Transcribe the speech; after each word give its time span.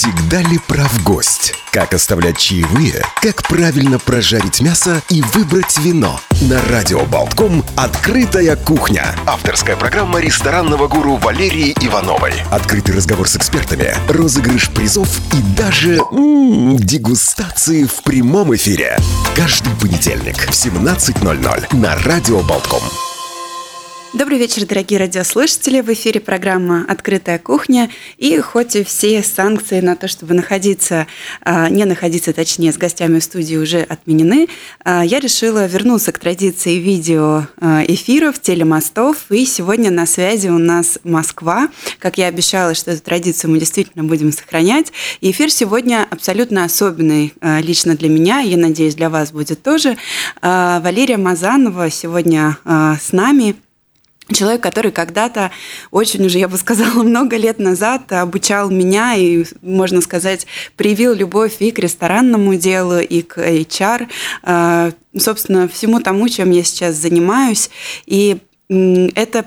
Всегда 0.00 0.40
ли 0.40 0.56
прав 0.56 1.04
гость? 1.04 1.52
Как 1.72 1.92
оставлять 1.92 2.38
чаевые? 2.38 3.04
Как 3.20 3.42
правильно 3.42 3.98
прожарить 3.98 4.62
мясо 4.62 5.02
и 5.10 5.20
выбрать 5.20 5.76
вино? 5.76 6.18
На 6.40 6.58
Радио 6.70 7.04
Болтком 7.04 7.62
«Открытая 7.76 8.56
кухня». 8.56 9.14
Авторская 9.26 9.76
программа 9.76 10.20
ресторанного 10.20 10.88
гуру 10.88 11.16
Валерии 11.16 11.76
Ивановой. 11.82 12.32
Открытый 12.50 12.94
разговор 12.94 13.28
с 13.28 13.36
экспертами, 13.36 13.94
розыгрыш 14.08 14.70
призов 14.70 15.20
и 15.34 15.42
даже 15.54 15.96
м-м, 15.96 16.78
дегустации 16.78 17.84
в 17.84 18.02
прямом 18.02 18.54
эфире. 18.56 18.98
Каждый 19.36 19.74
понедельник 19.74 20.38
в 20.38 20.52
17.00 20.52 21.76
на 21.76 21.94
Радио 21.96 22.40
Болтком. 22.40 22.80
Добрый 24.12 24.38
вечер, 24.38 24.66
дорогие 24.66 24.98
радиослушатели. 24.98 25.80
В 25.82 25.88
эфире 25.92 26.18
программа 26.18 26.84
«Открытая 26.88 27.38
кухня». 27.38 27.88
И 28.18 28.40
хоть 28.40 28.74
и 28.74 28.82
все 28.82 29.22
санкции 29.22 29.80
на 29.80 29.94
то, 29.94 30.08
чтобы 30.08 30.34
находиться, 30.34 31.06
а, 31.42 31.68
не 31.68 31.84
находиться, 31.84 32.32
точнее, 32.32 32.72
с 32.72 32.76
гостями 32.76 33.20
в 33.20 33.22
студии 33.22 33.54
уже 33.54 33.82
отменены, 33.82 34.48
а, 34.82 35.04
я 35.04 35.20
решила 35.20 35.64
вернуться 35.66 36.10
к 36.10 36.18
традиции 36.18 36.78
видео 36.78 37.46
а, 37.60 37.84
эфиров, 37.86 38.40
телемостов. 38.40 39.30
И 39.30 39.46
сегодня 39.46 39.92
на 39.92 40.06
связи 40.06 40.48
у 40.48 40.58
нас 40.58 40.98
Москва. 41.04 41.68
Как 42.00 42.18
я 42.18 42.26
обещала, 42.26 42.74
что 42.74 42.90
эту 42.90 43.02
традицию 43.02 43.52
мы 43.52 43.60
действительно 43.60 44.02
будем 44.02 44.32
сохранять. 44.32 44.92
И 45.20 45.30
эфир 45.30 45.52
сегодня 45.52 46.04
абсолютно 46.10 46.64
особенный 46.64 47.32
лично 47.60 47.94
для 47.94 48.08
меня, 48.08 48.40
я 48.40 48.56
надеюсь, 48.56 48.96
для 48.96 49.08
вас 49.08 49.30
будет 49.30 49.62
тоже. 49.62 49.96
Валерия 50.42 51.16
Мазанова 51.16 51.90
сегодня 51.90 52.58
с 52.64 53.12
нами– 53.12 53.54
человек, 54.34 54.62
который 54.62 54.90
когда-то 54.90 55.50
очень 55.90 56.24
уже, 56.24 56.38
я 56.38 56.48
бы 56.48 56.56
сказала, 56.56 57.02
много 57.02 57.36
лет 57.36 57.58
назад 57.58 58.12
обучал 58.12 58.70
меня 58.70 59.14
и, 59.14 59.44
можно 59.62 60.00
сказать, 60.00 60.46
привил 60.76 61.14
любовь 61.14 61.56
и 61.60 61.70
к 61.70 61.78
ресторанному 61.78 62.54
делу, 62.54 62.98
и 62.98 63.22
к 63.22 63.38
HR, 63.38 64.08
э, 64.42 64.92
собственно, 65.16 65.68
всему 65.68 66.00
тому, 66.00 66.28
чем 66.28 66.50
я 66.50 66.62
сейчас 66.64 66.96
занимаюсь. 66.96 67.70
И 68.06 68.38
это 68.68 69.46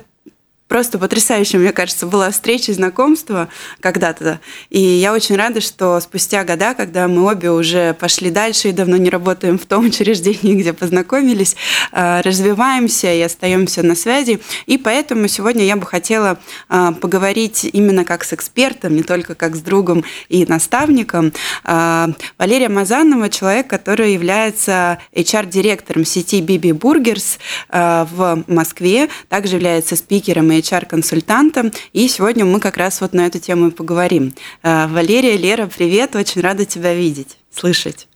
просто 0.67 0.97
потрясающая, 0.97 1.59
мне 1.59 1.71
кажется, 1.71 2.07
была 2.07 2.31
встреча 2.31 2.73
знакомство 2.73 3.49
когда-то. 3.79 4.39
И 4.69 4.79
я 4.79 5.13
очень 5.13 5.35
рада, 5.35 5.61
что 5.61 5.99
спустя 5.99 6.43
года, 6.43 6.73
когда 6.73 7.07
мы 7.07 7.29
обе 7.29 7.51
уже 7.51 7.93
пошли 7.93 8.31
дальше 8.31 8.69
и 8.69 8.71
давно 8.71 8.97
не 8.97 9.09
работаем 9.09 9.59
в 9.59 9.65
том 9.65 9.85
учреждении, 9.87 10.55
где 10.55 10.73
познакомились, 10.73 11.55
э, 11.91 12.21
развиваемся 12.21 13.13
и 13.13 13.21
остаемся 13.21 13.83
на 13.83 13.95
связи. 13.95 14.39
И 14.65 14.77
поэтому 14.77 15.27
сегодня 15.27 15.63
я 15.65 15.75
бы 15.75 15.85
хотела 15.85 16.39
э, 16.69 16.91
поговорить 16.99 17.69
именно 17.71 18.03
как 18.05 18.23
с 18.23 18.33
экспертом, 18.33 18.95
не 18.95 19.03
только 19.03 19.35
как 19.35 19.55
с 19.55 19.59
другом 19.59 20.03
и 20.29 20.45
наставником. 20.45 21.33
Э, 21.65 22.07
Валерия 22.37 22.69
Мазанова– 22.69 23.29
человек, 23.33 23.67
который 23.67 24.13
является 24.13 24.99
HR-директором 25.13 26.05
сети 26.05 26.41
BB 26.41 26.71
Burgers 26.71 27.37
в 27.69 28.43
Москве, 28.47 29.09
также 29.29 29.55
является 29.55 29.95
спикером 29.95 30.51
и 30.51 30.62
HR-консультантом. 30.63 31.71
И 31.91 32.07
сегодня 32.07 32.45
мы 32.45 32.59
как 32.59 32.77
раз 32.77 33.01
вот 33.01 33.13
на 33.13 33.27
эту 33.27 33.39
тему 33.39 33.67
и 33.67 33.71
поговорим. 33.71 34.33
Э, 34.63 34.87
Валерия, 34.87 35.37
Лера, 35.37 35.67
привет, 35.67 36.15
очень 36.15 36.41
рада 36.41 36.65
тебя 36.65 36.93
видеть, 36.93 37.37
слышать. 37.51 38.07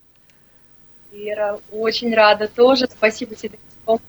Лера, 1.11 1.59
очень 1.71 2.15
рада 2.15 2.47
тоже. 2.47 2.87
Спасибо 2.91 3.35
тебе, 3.35 3.57
что 3.83 3.99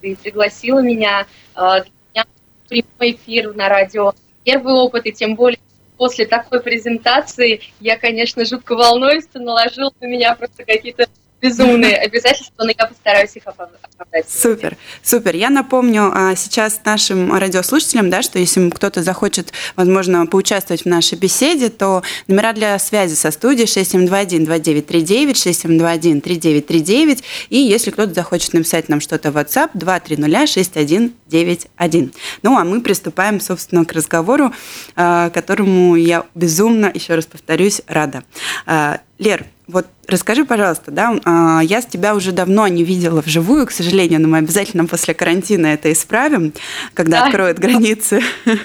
ты 0.00 0.16
пригласила 0.16 0.80
меня. 0.80 1.26
Э, 1.54 1.82
для 1.82 1.92
меня 2.12 2.26
прямой 2.68 3.12
эфир 3.12 3.54
на 3.54 3.68
радио. 3.68 4.14
Первый 4.44 4.74
опыт, 4.74 5.06
и 5.06 5.12
тем 5.12 5.34
более 5.34 5.58
после 5.96 6.26
такой 6.26 6.60
презентации 6.60 7.60
я, 7.80 7.98
конечно, 7.98 8.44
жутко 8.44 8.74
волнуюсь, 8.76 9.26
ты 9.26 9.38
наложил 9.40 9.92
на 10.00 10.06
меня 10.06 10.34
просто 10.34 10.64
какие-то 10.64 11.08
безумные 11.46 11.96
обязательства, 11.96 12.64
но 12.64 12.70
я 12.76 12.86
постараюсь 12.86 13.36
их 13.36 13.46
оправдать. 13.46 13.80
Супер, 14.28 14.76
супер. 15.02 15.34
Я 15.34 15.50
напомню 15.50 16.12
а, 16.12 16.36
сейчас 16.36 16.80
нашим 16.84 17.34
радиослушателям, 17.34 18.10
да, 18.10 18.22
что 18.22 18.38
если 18.38 18.70
кто-то 18.70 19.02
захочет, 19.02 19.52
возможно, 19.76 20.26
поучаствовать 20.26 20.82
в 20.82 20.86
нашей 20.86 21.18
беседе, 21.18 21.70
то 21.70 22.02
номера 22.28 22.52
для 22.52 22.78
связи 22.78 23.14
со 23.14 23.30
студией 23.30 23.66
6721-2939, 23.66 25.32
6721-3939, 25.32 27.22
и 27.50 27.58
если 27.58 27.90
кто-то 27.90 28.14
захочет 28.14 28.54
написать 28.54 28.88
нам 28.88 29.00
что-то 29.00 29.30
в 29.30 29.36
WhatsApp, 29.36 29.70
230-6191. 29.74 32.14
Ну, 32.42 32.58
а 32.58 32.64
мы 32.64 32.80
приступаем, 32.80 33.40
собственно, 33.40 33.84
к 33.84 33.92
разговору, 33.92 34.52
а, 34.94 35.30
которому 35.30 35.96
я 35.96 36.24
безумно, 36.34 36.90
еще 36.92 37.14
раз 37.14 37.26
повторюсь, 37.26 37.82
рада. 37.86 38.24
А, 38.66 39.00
Лер, 39.18 39.46
вот 39.68 39.86
расскажи, 40.06 40.44
пожалуйста, 40.44 40.90
да, 40.90 41.18
а, 41.24 41.60
я 41.60 41.82
с 41.82 41.86
тебя 41.86 42.14
уже 42.14 42.32
давно 42.32 42.68
не 42.68 42.84
видела 42.84 43.20
вживую, 43.20 43.66
к 43.66 43.72
сожалению, 43.72 44.20
но 44.20 44.28
мы 44.28 44.38
обязательно 44.38 44.86
после 44.86 45.12
карантина 45.12 45.66
это 45.66 45.92
исправим, 45.92 46.52
когда 46.94 47.20
да. 47.20 47.26
откроют 47.26 47.58
границы. 47.58 48.20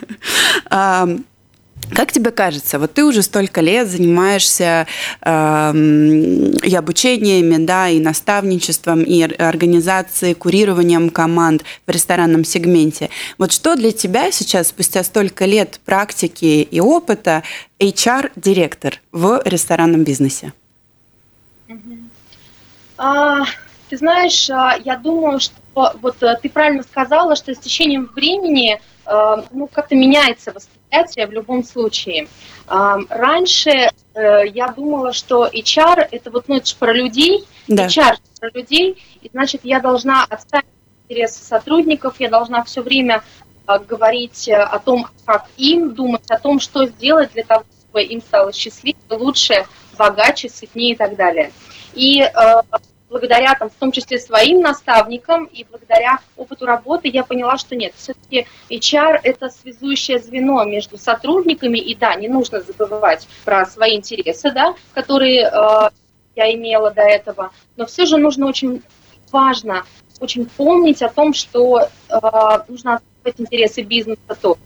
А, 0.74 1.08
как 1.94 2.12
тебе 2.12 2.32
кажется, 2.32 2.80
вот 2.80 2.94
ты 2.94 3.04
уже 3.04 3.22
столько 3.22 3.60
лет 3.60 3.90
занимаешься 3.90 4.88
э, 5.22 5.74
и 6.64 6.76
обучениями, 6.76 7.66
да, 7.66 7.90
и 7.90 8.00
наставничеством, 8.00 9.04
и 9.04 9.22
организацией, 9.22 10.34
курированием 10.34 11.10
команд 11.10 11.64
в 11.86 11.92
ресторанном 11.92 12.46
сегменте. 12.46 13.10
Вот 13.38 13.52
что 13.52 13.76
для 13.76 13.92
тебя 13.92 14.32
сейчас, 14.32 14.70
спустя 14.70 15.04
столько 15.04 15.46
лет 15.46 15.82
практики 15.84 16.68
и 16.70 16.80
опыта, 16.80 17.44
HR-директор 17.80 19.02
в 19.12 19.42
ресторанном 19.44 20.04
бизнесе? 20.04 20.54
А, 22.98 23.42
ты 23.90 23.98
знаешь, 23.98 24.50
а, 24.50 24.78
я 24.84 24.96
думаю, 24.96 25.40
что 25.40 25.62
вот 25.74 26.22
э, 26.22 26.38
ты 26.42 26.50
правильно 26.50 26.84
сказала, 26.84 27.36
что 27.36 27.54
с 27.54 27.60
течением 27.60 28.10
времени 28.14 28.80
э, 29.06 29.44
ну, 29.52 29.68
как-то 29.68 29.96
меняется 29.96 30.52
восприятие 30.52 31.28
в 31.28 31.32
любом 31.32 31.64
случае. 31.64 32.28
А, 32.68 32.98
раньше 33.10 33.70
э, 33.70 34.48
я 34.48 34.68
думала, 34.68 35.14
что 35.14 35.48
HR 35.48 36.08
это 36.12 36.30
вот 36.30 36.48
ну, 36.48 36.58
это 36.58 36.68
же 36.68 36.76
про 36.76 36.94
людей, 36.94 37.46
да. 37.68 37.88
HR 37.88 38.18
про 38.40 38.50
людей, 38.50 39.02
и 39.22 39.30
значит 39.32 39.62
я 39.64 39.80
должна 39.80 40.26
отставить 40.26 40.66
интересы 41.08 41.44
сотрудников, 41.44 42.20
я 42.20 42.30
должна 42.30 42.64
все 42.64 42.82
время 42.82 43.24
говорить 43.88 44.50
о 44.50 44.80
том, 44.80 45.08
как 45.26 45.46
им, 45.56 45.94
думать 45.94 46.30
о 46.30 46.40
том, 46.40 46.60
что 46.60 46.86
сделать 46.88 47.32
для 47.32 47.44
того, 47.44 47.64
чтобы 47.84 48.04
им 48.04 48.20
стало 48.22 48.52
счастливее, 48.52 48.98
лучше, 49.10 49.66
богаче, 50.02 50.50
сытнее 50.50 50.94
и 50.94 50.96
так 50.96 51.16
далее. 51.16 51.52
И 51.94 52.22
э, 52.22 52.30
благодаря, 53.10 53.54
там, 53.56 53.70
в 53.70 53.74
том 53.74 53.92
числе, 53.92 54.18
своим 54.18 54.62
наставникам 54.62 55.46
и 55.46 55.66
благодаря 55.70 56.20
опыту 56.38 56.66
работы 56.66 57.10
я 57.10 57.24
поняла, 57.24 57.58
что 57.58 57.76
нет, 57.76 57.94
все-таки 57.96 58.48
HR– 58.70 59.20
это 59.24 59.50
связующее 59.50 60.20
звено 60.20 60.64
между 60.64 60.98
сотрудниками, 60.98 61.78
и 61.78 61.94
да, 61.94 62.16
не 62.16 62.30
нужно 62.30 62.62
забывать 62.62 63.28
про 63.46 63.66
свои 63.66 63.98
интересы, 63.98 64.52
да, 64.52 64.74
которые 64.94 65.42
э, 65.42 65.90
я 66.36 66.54
имела 66.54 66.92
до 66.92 67.02
этого, 67.02 67.52
но 67.76 67.86
все 67.86 68.06
же 68.06 68.18
нужно 68.18 68.48
очень 68.48 68.82
важно 69.32 69.86
очень 70.22 70.46
помнить 70.46 71.02
о 71.02 71.10
том, 71.10 71.34
что 71.34 71.80
э, 71.80 71.88
нужно 72.68 72.96
отстаивать 72.96 73.40
интересы 73.40 73.82
бизнеса 73.82 74.38
тоже. 74.40 74.60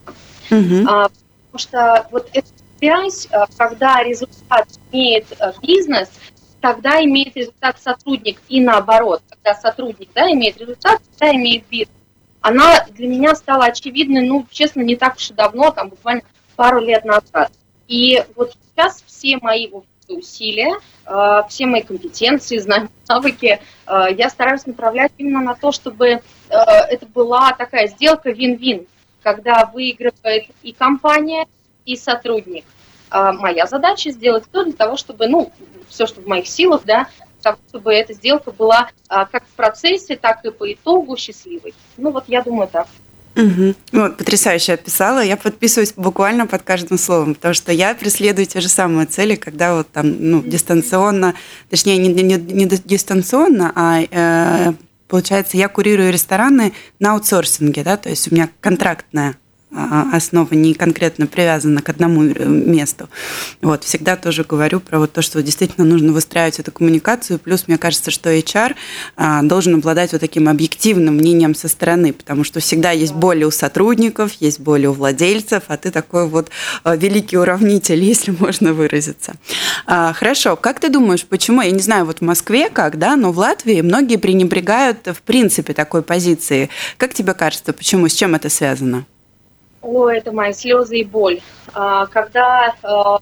Mm-hmm. 0.49 0.85
А, 0.87 1.09
потому 1.51 1.59
что 1.59 2.07
вот 2.11 2.29
эта 2.33 2.47
связь, 2.77 3.27
э, 3.31 3.45
когда 3.57 4.03
результат 4.03 4.67
имеет 4.91 5.31
э, 5.39 5.53
бизнес– 5.61 6.09
тогда 6.65 7.03
имеет 7.03 7.37
результат 7.37 7.79
сотрудник 7.79 8.39
и 8.49 8.59
наоборот. 8.59 9.21
Когда 9.29 9.53
сотрудник 9.53 10.09
да, 10.15 10.31
имеет 10.31 10.57
результат, 10.57 10.99
тогда 11.11 11.35
имеет 11.35 11.67
бизнес. 11.67 11.95
Она 12.41 12.87
для 12.89 13.07
меня 13.07 13.35
стала 13.35 13.65
очевидной, 13.65 14.21
ну, 14.27 14.47
честно, 14.49 14.81
не 14.81 14.95
так 14.95 15.17
уж 15.17 15.29
и 15.29 15.33
давно, 15.35 15.69
там 15.69 15.89
буквально 15.89 16.23
пару 16.55 16.79
лет 16.79 17.05
назад. 17.05 17.51
И 17.87 18.23
вот 18.35 18.55
сейчас 18.71 19.03
все 19.05 19.37
мои 19.37 19.69
усилия, 20.07 20.79
э, 21.05 21.41
все 21.49 21.67
мои 21.67 21.83
компетенции, 21.83 22.57
знания, 22.57 22.89
навыки, 23.07 23.61
я 23.87 24.29
стараюсь 24.31 24.65
направлять 24.65 25.11
именно 25.19 25.41
на 25.41 25.53
то, 25.53 25.71
чтобы 25.71 26.23
это 26.49 27.05
была 27.13 27.53
такая 27.53 27.87
сделка 27.87 28.31
вин-вин, 28.31 28.87
когда 29.21 29.69
выигрывает 29.71 30.47
и 30.63 30.73
компания, 30.73 31.45
и 31.85 31.95
сотрудник. 31.95 32.65
А 33.09 33.33
моя 33.33 33.67
задача 33.67 34.11
сделать 34.11 34.45
все 34.49 34.63
для 34.63 34.73
того, 34.73 34.97
чтобы, 34.97 35.27
ну, 35.27 35.51
все, 35.87 36.07
что 36.07 36.21
в 36.21 36.27
моих 36.27 36.47
силах, 36.47 36.81
да, 36.85 37.07
чтобы 37.69 37.93
эта 37.93 38.13
сделка 38.13 38.51
была 38.51 38.89
а, 39.07 39.25
как 39.25 39.43
в 39.45 39.55
процессе, 39.55 40.15
так 40.15 40.43
и 40.45 40.51
по 40.51 40.71
итогу 40.71 41.15
счастливой. 41.15 41.73
Ну 41.97 42.11
вот 42.11 42.25
я 42.27 42.41
думаю 42.41 42.67
так. 42.67 42.87
Угу. 43.35 43.75
Ну, 43.91 44.11
потрясающе 44.13 44.73
описала. 44.73 45.21
Я 45.23 45.35
подписываюсь 45.35 45.93
буквально 45.95 46.47
под 46.47 46.63
каждым 46.63 46.97
словом, 46.97 47.35
потому 47.35 47.53
что 47.53 47.71
я 47.71 47.93
преследую 47.93 48.45
те 48.45 48.61
же 48.61 48.69
самые 48.69 49.07
цели, 49.07 49.35
когда 49.35 49.75
вот 49.75 49.91
там, 49.91 50.15
ну, 50.19 50.41
дистанционно, 50.41 51.35
точнее, 51.69 51.97
не, 51.97 52.07
не, 52.07 52.35
не 52.37 52.65
дистанционно, 52.65 53.73
а 53.75 54.01
э, 54.09 54.73
получается, 55.09 55.57
я 55.57 55.67
курирую 55.67 56.13
рестораны 56.13 56.73
на 56.99 57.13
аутсорсинге, 57.13 57.83
да, 57.83 57.97
то 57.97 58.09
есть 58.09 58.31
у 58.31 58.33
меня 58.33 58.49
контрактная 58.61 59.35
основа 59.75 60.53
не 60.53 60.73
конкретно 60.73 61.27
привязана 61.27 61.81
к 61.81 61.89
одному 61.89 62.23
э, 62.23 62.45
месту. 62.45 63.09
Вот, 63.61 63.83
всегда 63.83 64.15
тоже 64.15 64.43
говорю 64.43 64.79
про 64.79 64.99
вот 64.99 65.11
то, 65.13 65.21
что 65.21 65.41
действительно 65.41 65.85
нужно 65.85 66.13
выстраивать 66.13 66.59
эту 66.59 66.71
коммуникацию. 66.71 67.39
Плюс, 67.39 67.67
мне 67.67 67.77
кажется, 67.77 68.11
что 68.11 68.33
HR 68.33 68.75
а, 69.17 69.41
должен 69.43 69.75
обладать 69.75 70.13
вот 70.13 70.21
таким 70.21 70.47
объективным 70.47 71.15
мнением 71.15 71.55
со 71.55 71.67
стороны, 71.67 72.13
потому 72.13 72.43
что 72.43 72.59
всегда 72.59 72.91
есть 72.91 73.13
боли 73.13 73.43
у 73.43 73.51
сотрудников, 73.51 74.33
есть 74.39 74.59
боли 74.59 74.85
у 74.85 74.93
владельцев, 74.93 75.63
а 75.67 75.77
ты 75.77 75.91
такой 75.91 76.27
вот 76.27 76.49
а, 76.83 76.95
великий 76.95 77.37
уравнитель, 77.37 78.03
если 78.03 78.31
можно 78.31 78.73
выразиться. 78.73 79.35
Хорошо, 79.85 80.55
как 80.55 80.79
ты 80.79 80.89
думаешь, 80.89 81.25
почему, 81.25 81.61
я 81.61 81.71
не 81.71 81.79
знаю, 81.79 82.05
вот 82.05 82.19
в 82.19 82.21
Москве 82.21 82.69
как, 82.69 82.97
да, 82.97 83.15
но 83.15 83.31
в 83.31 83.37
Латвии 83.37 83.81
многие 83.81 84.17
пренебрегают 84.17 85.07
в 85.07 85.21
принципе 85.21 85.73
такой 85.73 86.01
позиции. 86.01 86.69
Как 86.97 87.13
тебе 87.13 87.33
кажется, 87.33 87.73
почему, 87.73 88.07
с 88.07 88.13
чем 88.13 88.35
это 88.35 88.49
связано? 88.49 89.05
О, 89.85 90.09
это 90.09 90.31
мои 90.31 90.51
слезы 90.51 90.97
и 90.97 91.03
боль. 91.03 91.41
А, 91.73 92.07
когда 92.07 92.73
а, 92.81 93.19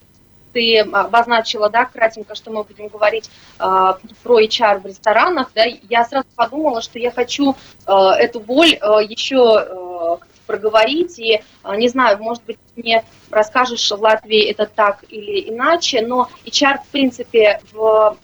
ты 0.54 0.80
обозначила, 0.80 1.70
да, 1.70 1.84
кратенько, 1.84 2.36
что 2.36 2.52
мы 2.52 2.64
будем 2.64 2.88
говорить 2.88 3.30
про 3.58 4.40
HR 4.40 4.82
в 4.82 4.86
ресторанах, 4.86 5.50
да, 5.56 5.66
я 5.66 6.06
сразу 6.06 6.28
подумала, 6.36 6.84
что 6.84 7.00
я 7.00 7.10
хочу 7.10 7.56
эту 7.88 8.40
боль 8.40 8.78
еще 9.10 10.20
проговорить, 10.46 11.18
и, 11.18 11.42
не 11.76 11.90
знаю, 11.90 12.22
может 12.22 12.44
быть, 12.44 12.60
мне 12.76 13.04
расскажешь, 13.32 13.90
в 13.90 14.00
Латвии 14.00 14.44
это 14.44 14.68
так 14.68 15.04
или 15.10 15.50
иначе, 15.50 16.06
но 16.06 16.30
HR, 16.46 16.84
в 16.84 16.88
принципе, 16.90 17.60
в 17.72 18.16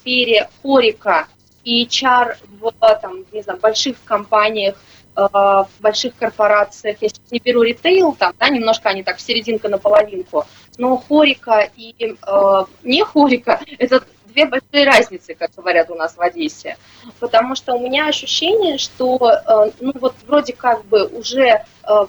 сфере 0.00 0.50
хорика 0.62 1.28
и 1.64 1.86
HR 1.86 2.36
в, 2.60 2.72
там, 3.00 3.24
не 3.32 3.42
знаю, 3.42 3.58
больших 3.60 3.96
компаниях, 4.04 4.74
э, 4.74 4.89
в 5.16 5.68
больших 5.80 6.14
корпорациях, 6.16 6.98
если 7.00 7.20
не 7.30 7.40
беру 7.40 7.62
ритейл, 7.62 8.14
там, 8.14 8.32
да, 8.38 8.48
немножко 8.48 8.88
они 8.88 9.02
так 9.02 9.20
серединка 9.20 9.68
на 9.68 9.78
половинку, 9.78 10.46
но 10.78 10.96
хорика 10.96 11.68
и 11.76 11.94
э, 12.00 12.64
не 12.84 13.04
хорика– 13.04 13.60
это 13.78 14.04
две 14.30 14.46
большие 14.46 14.84
разницы, 14.84 15.34
как 15.34 15.50
говорят 15.54 15.90
у 15.90 15.94
нас 15.94 16.16
в 16.16 16.20
Одессе. 16.20 16.76
Потому 17.18 17.54
что 17.54 17.74
у 17.74 17.80
меня 17.80 18.06
ощущение, 18.06 18.78
что, 18.78 19.18
э, 19.20 19.70
ну 19.80 19.92
вот 20.00 20.14
вроде 20.26 20.52
как 20.52 20.84
бы 20.86 21.06
уже 21.06 21.46
э, 21.48 21.62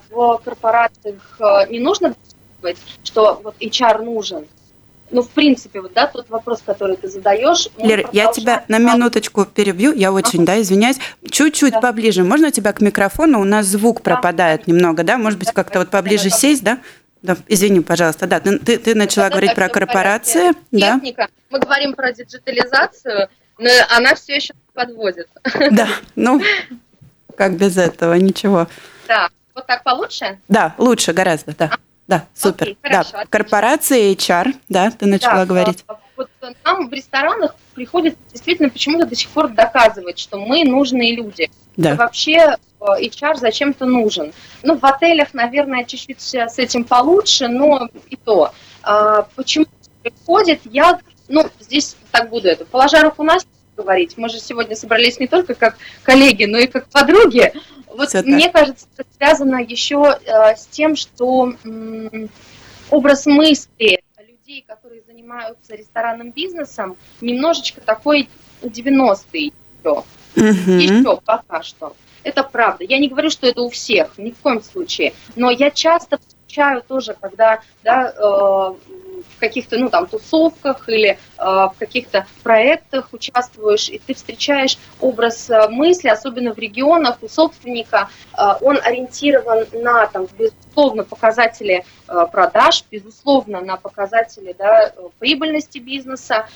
в 0.10 0.38
корпорациях 0.44 1.38
э, 1.40 1.68
не 1.70 1.80
нужно 1.80 2.16
что 3.04 3.42
вот 3.44 3.56
HR 3.60 4.04
нужен, 4.04 4.48
ну, 5.12 5.22
в 5.22 5.30
принципе, 5.30 5.82
вот, 5.82 5.94
да, 5.94 6.08
тот 6.08 6.30
вопрос, 6.30 6.62
который 6.66 6.96
ты 6.96 7.08
задаешь. 7.08 7.68
Лера, 7.78 8.10
я 8.12 8.32
тебя 8.32 8.64
на 8.68 8.78
минуточку 8.78 9.46
перебью, 9.46 9.94
я 9.94 10.12
очень, 10.12 10.44
ага. 10.44 10.54
да, 10.54 10.62
извиняюсь. 10.62 10.98
Чуть-чуть 11.30 11.74
да. 11.74 11.82
поближе. 11.82 12.24
Можно 12.24 12.52
тебя 12.52 12.74
к 12.74 12.82
микрофону? 12.82 13.40
У 13.42 13.44
нас 13.44 13.66
звук 13.66 13.98
да. 13.98 14.04
пропадает 14.04 14.68
немного, 14.68 15.04
да? 15.04 15.18
Может 15.18 15.38
быть, 15.38 15.50
да, 15.50 15.54
как-то 15.54 15.80
вот 15.80 15.90
поближе 15.90 16.30
да, 16.30 16.36
сесть, 16.36 16.64
да? 16.64 16.80
Да, 17.22 17.38
извини, 17.48 17.82
пожалуйста, 17.82 18.26
да, 18.26 18.40
ты, 18.40 18.58
ты, 18.58 18.78
ты 18.80 18.96
начала 18.96 19.28
да, 19.28 19.32
говорить 19.32 19.52
да, 19.52 19.56
про 19.56 19.70
корпорации, 19.70 20.54
да? 20.72 20.96
Техника. 20.96 21.28
Мы 21.52 21.60
говорим 21.60 21.94
про 21.94 22.12
диджитализацию, 22.14 23.30
но 23.60 23.70
она 23.90 24.16
все 24.16 24.36
еще 24.36 24.54
подводит. 24.74 25.28
Да, 25.72 25.88
ну, 26.16 26.42
как 27.36 27.58
без 27.58 27.78
этого, 27.78 28.16
ничего. 28.16 28.68
Да, 29.08 29.30
вот 29.54 29.68
так 29.68 29.84
получше? 29.84 30.40
Да, 30.48 30.74
лучше 30.78 31.14
гораздо, 31.14 31.54
да. 31.56 31.72
Да, 32.12 32.26
супер. 32.36 32.64
Окей, 32.64 32.78
хорошо, 32.84 33.12
да. 33.14 33.26
Корпорации 33.30 34.14
HR, 34.14 34.54
да, 34.68 34.92
ты 34.92 35.06
начала 35.06 35.36
да, 35.36 35.46
говорить. 35.46 35.86
Вот 36.18 36.30
нам 36.66 36.90
в 36.90 36.92
ресторанах 36.92 37.56
приходится 37.74 38.20
действительно 38.30 38.70
почему-то 38.70 39.06
до 39.06 39.16
сих 39.16 39.30
пор 39.30 39.48
доказывать, 39.48 40.20
что 40.20 40.38
мы 40.38 40.66
нужные 40.66 41.16
люди. 41.16 41.50
Да. 41.78 41.96
вообще 41.96 42.36
э, 42.36 42.58
HR 42.82 43.38
зачем-то 43.38 43.86
нужен. 43.86 44.34
Ну, 44.62 44.78
в 44.78 44.84
отелях, 44.84 45.34
наверное, 45.34 45.86
чуть-чуть 45.86 46.20
с 46.20 46.60
этим 46.60 46.84
получше, 46.84 47.48
но 47.48 47.88
и 48.10 48.18
то. 48.18 48.52
А, 48.84 49.22
почему 49.38 49.68
приходит, 50.04 50.60
я, 50.66 51.00
ну, 51.30 51.50
здесь 51.62 51.96
так 52.12 52.30
буду 52.30 52.50
это, 52.50 52.66
положа 52.66 53.02
руку 53.04 53.24
на 53.24 53.38
говорить. 53.78 54.18
Мы 54.18 54.28
же 54.28 54.40
сегодня 54.40 54.76
собрались 54.76 55.18
не 55.18 55.28
только 55.28 55.54
как 55.54 55.78
коллеги, 56.04 56.44
но 56.44 56.58
и 56.58 56.68
как 56.68 56.88
подруги. 56.88 57.54
Вот 57.96 58.10
Все 58.10 58.22
мне 58.22 58.50
так. 58.50 58.54
кажется, 58.54 58.88
это 58.98 59.08
связано 59.16 59.58
еще 59.58 60.18
э, 60.26 60.56
с 60.56 60.68
тем, 60.68 60.96
что 60.96 61.54
э, 61.64 62.28
образ 62.90 63.26
мысли 63.26 64.02
людей, 64.20 64.64
которые 64.68 65.02
занимаются 65.02 65.76
ресторанным 65.76 66.32
бизнесом, 66.32 66.98
немножечко 67.22 67.82
такой 67.82 68.30
90-й 68.62 69.54
еще. 69.84 70.04
Угу. 70.36 70.72
Еще 70.72 71.22
пока 71.26 71.62
что. 71.64 71.96
Это 72.24 72.44
правда. 72.44 72.84
Я 72.84 73.00
не 73.00 73.10
говорю, 73.10 73.30
что 73.30 73.48
это 73.48 73.62
у 73.62 73.70
всех, 73.70 74.18
ни 74.18 74.32
в 74.32 74.38
коем 74.38 74.62
случае. 74.62 75.14
Но 75.36 75.50
я 75.50 75.72
часто 75.72 76.20
встречаю 76.20 76.84
тоже, 76.84 77.16
когда 77.20 77.62
да, 77.84 78.14
э, 78.16 78.74
в 79.24 79.40
каких-то, 79.40 79.78
ну, 79.78 79.90
там, 79.90 80.08
тусовках 80.08 80.88
или 80.90 81.12
э, 81.12 81.18
в 81.38 81.74
каких-то 81.78 82.26
проектах 82.44 83.10
участвуешь, 83.12 83.90
и 83.90 84.00
ты 84.00 84.14
встречаешь 84.14 84.78
образ 85.00 85.50
э, 85.50 85.70
мысли, 85.70 86.10
особенно 86.10 86.54
в 86.54 86.58
регионах 86.58 87.18
у 87.22 87.28
собственника, 87.28 88.10
э, 88.38 88.42
он 88.62 88.78
ориентирован 88.84 89.68
на, 89.74 90.08
там, 90.08 90.28
безусловно, 90.38 91.04
показатели 91.04 91.86
продаж, 92.32 92.84
безусловно, 92.92 93.62
на 93.62 93.78
показатели 93.78 94.54
да, 94.58 94.94
прибыльности 95.20 95.80
бизнеса, 95.80 96.48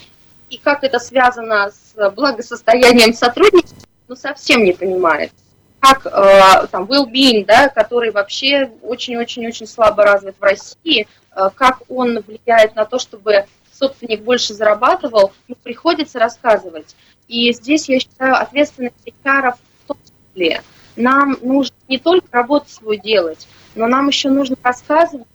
и 0.50 0.58
как 0.58 0.84
это 0.84 0.98
связано 0.98 1.70
с 1.70 2.10
благосостоянием 2.10 3.14
сотрудников, 3.14 3.72
ну, 4.08 4.16
совсем 4.16 4.64
не 4.64 4.72
понимает. 4.72 5.32
Как 5.80 6.06
э, 6.06 6.66
там 6.70 6.84
well-being, 6.84 7.44
да, 7.44 7.68
который 7.68 8.10
вообще 8.10 8.70
очень-очень-очень 8.82 9.66
слабо 9.66 10.04
развит 10.04 10.36
в 10.38 10.42
России, 10.42 11.06
как 11.54 11.82
он 11.88 12.20
влияет 12.20 12.74
на 12.76 12.84
то, 12.84 12.98
чтобы 12.98 13.46
собственник 13.72 14.22
больше 14.22 14.54
зарабатывал, 14.54 15.32
ну, 15.48 15.54
приходится 15.62 16.18
рассказывать. 16.18 16.96
И 17.28 17.52
здесь, 17.52 17.88
я 17.88 18.00
считаю, 18.00 18.36
ответственность 18.36 18.94
HR 19.06 19.54
в 19.54 19.86
том 19.86 19.98
числе. 20.04 20.62
Нам 20.96 21.36
нужно 21.42 21.76
не 21.88 21.98
только 21.98 22.26
работу 22.30 22.70
свою 22.70 23.00
делать, 23.00 23.46
но 23.74 23.86
нам 23.86 24.08
еще 24.08 24.30
нужно 24.30 24.56
рассказывать, 24.62 25.26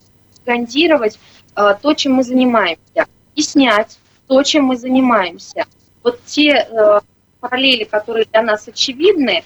скандировать 0.41 1.19
э, 1.55 1.75
то, 1.81 1.93
чем 1.93 2.13
мы 2.13 2.23
занимаемся, 2.23 3.05
и 3.35 3.41
снять 3.41 3.99
то, 4.27 4.41
чем 4.43 4.65
мы 4.65 4.77
занимаемся. 4.77 5.65
Вот 6.03 6.23
те 6.25 6.67
э, 6.67 6.99
параллели, 7.39 7.83
которые 7.83 8.25
для 8.25 8.41
нас 8.41 8.67
очевидны, 8.67 9.43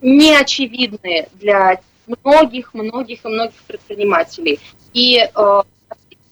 не 0.00 0.36
очевидны 0.36 1.28
для 1.34 1.80
многих, 2.06 2.72
многих 2.74 3.24
и 3.24 3.28
многих 3.28 3.60
предпринимателей. 3.66 4.60
И 4.92 5.18
э, 5.18 5.62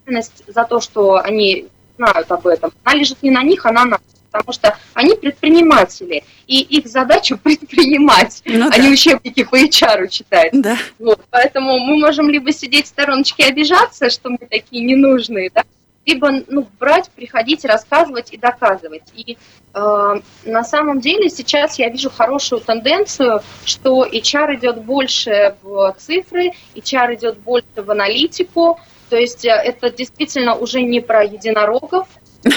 ответственность 0.06 0.42
за 0.46 0.64
то, 0.64 0.80
что 0.80 1.16
они 1.16 1.66
знают 1.96 2.30
об 2.30 2.46
этом, 2.46 2.72
она 2.84 2.96
лежит 2.96 3.22
не 3.22 3.30
на 3.30 3.42
них, 3.42 3.66
она 3.66 3.84
на 3.84 3.98
потому 4.30 4.52
что 4.52 4.76
они 4.92 5.14
предприниматели, 5.14 6.22
и 6.46 6.60
их 6.60 6.88
задача 6.88 7.36
предпринимать, 7.42 8.42
ну, 8.44 8.66
а 8.66 8.76
да. 8.76 8.88
учебники 8.88 9.44
по 9.44 9.58
HR 9.58 10.08
читать. 10.08 10.50
Да. 10.52 10.76
Вот, 10.98 11.22
поэтому 11.30 11.78
мы 11.78 11.98
можем 11.98 12.28
либо 12.28 12.52
сидеть 12.52 12.84
в 12.84 12.88
стороночке 12.88 13.44
и 13.44 13.48
обижаться, 13.48 14.10
что 14.10 14.28
мы 14.28 14.36
такие 14.36 14.84
ненужные, 14.84 15.50
да, 15.54 15.64
либо 16.04 16.30
ну, 16.48 16.68
брать, 16.78 17.10
приходить, 17.12 17.64
рассказывать 17.64 18.30
и 18.32 18.36
доказывать. 18.36 19.04
И 19.14 19.38
э, 19.72 20.14
на 20.44 20.64
самом 20.64 21.00
деле 21.00 21.30
сейчас 21.30 21.78
я 21.78 21.88
вижу 21.88 22.10
хорошую 22.10 22.60
тенденцию, 22.60 23.42
что 23.64 24.04
HR 24.04 24.56
идет 24.56 24.82
больше 24.82 25.56
в 25.62 25.96
цифры, 25.98 26.52
HR 26.74 27.14
идет 27.14 27.38
больше 27.38 27.66
в 27.76 27.90
аналитику, 27.90 28.78
то 29.08 29.16
есть 29.16 29.44
э, 29.44 29.50
это 29.50 29.90
действительно 29.90 30.54
уже 30.54 30.82
не 30.82 31.00
про 31.00 31.24
единорогов, 31.24 32.08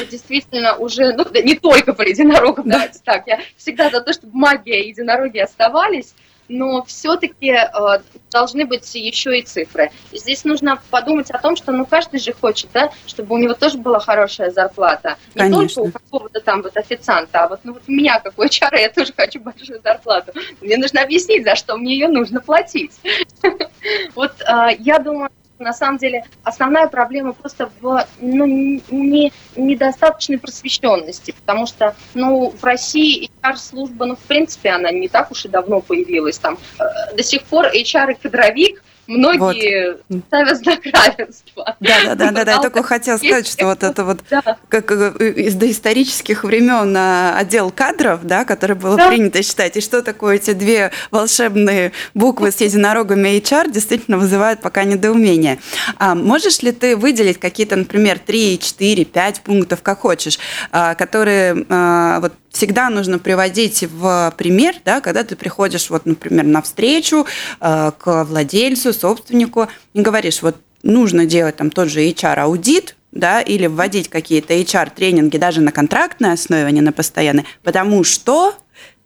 действительно 0.10 0.76
уже, 0.76 1.14
ну, 1.14 1.26
не 1.44 1.56
только 1.56 1.94
про 1.94 2.08
единорогов, 2.08 2.66
да. 2.66 2.72
давайте 2.72 3.00
так, 3.04 3.28
я 3.28 3.40
всегда 3.58 3.90
за 3.90 4.02
то, 4.02 4.14
чтобы 4.14 4.38
магия 4.38 4.84
и 4.84 4.90
единороги 4.90 5.40
оставались, 5.40 6.14
но 6.50 6.84
все-таки 6.84 7.52
э, 7.52 7.68
должны 8.32 8.66
быть 8.66 8.94
еще 8.96 9.38
и 9.38 9.44
цифры. 9.44 9.92
здесь 10.12 10.44
нужно 10.44 10.82
подумать 10.90 11.30
о 11.30 11.38
том, 11.38 11.56
что 11.56 11.72
ну 11.72 11.86
каждый 11.86 12.20
же 12.20 12.34
хочет, 12.34 12.72
да, 12.74 12.92
чтобы 13.06 13.36
у 13.36 13.38
него 13.38 13.54
тоже 13.54 13.78
была 13.78 14.00
хорошая 14.00 14.50
зарплата. 14.50 15.18
Не 15.36 15.42
Конечно. 15.42 15.84
только 15.84 15.90
у 15.90 15.92
какого-то 15.92 16.42
там 16.42 16.64
вот 16.64 16.76
официанта, 16.76 17.44
а 17.44 17.48
вот, 17.48 17.60
ну, 17.64 17.74
вот 17.74 17.84
у 17.88 17.92
меня 17.92 18.20
какой 18.20 18.50
чара, 18.50 18.80
я 18.80 18.90
тоже 18.90 19.14
хочу 19.16 19.40
большую 19.40 19.80
зарплату. 19.82 20.34
Мне 20.60 20.78
нужно 20.78 21.04
объяснить, 21.04 21.46
за 21.46 21.56
что 21.56 21.78
мне 21.78 21.94
ее 21.94 22.08
нужно 22.08 22.42
платить. 22.42 22.94
Вот 24.14 24.34
э, 24.42 24.76
я 24.80 25.00
думаю, 25.00 25.30
на 25.60 25.74
самом 25.74 25.98
деле 25.98 26.24
основная 26.44 26.88
проблема 26.88 27.34
просто 27.34 27.70
в 27.82 28.06
ну, 28.20 28.46
не, 28.46 29.32
недостаточной 29.56 30.40
просвещенности, 30.40 31.32
потому 31.32 31.66
что 31.66 31.96
ну, 32.14 32.50
в 32.50 32.64
России 32.64 33.30
HR-служба, 33.44 34.06
ну, 34.06 34.16
в 34.16 34.20
принципе, 34.20 34.70
она 34.70 34.92
не 34.92 35.10
так 35.10 35.32
уж 35.32 35.46
и 35.46 35.50
давно 35.50 35.82
появилась. 35.82 36.38
Там, 36.38 36.58
э, 36.80 37.16
до 37.16 37.24
сих 37.24 37.44
пор 37.44 37.68
HR 37.68 38.12
и 38.12 38.16
кадровик 38.16 38.84
многие 39.10 39.98
вот. 40.08 40.24
ставят 40.28 40.58
знак 40.58 40.80
равенства. 40.86 41.76
Да, 41.80 41.96
да, 42.06 42.16
да, 42.16 42.32
да, 42.32 42.46
да. 42.46 42.52
Я 42.54 42.60
только 42.60 42.84
хотела 42.84 43.18
сказать, 43.18 43.48
что 43.48 43.66
вот 43.66 43.84
это 43.84 44.06
вот 44.06 44.20
как 44.70 44.92
э, 44.92 45.32
из 45.32 45.56
доисторических 45.56 46.44
времен 46.44 46.96
а, 46.96 47.38
отдел 47.38 47.72
кадров, 47.72 48.22
да, 48.24 48.46
который 48.46 48.76
было 48.76 48.98
принято 49.10 49.42
считать, 49.42 49.76
и 49.78 49.82
что 49.82 50.02
такое 50.02 50.36
эти 50.36 50.54
две 50.54 50.92
волшебные 51.12 51.92
буквы 52.14 52.52
с 52.52 52.62
единорогами 52.62 53.30
HR 53.38 53.72
действительно 53.72 54.18
вызывают 54.18 54.62
пока 54.62 54.84
недоумение. 54.84 55.60
А 55.98 56.16
можешь 56.16 56.62
ли 56.62 56.72
ты 56.72 56.96
выделить 56.96 57.40
какие-то, 57.40 57.76
например, 57.76 58.20
3, 58.20 58.60
4, 58.60 59.06
5 59.06 59.42
пунктов, 59.42 59.82
как 59.82 60.00
хочешь, 60.00 60.40
а, 60.72 60.96
которые 60.96 61.66
а, 61.70 62.20
вот 62.20 62.34
всегда 62.52 62.90
нужно 62.90 63.20
приводить 63.20 63.84
в 63.84 64.34
пример, 64.38 64.76
да, 64.84 65.02
когда 65.02 65.24
ты 65.24 65.36
приходишь, 65.36 65.90
вот, 65.90 66.06
например, 66.06 66.46
на 66.46 66.64
встречу 66.64 67.28
к 67.60 68.24
владельцу, 68.24 68.92
собственнику 69.00 69.68
и 69.94 70.02
говоришь, 70.02 70.42
вот 70.42 70.56
нужно 70.84 71.26
делать 71.26 71.58
там 71.58 71.72
тот 71.72 71.90
же 71.90 72.02
HR-аудит, 72.02 72.96
да, 73.12 73.42
или 73.42 73.68
вводить 73.68 74.10
какие-то 74.10 74.54
HR-тренинги 74.54 75.38
даже 75.38 75.62
на 75.62 75.72
контрактной 75.72 76.34
основе, 76.34 76.66
а 76.66 76.72
не 76.72 76.82
на 76.82 76.92
постоянной, 76.92 77.46
потому 77.64 78.04
что, 78.04 78.56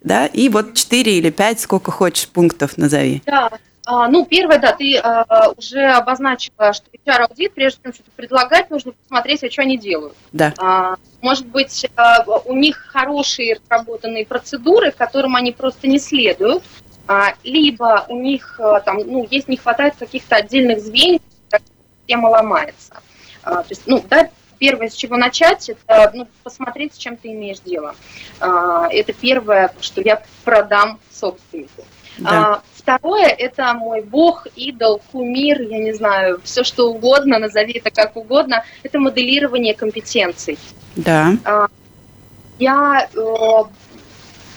да, 0.02 0.26
и 0.26 0.50
вот 0.50 0.74
4 0.74 1.18
или 1.18 1.30
5, 1.30 1.60
сколько 1.60 1.92
хочешь 1.92 2.28
пунктов 2.28 2.78
назови. 2.78 3.22
Да, 3.26 3.50
а, 3.86 4.08
ну, 4.08 4.26
первое, 4.26 4.60
да, 4.60 4.72
ты 4.72 4.98
а, 4.98 5.52
уже 5.58 5.84
обозначила, 5.84 6.72
что 6.72 6.86
HR-аудит, 7.06 7.54
прежде 7.54 7.80
чем 7.84 7.94
что-то 7.94 8.12
предлагать, 8.16 8.70
нужно 8.70 8.94
посмотреть, 8.94 9.44
а 9.44 9.52
что 9.52 9.62
они 9.62 9.78
делают. 9.78 10.16
Да. 10.32 10.54
А, 10.58 10.96
может 11.22 11.46
быть, 11.48 11.86
а, 11.96 12.24
у 12.46 12.56
них 12.56 12.78
хорошие 12.78 13.60
разработанные 13.60 14.26
процедуры, 14.26 14.92
которым 14.92 15.36
они 15.36 15.52
просто 15.52 15.88
не 15.88 16.00
следуют, 16.00 16.64
либо 17.44 18.06
у 18.10 18.20
них 18.20 18.60
а, 18.60 18.80
там, 18.80 18.98
ну, 18.98 19.28
есть 19.30 19.48
не 19.48 19.58
хватает 19.58 19.96
каких-то 19.98 20.38
отдельных 20.38 20.80
звеньев, 20.80 21.22
система 22.02 22.28
ломается. 22.28 22.94
А, 23.44 23.64
то 23.64 23.70
есть, 23.70 23.84
ну, 23.86 24.04
да, 24.10 24.30
первое, 24.58 24.90
с 24.90 24.94
чего 24.96 25.18
начать, 25.18 25.70
это 25.70 26.12
ну, 26.14 26.28
посмотреть, 26.44 26.96
с 26.96 26.98
чем 26.98 27.18
ты 27.18 27.34
имеешь 27.34 27.60
дело. 27.60 27.96
А, 28.40 28.88
это 28.90 29.14
первое, 29.14 29.74
что 29.82 30.02
я 30.02 30.24
продам 30.44 31.00
собственнику. 31.12 31.84
Да. 32.18 32.30
А, 32.30 32.62
Второе– 32.84 33.28
это 33.40 33.74
мой 33.74 34.02
бог, 34.02 34.46
идол, 34.58 35.02
кумир, 35.12 35.62
я 35.62 35.80
не 35.80 35.94
знаю, 35.94 36.42
все 36.44 36.66
что 36.66 36.92
угодно, 36.92 37.40
назови 37.40 37.74
это 37.74 37.92
как 37.92 38.18
угодно. 38.18 38.66
Это 38.84 39.00
моделирование 39.00 39.74
компетенций. 39.74 40.60
Да. 40.98 41.32
А, 41.46 41.68
я, 42.60 43.08
э, 43.14 43.64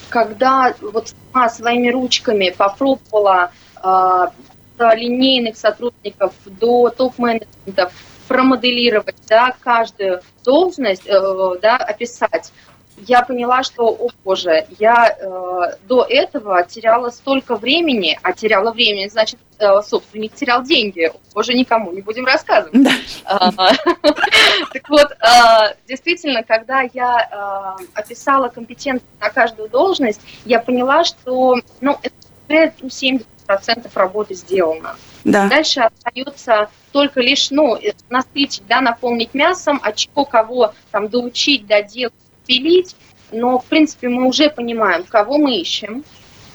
когда 0.08 0.74
вот 0.80 1.14
сама 1.36 1.48
своими 1.50 1.90
ручками 1.90 2.54
попробовала 2.56 3.50
а, 3.76 4.32
линейных 4.78 5.56
сотрудников 5.58 6.32
до 6.46 6.88
топ-менеджментов 6.88 7.92
промоделировать 8.26 9.16
да, 9.28 9.54
каждую 9.60 10.20
должность, 10.44 11.06
э, 11.06 11.20
да, 11.62 11.76
описать, 11.76 12.52
я 12.98 13.22
поняла, 13.22 13.62
что, 13.62 13.88
о 13.88 14.08
боже, 14.24 14.66
я 14.78 15.08
э, 15.08 15.76
до 15.86 16.04
этого 16.04 16.62
теряла 16.64 17.10
столько 17.10 17.56
времени, 17.56 18.18
а 18.22 18.32
теряла 18.32 18.72
времени, 18.72 19.08
значит, 19.08 19.38
э, 19.58 19.82
собственник 19.82 20.34
терял 20.34 20.62
деньги. 20.62 21.12
Боже, 21.34 21.54
никому 21.54 21.92
не 21.92 22.00
будем 22.00 22.24
рассказывать. 22.24 22.88
А, 23.24 23.50
так 23.52 24.88
вот, 24.88 25.12
э, 25.12 25.74
действительно, 25.86 26.42
когда 26.42 26.82
я 26.92 27.76
э, 27.78 27.84
описала 27.94 28.48
компетенции 28.48 29.06
на 29.20 29.30
каждую 29.30 29.68
должность, 29.68 30.20
я 30.44 30.58
поняла, 30.60 31.04
что, 31.04 31.56
ну, 31.80 31.98
это 32.02 32.14
уже 32.48 32.72
70% 32.88 33.90
работы 33.94 34.34
сделано. 34.34 34.96
Да. 35.24 35.48
Дальше 35.48 35.80
остается 35.80 36.70
только 36.92 37.20
лишь, 37.20 37.50
ну, 37.50 37.78
насытить, 38.08 38.62
да, 38.68 38.80
наполнить 38.80 39.34
мясом, 39.34 39.80
а 39.82 39.92
чего 39.92 40.24
кого 40.24 40.72
там 40.90 41.08
доучить, 41.08 41.66
доделать, 41.66 42.14
пилить, 42.46 42.96
но, 43.32 43.58
в 43.58 43.64
принципе, 43.64 44.08
мы 44.08 44.26
уже 44.26 44.50
понимаем, 44.50 45.04
кого 45.04 45.38
мы 45.38 45.56
ищем, 45.56 46.04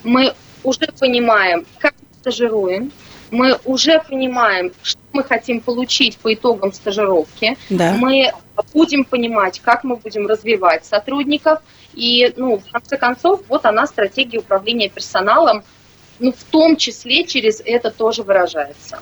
мы 0.03 0.33
уже 0.63 0.87
понимаем, 0.99 1.65
как 1.79 1.93
мы 1.99 2.07
стажируем, 2.21 2.91
мы 3.29 3.57
уже 3.65 3.99
понимаем, 3.99 4.73
что 4.81 4.99
мы 5.13 5.23
хотим 5.23 5.61
получить 5.61 6.17
по 6.17 6.33
итогам 6.33 6.73
стажировки, 6.73 7.57
да. 7.69 7.93
мы 7.93 8.31
будем 8.73 9.05
понимать, 9.05 9.59
как 9.59 9.83
мы 9.83 9.95
будем 9.95 10.27
развивать 10.27 10.85
сотрудников, 10.85 11.59
и, 11.93 12.33
ну, 12.37 12.57
в 12.57 12.71
конце 12.71 12.97
концов, 12.97 13.41
вот 13.47 13.65
она, 13.65 13.87
стратегия 13.87 14.39
управления 14.39 14.89
персоналом, 14.89 15.63
ну, 16.19 16.31
в 16.31 16.43
том 16.51 16.75
числе 16.75 17.25
через 17.25 17.61
это 17.65 17.89
тоже 17.89 18.23
выражается. 18.23 18.99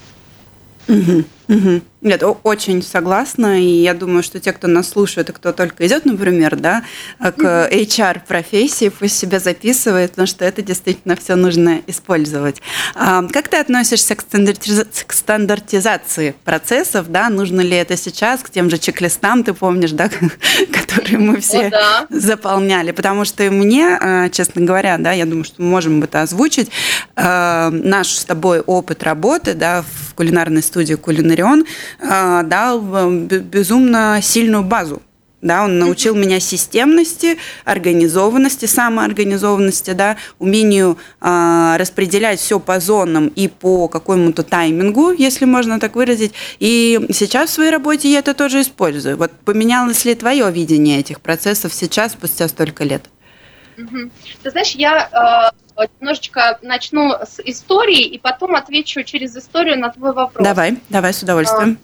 Угу, 0.90 1.24
угу. 1.50 1.82
Нет, 2.02 2.24
очень 2.44 2.82
согласна, 2.82 3.62
и 3.62 3.68
я 3.68 3.94
думаю, 3.94 4.24
что 4.24 4.40
те, 4.40 4.54
кто 4.54 4.68
нас 4.68 4.90
слушает, 4.90 5.30
и 5.30 5.34
кто 5.34 5.52
только 5.52 5.86
идет, 5.86 6.06
например, 6.06 6.56
да, 6.56 6.84
к 7.20 7.70
HR-профессии, 7.70 8.88
пусть 8.88 9.18
себя 9.18 9.40
записывает, 9.40 10.12
потому 10.12 10.26
что 10.26 10.46
это 10.46 10.62
действительно 10.62 11.18
все 11.18 11.36
нужно 11.36 11.82
использовать. 11.88 12.62
А 12.96 13.24
как 13.28 13.50
ты 13.50 13.58
относишься 13.58 14.16
к, 14.16 14.24
к 14.24 15.14
стандартизации 15.14 16.36
процессов, 16.46 17.12
да, 17.12 17.30
нужно 17.30 17.60
ли 17.60 17.76
это 17.76 17.98
сейчас, 17.98 18.42
к 18.42 18.50
тем 18.50 18.70
же 18.70 18.78
чек-листам, 18.78 19.44
ты 19.44 19.54
помнишь, 19.54 19.92
да, 19.92 20.10
которые 20.72 21.20
мы 21.20 21.42
все 21.42 21.68
О, 21.68 21.70
да. 21.70 22.08
заполняли, 22.10 22.92
потому 22.92 23.26
что 23.26 23.44
мне, 23.52 24.00
э, 24.02 24.30
честно 24.32 24.62
говоря, 24.62 24.98
да, 24.98 25.12
я 25.12 25.26
думаю, 25.26 25.44
что 25.44 25.62
мы 25.62 25.68
можем 25.68 26.02
это 26.02 26.22
озвучить, 26.22 26.72
э, 27.18 27.70
наш 27.72 28.08
с 28.08 28.24
тобой 28.24 28.62
опыт 28.62 29.04
работы, 29.04 29.54
да, 29.54 29.84
в 29.84 30.09
кулинарной 30.20 30.62
студии 30.62 30.96
«Кулинарион», 30.96 31.64
а, 32.02 32.44
дал 32.44 32.82
безумно 33.10 34.20
сильную 34.22 34.64
базу. 34.64 35.02
Да, 35.42 35.64
он 35.64 35.80
научил 35.80 36.14
меня 36.16 36.42
системности, 36.42 37.38
организованности, 37.64 38.66
самоорганизованности, 38.66 39.92
да, 39.92 40.18
умению 40.38 40.98
э, 41.22 41.76
распределять 41.80 42.42
все 42.42 42.60
по 42.60 42.82
зонам 42.82 43.30
и 43.30 43.48
по 43.48 43.88
какому-то 43.88 44.44
таймингу, 44.44 45.12
если 45.12 45.46
можно 45.46 45.80
так 45.80 45.96
выразить. 45.96 46.34
И 46.60 47.00
сейчас 47.14 47.52
в 47.52 47.54
своей 47.54 47.72
работе 47.72 48.12
я 48.12 48.20
это 48.20 48.34
тоже 48.34 48.60
использую. 48.60 49.16
Вот 49.16 49.32
поменялось 49.46 50.04
ли 50.04 50.14
твое 50.16 50.52
видение 50.52 51.00
этих 51.00 51.22
процессов 51.22 51.74
сейчас, 51.74 52.12
спустя 52.12 52.50
столько 52.50 52.84
лет? 52.84 53.04
Ты 54.44 54.52
знаешь, 54.52 54.72
я 54.72 55.54
э, 55.54 55.69
немножечко 56.00 56.60
начну 56.62 57.12
с 57.12 57.40
истории 57.40 58.04
и 58.04 58.18
потом 58.18 58.56
отвечу 58.56 59.04
через 59.04 59.36
историю 59.36 59.80
на 59.80 59.90
твой 59.90 60.14
вопрос. 60.14 60.44
Давай, 60.44 60.78
давай, 60.90 61.14
с 61.14 61.22
удовольствием. 61.24 61.78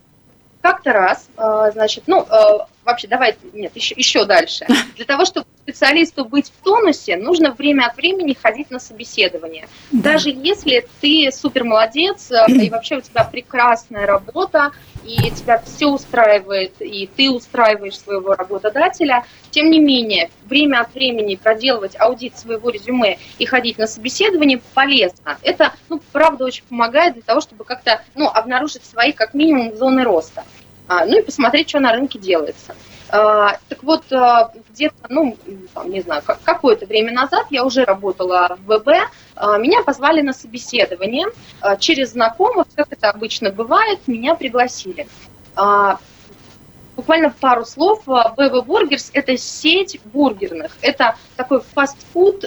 Как-то 0.61 0.93
раз, 0.93 1.27
э, 1.37 1.71
значит, 1.73 2.05
ну, 2.07 2.23
э, 2.23 2.65
вообще, 2.85 3.07
давай, 3.07 3.35
нет, 3.53 3.75
еще, 3.75 3.95
еще 3.95 4.25
дальше. 4.25 4.65
Для 4.95 5.05
того, 5.05 5.25
чтобы 5.25 5.47
специалисту 5.63 6.25
быть 6.25 6.51
в 6.51 6.63
тонусе, 6.63 7.17
нужно 7.17 7.51
время 7.51 7.87
от 7.87 7.97
времени 7.97 8.37
ходить 8.39 8.69
на 8.69 8.79
собеседование. 8.79 9.67
Да. 9.91 10.13
Даже 10.13 10.29
если 10.29 10.87
ты 11.01 11.31
супер 11.31 11.63
молодец, 11.63 12.31
э, 12.31 12.45
и 12.47 12.69
вообще 12.69 12.97
у 12.97 13.01
тебя 13.01 13.23
прекрасная 13.23 14.05
работа, 14.05 14.71
и 15.03 15.31
тебя 15.31 15.61
все 15.65 15.87
устраивает, 15.87 16.73
и 16.79 17.09
ты 17.15 17.29
устраиваешь 17.29 17.97
своего 17.97 18.33
работодателя, 18.33 19.25
тем 19.51 19.69
не 19.69 19.79
менее, 19.79 20.29
время 20.45 20.81
от 20.81 20.93
времени 20.93 21.35
проделывать 21.35 21.95
аудит 21.99 22.37
своего 22.37 22.69
резюме 22.69 23.17
и 23.37 23.45
ходить 23.45 23.77
на 23.77 23.87
собеседование 23.87 24.59
полезно. 24.73 25.37
Это, 25.43 25.73
ну, 25.89 26.01
правда, 26.11 26.45
очень 26.45 26.63
помогает 26.67 27.13
для 27.13 27.23
того, 27.23 27.41
чтобы 27.41 27.63
как-то, 27.63 28.01
ну, 28.15 28.27
обнаружить 28.27 28.85
свои, 28.85 29.11
как 29.11 29.33
минимум, 29.33 29.75
зоны 29.75 30.03
роста. 30.03 30.43
А, 30.87 31.05
ну 31.05 31.19
и 31.19 31.23
посмотреть, 31.23 31.69
что 31.69 31.79
на 31.79 31.93
рынке 31.93 32.19
делается. 32.19 32.75
А, 33.09 33.57
так 33.69 33.83
вот, 33.83 34.11
а, 34.11 34.51
где-то, 34.69 34.95
ну, 35.09 35.37
там, 35.73 35.89
не 35.89 36.01
знаю, 36.01 36.21
какое-то 36.43 36.85
время 36.85 37.13
назад 37.13 37.47
я 37.49 37.65
уже 37.65 37.85
работала 37.85 38.57
в 38.65 38.77
ВБ, 38.77 38.87
меня 39.59 39.83
позвали 39.83 40.21
на 40.21 40.33
собеседование, 40.33 41.27
через 41.79 42.11
знакомых, 42.11 42.67
как 42.75 42.87
это 42.91 43.09
обычно 43.09 43.51
бывает, 43.51 43.99
меня 44.07 44.35
пригласили. 44.35 45.07
Буквально 46.95 47.29
пару 47.29 47.65
слов. 47.65 48.03
BB 48.05 48.65
Burgers– 48.65 49.11
это 49.13 49.35
сеть 49.35 49.99
бургерных. 50.05 50.77
Это 50.81 51.15
такой 51.35 51.59
фастфуд, 51.59 52.45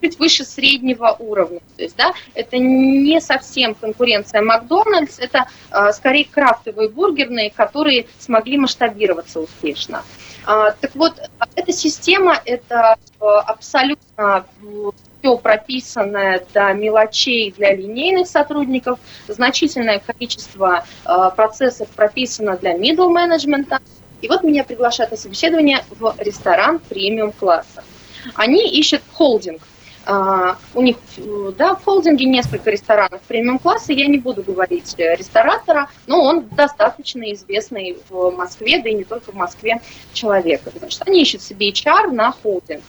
чуть 0.00 0.18
выше 0.18 0.44
среднего 0.44 1.16
уровня. 1.18 1.60
То 1.76 1.82
есть, 1.82 1.96
да, 1.96 2.12
это 2.34 2.58
не 2.58 3.20
совсем 3.20 3.74
конкуренция 3.74 4.42
Макдональдс, 4.42 5.18
это 5.18 5.46
э, 5.70 5.92
скорее 5.92 6.24
крафтовые 6.24 6.88
бургерные, 6.88 7.50
которые 7.50 8.06
смогли 8.18 8.58
масштабироваться 8.58 9.40
успешно. 9.40 10.02
Э, 10.46 10.72
так 10.80 10.94
вот, 10.94 11.14
эта 11.54 11.72
система, 11.72 12.40
это 12.44 12.96
э, 13.20 13.24
абсолютно 13.24 14.46
все 15.20 15.36
прописанное 15.38 16.44
до 16.54 16.72
мелочей 16.72 17.52
для 17.56 17.74
линейных 17.74 18.28
сотрудников, 18.28 18.98
значительное 19.26 19.98
количество 19.98 20.84
э, 21.04 21.30
процессов 21.34 21.88
прописано 21.88 22.56
для 22.56 22.76
middle 22.76 23.08
менеджмента. 23.08 23.80
И 24.22 24.28
вот 24.28 24.44
меня 24.44 24.64
приглашают 24.64 25.10
на 25.10 25.16
собеседование 25.16 25.84
в 25.90 26.14
ресторан 26.18 26.78
премиум 26.78 27.32
класса. 27.32 27.82
Они 28.34 28.68
ищут 28.68 29.02
холдинг, 29.12 29.62
а, 29.62 29.75
у 30.06 30.82
них, 30.82 30.96
да, 31.56 31.74
в 31.74 31.84
холдинге 31.84 32.26
несколько 32.26 32.70
ресторанов 32.70 33.20
премиум-класса, 33.22 33.92
я 33.92 34.06
не 34.06 34.18
буду 34.18 34.42
говорить 34.42 34.94
ресторатора, 34.96 35.90
но 36.06 36.22
он 36.22 36.46
достаточно 36.48 37.32
известный 37.32 37.98
в 38.08 38.30
Москве, 38.30 38.80
да 38.80 38.88
и 38.88 38.94
не 38.94 39.04
только 39.04 39.32
в 39.32 39.34
Москве 39.34 39.80
человек, 40.12 40.62
потому 40.62 40.90
что 40.90 41.04
они 41.06 41.22
ищут 41.22 41.42
себе 41.42 41.70
HR 41.70 42.12
на 42.12 42.30
холдинг. 42.30 42.82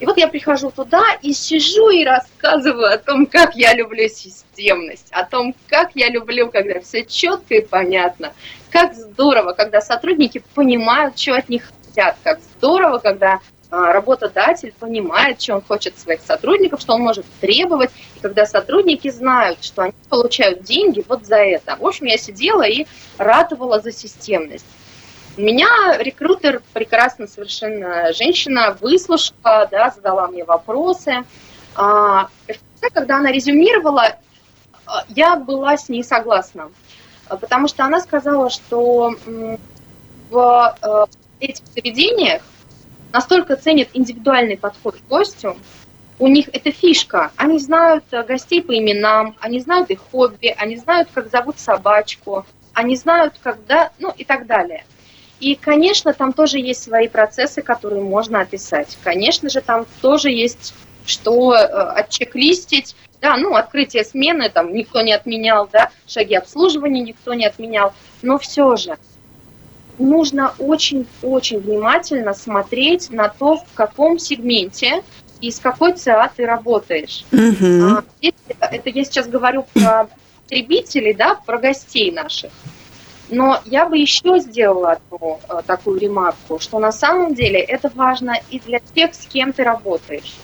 И 0.00 0.06
вот 0.06 0.16
я 0.16 0.28
прихожу 0.28 0.70
туда 0.70 1.02
и 1.22 1.32
сижу 1.32 1.90
и 1.90 2.04
рассказываю 2.04 2.92
о 2.92 2.98
том, 2.98 3.26
как 3.26 3.56
я 3.56 3.74
люблю 3.74 4.08
системность, 4.08 5.08
о 5.10 5.24
том, 5.24 5.54
как 5.66 5.90
я 5.94 6.08
люблю, 6.08 6.50
когда 6.50 6.80
все 6.80 7.04
четко 7.04 7.56
и 7.56 7.66
понятно, 7.66 8.32
как 8.70 8.94
здорово, 8.94 9.52
когда 9.52 9.80
сотрудники 9.80 10.42
понимают, 10.54 11.18
что 11.18 11.34
от 11.34 11.48
них 11.48 11.72
хотят, 11.84 12.16
как 12.22 12.38
здорово, 12.56 12.98
когда 12.98 13.34
а, 13.34 13.40
работодатель 13.70 14.72
понимает, 14.78 15.42
что 15.42 15.56
он 15.56 15.62
хочет 15.62 15.98
своих 15.98 16.20
сотрудников, 16.22 16.80
что 16.80 16.94
он 16.94 17.02
может 17.02 17.26
требовать, 17.40 17.90
и 18.16 18.20
когда 18.20 18.46
сотрудники 18.46 19.10
знают, 19.10 19.62
что 19.62 19.82
они 19.82 19.94
получают 20.08 20.62
деньги 20.62 21.04
вот 21.06 21.26
за 21.26 21.36
это. 21.36 21.76
В 21.76 21.86
общем, 21.86 22.06
я 22.06 22.16
сидела 22.16 22.62
и 22.62 22.86
ратовала 23.18 23.80
за 23.80 23.92
системность. 23.92 24.64
Меня 25.36 25.68
рекрутер, 25.98 26.62
прекрасно 26.72 27.26
совершенно 27.28 28.12
женщина, 28.12 28.76
выслушала, 28.80 29.68
да, 29.70 29.90
задала 29.90 30.26
мне 30.28 30.44
вопросы. 30.44 31.24
А, 31.76 32.28
когда 32.92 33.18
она 33.18 33.30
резюмировала, 33.30 34.16
а, 34.86 35.04
я 35.10 35.36
была 35.36 35.76
с 35.76 35.88
ней 35.88 36.02
согласна, 36.02 36.70
потому 37.28 37.68
что 37.68 37.84
она 37.84 38.00
сказала, 38.00 38.50
что 38.50 39.14
в 40.30 40.76
э, 40.82 41.06
этих 41.40 41.64
заведениях 41.68 42.42
настолько 43.12 43.56
ценят 43.56 43.88
индивидуальный 43.94 44.56
подход 44.56 44.96
к 44.96 45.08
гостю, 45.08 45.56
у 46.18 46.26
них 46.26 46.48
это 46.52 46.72
фишка. 46.72 47.30
Они 47.36 47.58
знают 47.58 48.04
э, 48.10 48.22
гостей 48.24 48.62
по 48.62 48.76
именам, 48.76 49.36
они 49.40 49.60
знают 49.60 49.90
их 49.90 50.00
хобби, 50.10 50.54
они 50.58 50.76
знают, 50.76 51.08
как 51.12 51.30
зовут 51.30 51.58
собачку, 51.58 52.44
они 52.72 52.96
знают, 52.96 53.34
когда, 53.42 53.90
ну 53.98 54.12
и 54.16 54.24
так 54.24 54.46
далее. 54.46 54.84
И, 55.40 55.54
конечно, 55.54 56.12
там 56.12 56.32
тоже 56.32 56.58
есть 56.58 56.82
свои 56.82 57.06
процессы, 57.06 57.62
которые 57.62 58.02
можно 58.02 58.40
описать. 58.40 58.98
Конечно 59.04 59.48
же, 59.48 59.60
там 59.60 59.86
тоже 60.00 60.30
есть 60.30 60.74
что 61.06 61.54
э, 61.54 61.64
отчеклистить. 61.64 62.94
Да, 63.20 63.36
ну, 63.36 63.54
открытие 63.54 64.04
смены 64.04 64.48
там 64.48 64.72
никто 64.72 65.00
не 65.00 65.12
отменял, 65.12 65.68
да, 65.72 65.90
шаги 66.06 66.34
обслуживания 66.34 67.00
никто 67.00 67.34
не 67.34 67.46
отменял. 67.46 67.92
Но 68.22 68.38
все 68.38 68.76
же 68.76 68.96
нужно 69.98 70.54
очень-очень 70.58 71.60
внимательно 71.60 72.34
смотреть 72.34 73.10
на 73.10 73.28
то, 73.28 73.56
в 73.56 73.74
каком 73.74 74.18
сегменте 74.18 75.02
и 75.40 75.50
с 75.50 75.60
какой 75.60 75.94
ЦА 75.94 76.30
ты 76.34 76.46
работаешь. 76.46 77.24
Mm-hmm. 77.30 78.04
Это 78.60 78.88
я 78.90 79.04
сейчас 79.04 79.28
говорю 79.28 79.66
про 79.74 80.08
потребителей, 80.42 81.14
да, 81.14 81.34
про 81.34 81.58
гостей 81.58 82.10
наших. 82.10 82.50
Но 83.30 83.60
я 83.66 83.86
бы 83.86 83.98
еще 83.98 84.38
сделала 84.38 84.92
одну 84.92 85.38
э, 85.48 85.60
такую 85.66 86.00
ремарку, 86.00 86.58
что 86.58 86.78
на 86.78 86.92
самом 86.92 87.34
деле 87.34 87.60
это 87.60 87.90
важно 87.94 88.34
и 88.48 88.58
для 88.58 88.78
тех, 88.78 89.14
с 89.14 89.26
кем 89.26 89.52
ты 89.52 89.64
работаешь. 89.64 90.34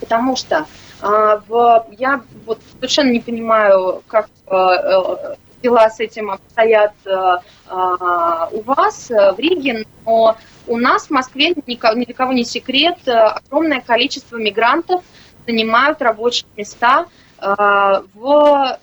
Потому 0.00 0.36
что 0.36 0.66
э, 1.00 1.40
в, 1.48 1.86
я 1.98 2.22
вот 2.44 2.60
совершенно 2.74 3.10
не 3.10 3.20
понимаю, 3.20 4.02
как 4.06 4.28
э, 4.46 5.36
дела 5.62 5.88
с 5.88 6.00
этим 6.00 6.30
обстоят 6.30 6.92
э, 7.06 7.38
у 7.70 8.62
вас 8.62 9.10
э, 9.10 9.32
в 9.32 9.38
Риге, 9.38 9.84
но 10.04 10.36
у 10.66 10.76
нас 10.76 11.06
в 11.06 11.10
Москве 11.10 11.50
ни 11.50 12.04
для 12.04 12.14
кого 12.14 12.32
не 12.32 12.44
секрет, 12.44 12.98
огромное 13.06 13.80
количество 13.80 14.36
мигрантов 14.36 15.02
занимают 15.46 16.02
рабочие 16.02 16.46
места 16.56 17.06
в 17.38 18.78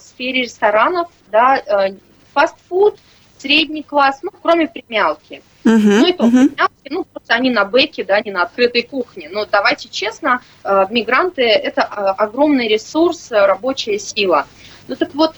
сфере 0.00 0.42
ресторанов, 0.42 1.08
да, 1.30 1.60
фастфуд, 2.32 2.98
средний 3.36 3.82
класс, 3.82 4.20
ну, 4.22 4.30
кроме 4.42 4.68
премиалки. 4.68 5.42
Uh-huh, 5.64 5.78
ну, 5.78 6.06
и 6.06 6.12
то, 6.12 6.24
uh-huh. 6.24 6.48
премиалки, 6.48 6.88
ну, 6.88 7.04
просто 7.04 7.34
они 7.34 7.50
на 7.50 7.64
бэке, 7.64 8.04
да, 8.04 8.20
не 8.20 8.30
на 8.30 8.42
открытой 8.42 8.82
кухне. 8.82 9.28
Но 9.30 9.44
давайте 9.44 9.88
честно, 9.88 10.40
мигранты– 10.64 11.42
это 11.42 11.82
огромный 11.82 12.68
ресурс, 12.68 13.30
рабочая 13.30 13.98
сила. 13.98 14.46
Ну, 14.88 14.96
так 14.96 15.14
вот, 15.14 15.34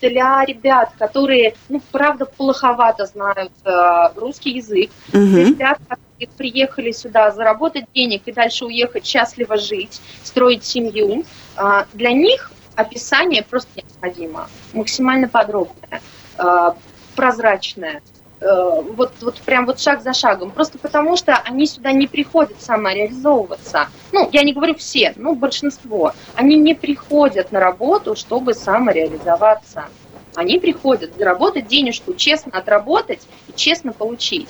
для 0.00 0.44
ребят, 0.44 0.92
которые, 0.98 1.54
ну, 1.68 1.80
правда, 1.92 2.24
плоховато 2.24 3.06
знают 3.06 3.52
э, 3.64 4.08
русский 4.16 4.50
язык, 4.52 4.90
угу. 5.08 5.18
для 5.18 5.44
ребят, 5.44 5.78
которые 5.88 6.28
приехали 6.36 6.90
сюда 6.92 7.30
заработать 7.30 7.84
денег 7.94 8.22
и 8.26 8.32
дальше 8.32 8.64
уехать 8.64 9.04
счастливо 9.04 9.56
жить, 9.56 10.00
строить 10.22 10.64
семью, 10.64 11.24
э, 11.56 11.84
для 11.92 12.12
них 12.12 12.50
описание 12.76 13.42
просто 13.42 13.70
необходимо, 13.76 14.48
максимально 14.72 15.28
подробное, 15.28 16.00
э, 16.38 16.70
прозрачное, 17.14 18.00
Э, 18.00 18.19
вот, 18.40 19.12
вот 19.20 19.38
прям 19.40 19.66
вот 19.66 19.80
шаг 19.80 20.02
за 20.02 20.12
шагом. 20.12 20.50
Просто 20.50 20.78
потому, 20.78 21.16
что 21.16 21.34
они 21.36 21.66
сюда 21.66 21.92
не 21.92 22.06
приходят 22.06 22.60
самореализовываться. 22.60 23.88
Ну, 24.12 24.28
я 24.32 24.42
не 24.42 24.52
говорю 24.52 24.74
все, 24.74 25.12
но 25.16 25.34
большинство. 25.34 26.12
Они 26.34 26.56
не 26.56 26.74
приходят 26.74 27.52
на 27.52 27.60
работу, 27.60 28.16
чтобы 28.16 28.54
самореализоваться. 28.54 29.84
Они 30.34 30.58
приходят 30.58 31.16
заработать 31.18 31.66
денежку, 31.66 32.14
честно 32.14 32.52
отработать 32.56 33.20
и 33.48 33.52
честно 33.54 33.92
получить. 33.92 34.48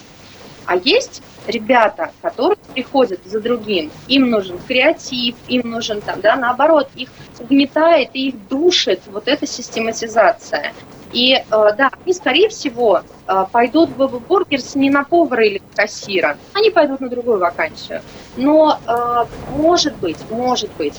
А 0.67 0.77
есть 0.77 1.23
ребята, 1.47 2.13
которые 2.23 2.59
приходят 2.75 3.21
за 3.25 3.41
другим, 3.41 3.91
им 4.07 4.31
нужен 4.31 4.59
креатив, 4.69 5.35
им 5.49 5.69
нужен 5.71 6.01
там, 6.01 6.21
да, 6.21 6.37
наоборот, 6.37 6.89
их 6.95 7.09
угнетает 7.41 8.11
и 8.13 8.29
их 8.29 8.49
душит 8.49 9.01
вот 9.07 9.27
эта 9.27 9.47
систематизация. 9.47 10.73
И 11.13 11.35
э, 11.35 11.43
да, 11.51 11.91
они, 12.05 12.15
скорее 12.15 12.49
всего, 12.49 13.03
э, 13.27 13.45
пойдут 13.51 13.91
в 13.91 14.21
Burgers 14.21 14.77
не 14.77 14.91
на 14.91 15.03
повара 15.03 15.45
или 15.45 15.61
кассира, 15.75 16.39
они 16.55 16.71
пойдут 16.71 17.01
на 17.01 17.09
другую 17.09 17.39
вакансию. 17.39 18.03
Но, 18.37 18.79
э, 18.87 19.25
может 19.57 19.97
быть, 19.97 20.19
может 20.31 20.71
быть, 20.79 20.95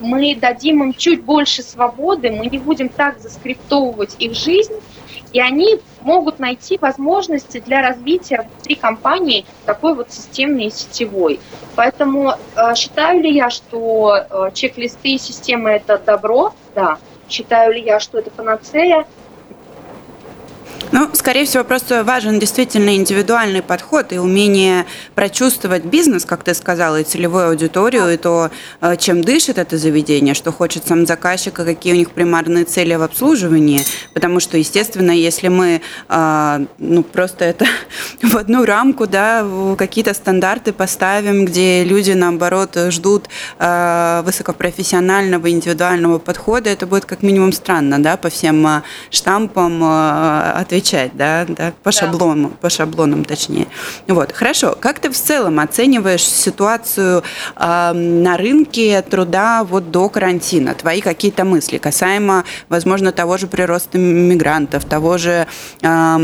мы 0.00 0.36
дадим 0.36 0.82
им 0.82 0.92
чуть 0.92 1.22
больше 1.22 1.62
свободы, 1.62 2.30
мы 2.30 2.46
не 2.46 2.58
будем 2.58 2.90
так 2.90 3.20
заскриптовывать 3.20 4.16
их 4.18 4.34
жизнь, 4.34 4.74
и 5.32 5.40
они 5.40 5.80
могут 6.02 6.38
найти 6.38 6.76
возможности 6.78 7.60
для 7.60 7.80
развития 7.80 8.42
внутри 8.42 8.74
компании 8.74 9.46
такой 9.64 9.94
вот 9.94 10.12
системной 10.12 10.66
и 10.66 10.70
сетевой. 10.70 11.40
Поэтому 11.74 12.34
считаю 12.76 13.22
ли 13.22 13.32
я, 13.32 13.48
что 13.48 14.50
чек-листы 14.52 15.10
и 15.10 15.18
системы 15.18 15.70
это 15.70 15.96
добро? 15.96 16.52
Да. 16.74 16.98
Считаю 17.32 17.72
ли 17.72 17.82
я, 17.82 17.98
что 17.98 18.18
это 18.18 18.30
панацея? 18.30 19.06
Ну, 20.92 21.08
скорее 21.14 21.46
всего, 21.46 21.64
просто 21.64 22.04
важен 22.04 22.38
действительно 22.38 22.94
индивидуальный 22.94 23.62
подход 23.62 24.12
и 24.12 24.18
умение 24.18 24.84
прочувствовать 25.14 25.86
бизнес, 25.86 26.26
как 26.26 26.44
ты 26.44 26.52
сказала, 26.52 27.00
и 27.00 27.04
целевую 27.04 27.48
аудиторию, 27.48 28.12
и 28.12 28.18
то, 28.18 28.50
э, 28.82 28.96
чем 28.98 29.22
дышит 29.24 29.56
это 29.56 29.78
заведение, 29.78 30.34
что 30.34 30.52
хочет 30.52 30.86
сам 30.86 31.06
заказчик, 31.06 31.58
и 31.58 31.64
какие 31.64 31.94
у 31.94 31.96
них 31.96 32.10
примарные 32.10 32.66
цели 32.66 32.94
в 32.94 33.02
обслуживании. 33.02 33.82
Потому 34.12 34.38
что, 34.38 34.58
естественно, 34.58 35.12
если 35.12 35.48
мы 35.48 35.80
э, 36.10 36.66
ну, 36.76 37.02
просто 37.02 37.46
это 37.46 37.64
в 38.22 38.36
одну 38.36 38.66
рамку, 38.66 39.06
да, 39.06 39.46
какие-то 39.78 40.12
стандарты 40.12 40.74
поставим, 40.74 41.46
где 41.46 41.84
люди, 41.84 42.10
наоборот, 42.10 42.76
ждут 42.90 43.30
э, 43.58 44.22
высокопрофессионального, 44.26 45.50
индивидуального 45.50 46.18
подхода, 46.18 46.68
это 46.68 46.86
будет 46.86 47.06
как 47.06 47.22
минимум 47.22 47.52
странно, 47.52 47.98
да, 47.98 48.18
по 48.18 48.28
всем 48.28 48.82
штампам 49.08 49.82
отвечать 49.82 50.81
отвечать, 50.82 51.16
да, 51.16 51.46
да 51.48 51.72
по 51.82 51.90
да. 51.90 51.92
шаблону, 51.92 52.50
по 52.60 52.68
шаблонам 52.68 53.24
точнее. 53.24 53.68
Вот, 54.08 54.32
хорошо. 54.32 54.76
Как 54.78 54.98
ты 54.98 55.10
в 55.10 55.16
целом 55.16 55.60
оцениваешь 55.60 56.24
ситуацию 56.24 57.22
э, 57.56 57.92
на 57.92 58.36
рынке 58.36 59.02
труда 59.02 59.64
вот 59.64 59.90
до 59.90 60.08
карантина? 60.08 60.74
Твои 60.74 61.00
какие-то 61.00 61.44
мысли 61.44 61.78
касаемо, 61.78 62.44
возможно, 62.68 63.12
того 63.12 63.36
же 63.36 63.46
прироста 63.46 63.98
мигрантов, 63.98 64.84
того 64.84 65.18
же, 65.18 65.46
э, 65.82 66.16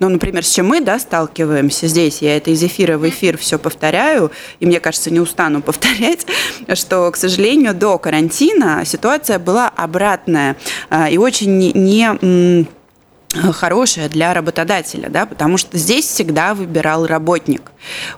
ну, 0.00 0.08
например, 0.08 0.44
с 0.44 0.50
чем 0.50 0.68
мы, 0.68 0.80
да, 0.80 0.98
сталкиваемся 0.98 1.88
здесь. 1.88 2.22
Я 2.22 2.36
это 2.36 2.50
из 2.50 2.62
эфира 2.62 2.98
в 2.98 3.08
эфир 3.08 3.36
все 3.36 3.58
повторяю, 3.58 4.30
и 4.60 4.66
мне 4.66 4.80
кажется, 4.80 5.10
не 5.10 5.20
устану 5.20 5.60
повторять, 5.68 6.26
что, 6.74 7.10
к 7.10 7.16
сожалению, 7.16 7.74
до 7.74 7.98
карантина 7.98 8.84
ситуация 8.84 9.38
была 9.38 9.68
обратная 9.68 10.56
э, 10.90 11.10
и 11.10 11.18
очень 11.18 11.72
не, 11.74 12.68
хорошая 13.52 14.08
для 14.08 14.32
работодателя, 14.32 15.08
да, 15.08 15.26
потому 15.26 15.58
что 15.58 15.76
здесь 15.76 16.06
всегда 16.06 16.54
выбирал 16.54 17.06
работник. 17.06 17.72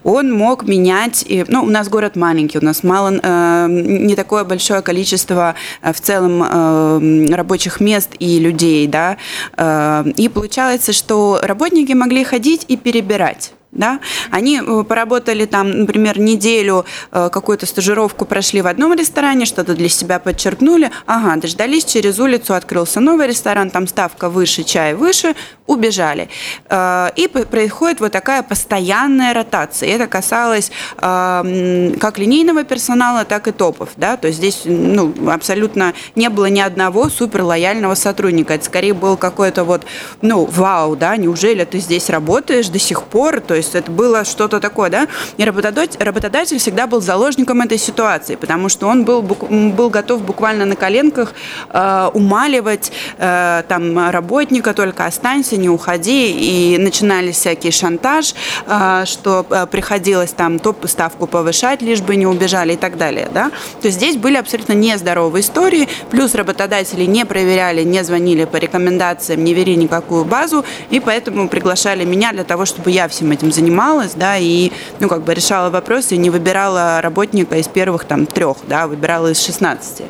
Он 0.05 0.33
мог 0.33 0.64
менять, 0.64 1.27
ну, 1.49 1.64
у 1.64 1.70
нас 1.70 1.88
город 1.88 2.16
маленький, 2.16 2.59
у 2.59 2.64
нас 2.64 2.83
мало, 2.85 3.18
э, 3.20 3.66
не 3.68 4.14
такое 4.14 4.44
большое 4.44 4.83
количество 4.83 5.55
э, 5.83 5.92
в 5.92 6.01
целом 6.01 6.42
э, 6.42 7.35
рабочих 7.35 7.81
мест 7.81 8.11
и 8.18 8.38
людей, 8.38 8.87
да, 8.87 9.16
э, 9.57 10.05
и 10.16 10.29
получается, 10.29 10.92
что 10.92 11.40
работники 11.42 11.92
могли 11.92 12.25
ходить 12.25 12.64
и 12.68 12.77
перебирать 12.77 13.53
да, 13.72 14.00
они 14.30 14.61
э, 14.61 14.85
поработали 14.85 15.46
там, 15.46 15.70
например, 15.70 16.18
неделю, 16.18 16.85
э, 17.12 17.28
какую-то 17.30 17.66
стажировку 17.66 18.24
прошли 18.24 18.62
в 18.62 18.66
одном 18.66 18.94
ресторане, 18.94 19.46
что-то 19.46 19.74
для 19.74 19.88
себя 19.88 20.18
подчеркнули, 20.18 20.90
ага, 21.06 21.37
дождались, 21.37 21.85
через 21.85 22.18
улицу 22.18 22.54
открылся 22.54 23.00
новый 23.00 23.28
ресторан, 23.28 23.70
там 23.70 23.87
ставка 23.87 24.28
выше, 24.28 24.64
чай 24.64 24.94
выше, 24.94 25.37
убежали. 25.66 26.28
Э, 26.68 27.11
и 27.14 27.28
происходит 27.28 28.00
вот 28.00 28.11
такая 28.12 28.42
постоянная 28.42 29.35
ротация. 29.35 29.88
Это 29.88 30.06
касалось 30.06 30.70
как 30.96 32.18
линейного 32.18 32.64
персонала, 32.64 33.24
так 33.24 33.48
и 33.48 33.52
топов, 33.52 33.90
да, 33.96 34.16
то 34.16 34.28
есть 34.28 34.38
здесь 34.38 34.62
ну, 34.64 35.12
абсолютно 35.30 35.94
не 36.14 36.28
было 36.28 36.46
ни 36.46 36.61
одного 36.61 37.09
супер 37.09 37.42
лояльного 37.42 37.94
сотрудника, 37.94 38.54
это 38.54 38.64
скорее 38.64 38.94
был 38.94 39.16
какой-то 39.16 39.64
вот, 39.64 39.83
ну, 40.22 40.44
вау, 40.44 40.96
да, 40.96 41.16
неужели 41.16 41.64
ты 41.64 41.78
здесь 41.78 42.11
работаешь 42.11 42.68
до 42.68 42.78
сих 42.78 43.02
пор, 43.04 43.40
то 43.40 43.54
есть 43.61 43.75
это 43.75 43.90
было 43.90 44.25
что-то 44.25 44.61
такое, 44.61 44.90
да, 44.90 45.09
и 45.37 45.44
работодатель, 45.44 46.03
работодатель 46.03 46.59
всегда 46.59 46.87
был 46.87 47.01
заложником 47.01 47.61
этой 47.61 47.79
ситуации, 47.79 48.37
потому 48.37 48.68
что 48.68 48.87
он 48.87 49.05
был, 49.05 49.23
был 49.23 49.90
готов 49.90 50.23
буквально 50.23 50.64
на 50.64 50.77
коленках 50.77 51.35
э, 51.70 52.11
умаливать 52.14 52.92
э, 53.18 53.62
там 53.68 54.11
работника, 54.11 54.75
только 54.75 55.07
останься, 55.07 55.57
не 55.57 55.68
уходи, 55.68 56.33
и 56.33 56.79
начинались 56.79 57.37
всякие 57.37 57.73
шантаж, 57.73 58.35
э, 58.66 59.05
что 59.07 59.46
э, 59.49 59.66
приходилось 59.66 60.33
там 60.33 60.59
топ 60.59 60.87
ставку 60.88 61.27
повышать, 61.27 61.83
лишь 61.83 62.01
бы 62.01 62.16
не 62.16 62.27
убежали 62.27 62.75
и 62.75 62.77
так 62.77 62.96
далее, 62.96 63.29
да, 63.33 63.51
то 63.81 63.87
есть 63.87 63.99
здесь 63.99 64.16
были 64.16 64.37
абсолютно 64.37 64.73
нездоровые 64.73 65.42
истории, 65.42 65.88
плюс 66.11 66.35
работодатели 66.35 67.05
не 67.05 67.25
проверяли, 67.25 67.83
не 67.83 68.03
звонили 68.05 68.44
по 68.44 68.57
рекомендациям, 68.57 69.44
не 69.44 69.55
вели 69.55 69.77
никакую 69.77 70.25
базу, 70.25 70.64
и 70.90 71.01
поэтому 71.01 71.49
приглашали 71.49 72.05
меня 72.05 72.33
для 72.33 72.44
того, 72.44 72.64
чтобы 72.64 72.90
я 72.90 73.09
всем 73.09 73.31
этим 73.31 73.49
занималась, 73.52 74.12
да, 74.14 74.36
и, 74.36 74.70
ну, 75.00 75.08
как 75.08 75.22
бы 75.22 75.34
решала 75.34 75.70
вопросы, 75.70 76.16
не 76.16 76.30
выбирала 76.30 77.00
работника 77.02 77.56
из 77.56 77.68
первых 77.68 78.04
там 78.04 78.26
трех, 78.26 78.58
да, 78.68 78.86
выбирала 78.86 79.28
из 79.28 79.44
16 79.44 80.02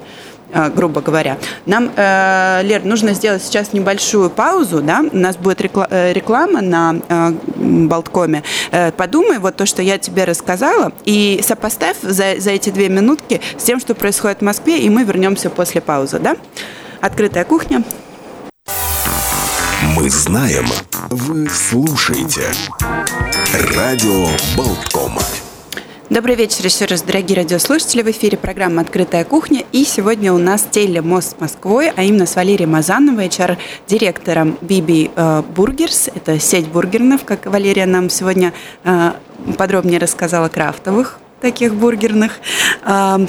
э, 0.53 0.71
грубо 0.71 1.01
говоря. 1.01 1.39
Нам, 1.67 1.91
э, 1.95 2.61
Лер, 2.65 2.85
нужно 2.85 3.15
сделать 3.15 3.43
сейчас 3.43 3.73
небольшую 3.73 4.31
паузу, 4.31 4.83
да, 4.83 5.05
у 5.13 5.17
нас 5.17 5.37
будет 5.37 5.61
э, 5.61 6.13
реклама 6.13 6.61
на 6.61 6.97
э, 7.09 7.31
Болткоме. 7.57 8.43
Э, 8.71 8.93
подумай 8.93 9.39
вот 9.39 9.57
то, 9.57 9.67
что 9.67 9.83
я 9.83 9.99
тебе 9.99 10.25
рассказала, 10.25 10.93
и 11.05 11.41
сопоставь 11.43 11.97
за, 12.03 12.39
за 12.39 12.51
эти 12.51 12.71
две 12.71 12.89
минутки 12.89 13.41
с 13.59 13.63
тем, 13.63 13.81
что 13.81 13.95
происходит 13.95 14.39
в 14.39 14.45
Москве, 14.45 14.81
и 14.81 14.91
мы 14.91 15.05
вернемся 15.05 15.51
после 15.51 15.81
паузы, 15.81 16.19
да? 16.19 16.37
Открытая 17.01 17.45
кухня. 17.45 17.83
Мы 19.83 20.11
знаем, 20.11 20.67
вы 21.09 21.49
слушаете. 21.49 22.43
Радио 23.75 24.27
Болтком. 24.55 25.13
Добрый 26.11 26.35
вечер 26.35 26.67
еще 26.67 26.85
раз, 26.85 27.01
дорогие 27.03 27.37
радиослушатели. 27.39 28.03
В 28.03 28.11
эфире 28.11 28.37
программа 28.37 28.83
«Открытая 28.83 29.25
кухня». 29.25 29.65
И 29.73 29.85
сегодня 29.85 30.35
у 30.35 30.39
нас 30.39 30.67
телемост 30.71 31.37
с 31.37 31.41
Москвой, 31.41 31.91
а 31.97 32.03
именно 32.03 32.27
с 32.27 32.37
Валерией 32.37 32.69
Мазановой, 32.69 33.29
HR-директором 33.29 34.59
BB 34.61 35.11
э, 35.17 35.43
Burgers. 35.57 36.09
Это 36.15 36.39
сеть 36.39 36.69
бургерных, 36.69 37.25
как 37.25 37.47
Валерия 37.47 37.87
нам 37.87 38.11
сегодня 38.11 38.53
э, 38.85 39.13
подробнее 39.57 39.99
рассказала, 39.99 40.49
крафтовых 40.49 41.19
таких 41.41 41.75
бургерных. 41.75 42.33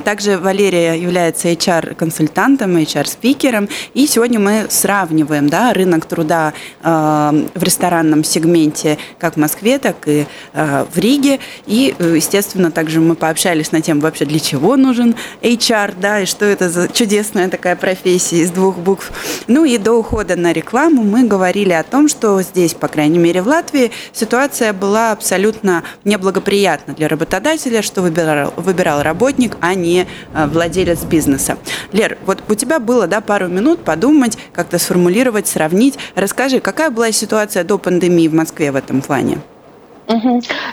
Также 0.03 0.37
Валерия 0.37 0.93
является 0.93 1.49
HR-консультантом, 1.49 2.77
HR-спикером. 2.77 3.69
И 3.93 4.07
сегодня 4.07 4.39
мы 4.39 4.67
сравниваем 4.69 5.49
да, 5.49 5.73
рынок 5.73 6.05
труда 6.05 6.53
в 6.81 7.63
ресторанном 7.63 8.23
сегменте 8.23 8.97
как 9.19 9.35
в 9.35 9.37
Москве, 9.37 9.79
так 9.79 10.07
и 10.07 10.25
а, 10.53 10.87
в 10.91 10.97
Риге. 10.97 11.39
И, 11.65 11.95
естественно, 11.99 12.71
также 12.71 12.99
мы 12.99 13.15
пообщались 13.15 13.71
на 13.71 13.81
тему 13.81 14.01
вообще, 14.01 14.25
для 14.25 14.39
чего 14.39 14.75
нужен 14.75 15.15
HR, 15.41 15.95
да, 15.99 16.21
и 16.21 16.25
что 16.25 16.45
это 16.45 16.69
за 16.69 16.87
чудесная 16.87 17.49
такая 17.49 17.75
профессия 17.75 18.37
из 18.37 18.51
двух 18.51 18.77
букв. 18.77 19.11
Ну 19.47 19.65
и 19.65 19.77
до 19.77 19.93
ухода 19.93 20.35
на 20.35 20.53
рекламу 20.53 21.03
мы 21.03 21.23
говорили 21.23 21.73
о 21.73 21.83
том, 21.83 22.07
что 22.07 22.41
здесь, 22.41 22.73
по 22.73 22.87
крайней 22.87 23.19
мере 23.19 23.41
в 23.41 23.47
Латвии, 23.47 23.91
ситуация 24.13 24.73
была 24.73 25.11
абсолютно 25.11 25.83
неблагоприятна 26.03 26.93
для 26.93 27.07
работодателя, 27.07 27.81
что 27.81 28.00
выбирал, 28.01 28.53
выбирал 28.57 29.01
работник, 29.01 29.57
а 29.61 29.73
не 29.75 30.07
э, 30.33 30.47
владелец 30.47 31.03
бизнеса. 31.03 31.57
Лер, 31.91 32.17
вот 32.25 32.43
у 32.49 32.55
тебя 32.55 32.79
было 32.79 33.07
да, 33.07 33.21
пару 33.21 33.47
минут 33.47 33.83
подумать, 33.83 34.37
как-то 34.53 34.79
сформулировать, 34.79 35.47
сравнить. 35.47 35.97
Расскажи, 36.15 36.59
какая 36.59 36.89
была 36.89 37.11
ситуация 37.11 37.63
до 37.63 37.77
пандемии 37.77 38.27
в 38.27 38.33
Москве 38.33 38.71
в 38.71 38.75
этом 38.75 39.01
плане? 39.01 39.39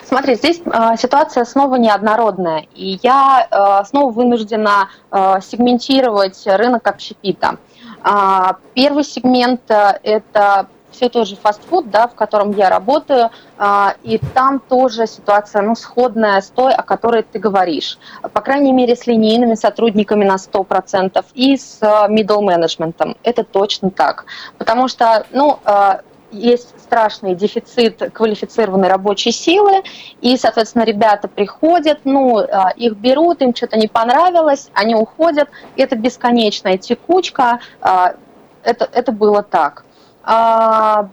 Смотри, 0.05 0.35
здесь 0.35 0.61
э, 0.65 0.97
ситуация 0.97 1.45
снова 1.45 1.75
неоднородная, 1.75 2.67
и 2.75 2.99
я 3.01 3.47
э, 3.49 3.85
снова 3.85 4.11
вынуждена 4.11 4.89
сегментировать 5.11 6.41
рынок 6.45 6.87
общепита. 6.87 7.57
Э, 8.03 8.53
первый 8.73 9.03
сегмент 9.03 9.61
это 9.69 10.67
все 10.91 11.09
тоже 11.09 11.35
фастфуд, 11.35 11.89
да, 11.89 12.07
в 12.07 12.15
котором 12.15 12.51
я 12.51 12.69
работаю, 12.69 13.29
а, 13.57 13.95
и 14.03 14.17
там 14.17 14.59
тоже 14.59 15.07
ситуация 15.07 15.61
ну, 15.61 15.75
сходная 15.75 16.41
с 16.41 16.49
той, 16.49 16.73
о 16.73 16.83
которой 16.83 17.23
ты 17.23 17.39
говоришь. 17.39 17.97
По 18.33 18.41
крайней 18.41 18.71
мере, 18.71 18.95
с 18.95 19.07
линейными 19.07 19.55
сотрудниками 19.55 20.25
на 20.25 20.35
100% 20.35 21.23
и 21.33 21.57
с 21.57 21.79
а, 21.81 22.07
middle 22.09 22.41
менеджментом. 22.41 23.15
Это 23.23 23.43
точно 23.43 23.91
так. 23.91 24.25
Потому 24.57 24.87
что, 24.87 25.25
ну, 25.31 25.59
а, 25.63 26.01
есть 26.31 26.79
страшный 26.79 27.33
дефицит 27.33 28.11
квалифицированной 28.13 28.87
рабочей 28.87 29.31
силы, 29.31 29.81
и, 30.21 30.37
соответственно, 30.37 30.83
ребята 30.83 31.27
приходят, 31.27 32.01
ну, 32.03 32.39
их 32.75 32.93
берут, 32.97 33.41
им 33.41 33.55
что-то 33.55 33.79
не 33.79 33.87
понравилось, 33.87 34.69
они 34.73 34.93
уходят, 34.93 35.49
это 35.75 35.95
бесконечная 35.95 36.77
текучка, 36.77 37.61
это, 37.81 38.89
это 38.93 39.11
было 39.11 39.41
так. 39.41 39.85
А, 40.31 41.09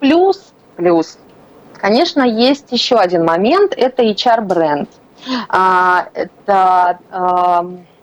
плюс, 0.00 0.54
плюс, 0.76 1.18
конечно, 1.74 2.22
есть 2.22 2.72
еще 2.72 2.96
один 2.96 3.26
момент, 3.26 3.74
это 3.76 4.02
HR-бренд. 4.02 4.88
А, 5.50 6.08
это 6.14 6.98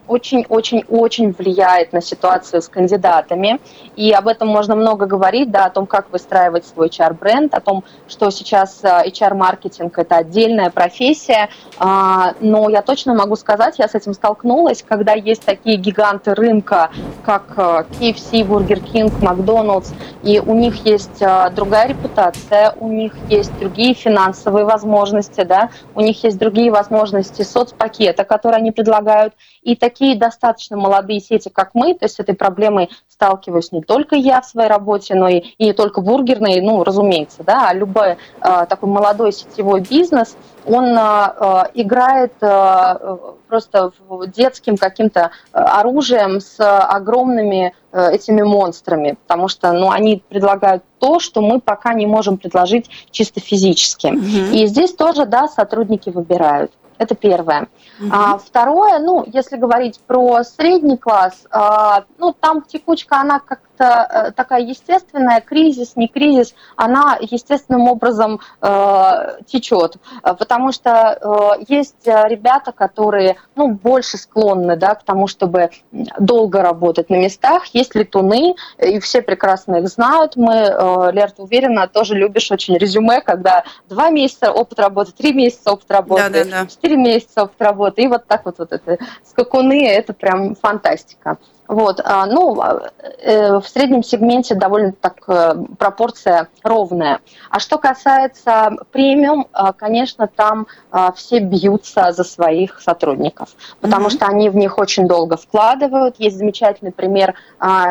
очень-очень-очень 0.06 1.32
влияет 1.32 1.92
на 1.92 2.00
ситуацию 2.00 2.62
с 2.62 2.68
кандидатами. 2.68 3.60
И 3.96 4.12
об 4.12 4.28
этом 4.28 4.48
можно 4.48 4.76
много 4.76 5.06
говорить, 5.06 5.50
да, 5.50 5.66
о 5.66 5.70
том, 5.70 5.86
как 5.86 6.10
выстраивать 6.10 6.66
свой 6.66 6.88
HR-бренд, 6.88 7.54
о 7.54 7.60
том, 7.60 7.84
что 8.08 8.30
сейчас 8.30 8.82
HR-маркетинг– 8.82 9.92
это 9.98 10.16
отдельная 10.16 10.70
профессия. 10.70 11.48
А, 11.78 12.34
но 12.40 12.68
я 12.68 12.82
точно 12.82 13.14
могу 13.14 13.36
сказать, 13.36 13.78
я 13.78 13.88
с 13.88 13.94
этим 13.94 14.14
столкнулась, 14.14 14.84
когда 14.86 15.12
есть 15.12 15.44
такие 15.44 15.76
гиганты 15.76 16.34
рынка, 16.34 16.90
как 17.24 17.54
э, 17.56 17.84
KFC, 18.00 18.46
Burger 18.46 18.82
King, 18.82 19.12
McDonald's, 19.20 19.92
и 20.22 20.40
у 20.40 20.54
них 20.54 20.84
есть 20.84 21.20
э, 21.20 21.50
другая 21.54 21.88
репутация, 21.88 22.74
у 22.80 22.88
них 22.88 23.12
есть 23.28 23.56
другие 23.58 23.94
финансовые 23.94 24.64
возможности, 24.64 25.42
да, 25.42 25.70
у 25.94 26.00
них 26.00 26.22
есть 26.24 26.38
другие 26.38 26.70
возможности 26.70 27.42
соцпакета, 27.42 28.24
которые 28.24 28.58
они 28.58 28.72
предлагают, 28.72 29.34
и 29.64 29.76
такие 29.76 30.16
достаточно 30.16 30.76
молодые 30.76 31.20
сети, 31.20 31.48
как 31.48 31.70
мы, 31.74 31.94
то 31.94 32.04
есть 32.04 32.16
с 32.16 32.20
этой 32.20 32.34
проблемой 32.34 32.90
сталкиваюсь 33.08 33.72
не 33.72 33.82
только 33.82 34.14
я 34.14 34.40
в 34.40 34.46
своей 34.46 34.68
работе, 34.68 35.14
но 35.14 35.28
и, 35.28 35.38
и 35.38 35.64
не 35.64 35.72
только 35.72 36.00
бургерный, 36.00 36.60
ну, 36.60 36.84
разумеется, 36.84 37.42
да, 37.42 37.68
а 37.68 37.74
любой 37.74 38.12
э, 38.12 38.16
такой 38.40 38.88
молодой 38.88 39.32
сетевой 39.32 39.80
бизнес, 39.80 40.36
он 40.66 40.96
э, 40.96 41.70
играет 41.74 42.34
э, 42.40 43.16
просто 43.48 43.92
детским 44.34 44.76
каким-то 44.76 45.30
оружием 45.52 46.40
с 46.40 46.56
огромными 46.58 47.74
э, 47.92 48.10
этими 48.12 48.42
монстрами, 48.42 49.16
потому 49.26 49.48
что 49.48 49.72
ну, 49.72 49.90
они 49.90 50.22
предлагают 50.28 50.82
то, 50.98 51.20
что 51.20 51.40
мы 51.40 51.60
пока 51.60 51.94
не 51.94 52.06
можем 52.06 52.36
предложить 52.36 52.90
чисто 53.10 53.40
физически. 53.40 54.08
Mm-hmm. 54.08 54.54
И 54.54 54.66
здесь 54.66 54.94
тоже, 54.94 55.24
да, 55.26 55.48
сотрудники 55.48 56.10
выбирают. 56.10 56.72
Это 57.04 57.14
первое. 57.14 57.68
Uh-huh. 58.00 58.08
А, 58.10 58.38
второе, 58.38 58.98
ну, 58.98 59.24
если 59.26 59.58
говорить 59.58 60.00
про 60.06 60.42
средний 60.42 60.96
класс, 60.96 61.44
а, 61.50 62.04
ну, 62.16 62.32
там 62.32 62.62
текучка, 62.62 63.20
она 63.20 63.40
как 63.40 63.60
как-то 63.76 64.28
э, 64.28 64.32
такая 64.32 64.62
естественная, 64.62 65.40
кризис, 65.40 65.96
не 65.96 66.08
кризис, 66.08 66.54
она 66.76 67.18
естественным 67.20 67.88
образом 67.88 68.40
э, 68.60 69.40
течет, 69.46 69.96
потому 70.22 70.72
что 70.72 71.56
э, 71.60 71.64
есть 71.68 72.06
ребята, 72.06 72.72
которые 72.72 73.36
ну, 73.56 73.68
больше 73.68 74.16
склонны 74.16 74.76
да, 74.76 74.94
к 74.94 75.02
тому, 75.02 75.26
чтобы 75.26 75.70
долго 75.92 76.62
работать 76.62 77.10
на 77.10 77.16
местах, 77.16 77.66
есть 77.66 77.94
летуны, 77.94 78.54
и 78.78 78.98
все 79.00 79.22
прекрасно 79.22 79.76
их 79.76 79.88
знают, 79.88 80.36
мы, 80.36 80.54
э, 80.54 81.12
Лер, 81.12 81.30
ты 81.30 81.42
уверена, 81.42 81.88
тоже 81.88 82.14
любишь 82.14 82.50
очень 82.50 82.76
резюме, 82.76 83.20
когда 83.20 83.64
два 83.88 84.10
месяца 84.10 84.50
опыт 84.52 84.78
работы, 84.78 85.12
три 85.12 85.32
месяца 85.32 85.72
опыт 85.72 85.90
работы, 85.90 86.22
четыре 86.68 86.96
месяца 86.96 87.44
опыт 87.44 87.60
работы, 87.60 88.02
и 88.02 88.06
вот 88.06 88.26
так 88.26 88.44
вот, 88.44 88.58
вот 88.58 88.72
это 88.72 88.98
скакуны, 89.24 89.86
это 89.86 90.12
прям 90.12 90.54
фантастика. 90.54 91.38
Вот, 91.66 92.00
а, 92.04 92.26
ну, 92.26 92.60
а, 92.60 92.90
э, 93.22 93.58
в 93.58 93.66
среднем 93.66 94.02
сегменте 94.02 94.54
довольно 94.54 94.92
так 94.92 95.22
э, 95.28 95.54
пропорция 95.78 96.48
ровная. 96.62 97.20
А 97.48 97.58
что 97.58 97.78
касается 97.78 98.72
премиум, 98.92 99.46
а, 99.52 99.72
конечно, 99.72 100.26
там 100.26 100.66
все 101.14 101.40
бьются 101.40 102.12
за 102.12 102.24
своих 102.24 102.80
сотрудников, 102.80 103.50
потому 103.80 104.06
mm-hmm. 104.06 104.10
что 104.10 104.26
они 104.26 104.48
в 104.50 104.56
них 104.56 104.78
очень 104.78 105.08
долго 105.08 105.36
вкладывают. 105.36 106.16
Есть 106.18 106.38
замечательный 106.38 106.92
пример 106.92 107.34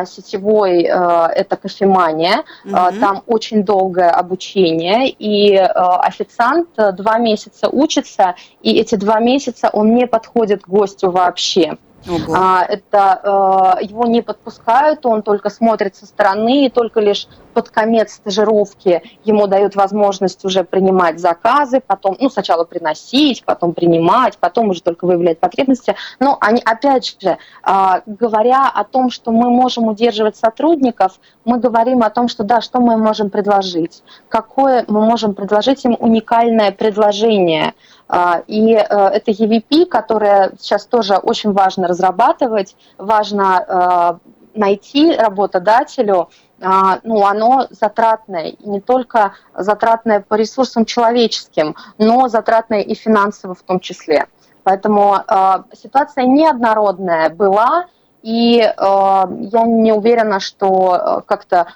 сетевой, 0.06 0.82
это 0.82 1.56
кофемания. 1.56 2.44
Mm-hmm. 2.64 3.00
Там 3.00 3.22
очень 3.26 3.64
долгое 3.64 4.10
обучение, 4.10 5.08
и 5.10 5.56
официант 5.56 6.68
два 6.76 7.18
месяца 7.18 7.68
учится, 7.68 8.34
и 8.62 8.78
эти 8.78 8.94
два 8.94 9.20
месяца 9.20 9.68
он 9.72 9.94
не 9.94 10.06
подходит 10.06 10.62
к 10.64 10.68
гостю 10.68 11.10
вообще. 11.10 11.76
А, 12.34 12.64
это 12.64 13.76
э, 13.80 13.84
его 13.84 14.06
не 14.06 14.22
подпускают, 14.22 15.06
он 15.06 15.22
только 15.22 15.50
смотрит 15.50 15.96
со 15.96 16.06
стороны, 16.06 16.66
и 16.66 16.70
только 16.70 17.00
лишь 17.00 17.28
под 17.54 17.70
конец 17.70 18.14
стажировки 18.14 19.02
ему 19.24 19.46
дают 19.46 19.76
возможность 19.76 20.44
уже 20.44 20.64
принимать 20.64 21.20
заказы, 21.20 21.80
потом, 21.80 22.16
ну, 22.20 22.28
сначала 22.28 22.64
приносить, 22.64 23.44
потом 23.44 23.72
принимать, 23.72 24.36
потом 24.38 24.70
уже 24.70 24.82
только 24.82 25.06
выявлять 25.06 25.38
потребности. 25.38 25.94
Но 26.20 26.36
они, 26.40 26.60
опять 26.64 27.16
же, 27.20 27.38
э, 27.66 28.00
говоря 28.06 28.68
о 28.68 28.84
том, 28.84 29.10
что 29.10 29.30
мы 29.30 29.48
можем 29.48 29.88
удерживать 29.88 30.36
сотрудников, 30.36 31.20
мы 31.44 31.58
говорим 31.58 32.02
о 32.02 32.10
том, 32.10 32.28
что 32.28 32.44
да, 32.44 32.60
что 32.60 32.80
мы 32.80 32.96
можем 32.96 33.30
предложить, 33.30 34.02
какое 34.28 34.84
мы 34.88 35.00
можем 35.00 35.34
предложить 35.34 35.84
им 35.84 35.96
уникальное 35.98 36.72
предложение– 36.72 37.74
а, 38.06 38.42
и 38.46 38.74
э, 38.74 38.80
это 38.80 39.30
EVP, 39.30 39.86
которое 39.86 40.52
сейчас 40.58 40.86
тоже 40.86 41.16
очень 41.16 41.52
важно 41.52 41.88
разрабатывать, 41.88 42.76
важно 42.98 44.20
э, 44.22 44.58
найти 44.58 45.12
работодателю, 45.14 46.20
а, 46.20 46.28
ну, 47.02 47.24
оно 47.24 47.66
затратное, 47.70 48.54
не 48.60 48.80
только 48.80 49.34
затратное 49.54 50.20
по 50.20 50.34
ресурсам 50.34 50.84
человеческим, 50.84 51.76
но 51.98 52.28
затратное 52.28 52.80
и 52.80 52.94
финансово 52.94 53.54
в 53.54 53.62
том 53.62 53.80
числе. 53.80 54.26
Поэтому 54.62 55.16
э, 55.16 55.54
ситуация 55.74 56.24
неоднородная 56.24 57.28
была, 57.28 57.86
и 58.22 58.60
э, 58.60 58.70
я 58.76 59.62
не 59.64 59.92
уверена, 59.92 60.40
что 60.40 61.22
как-то 61.26 61.66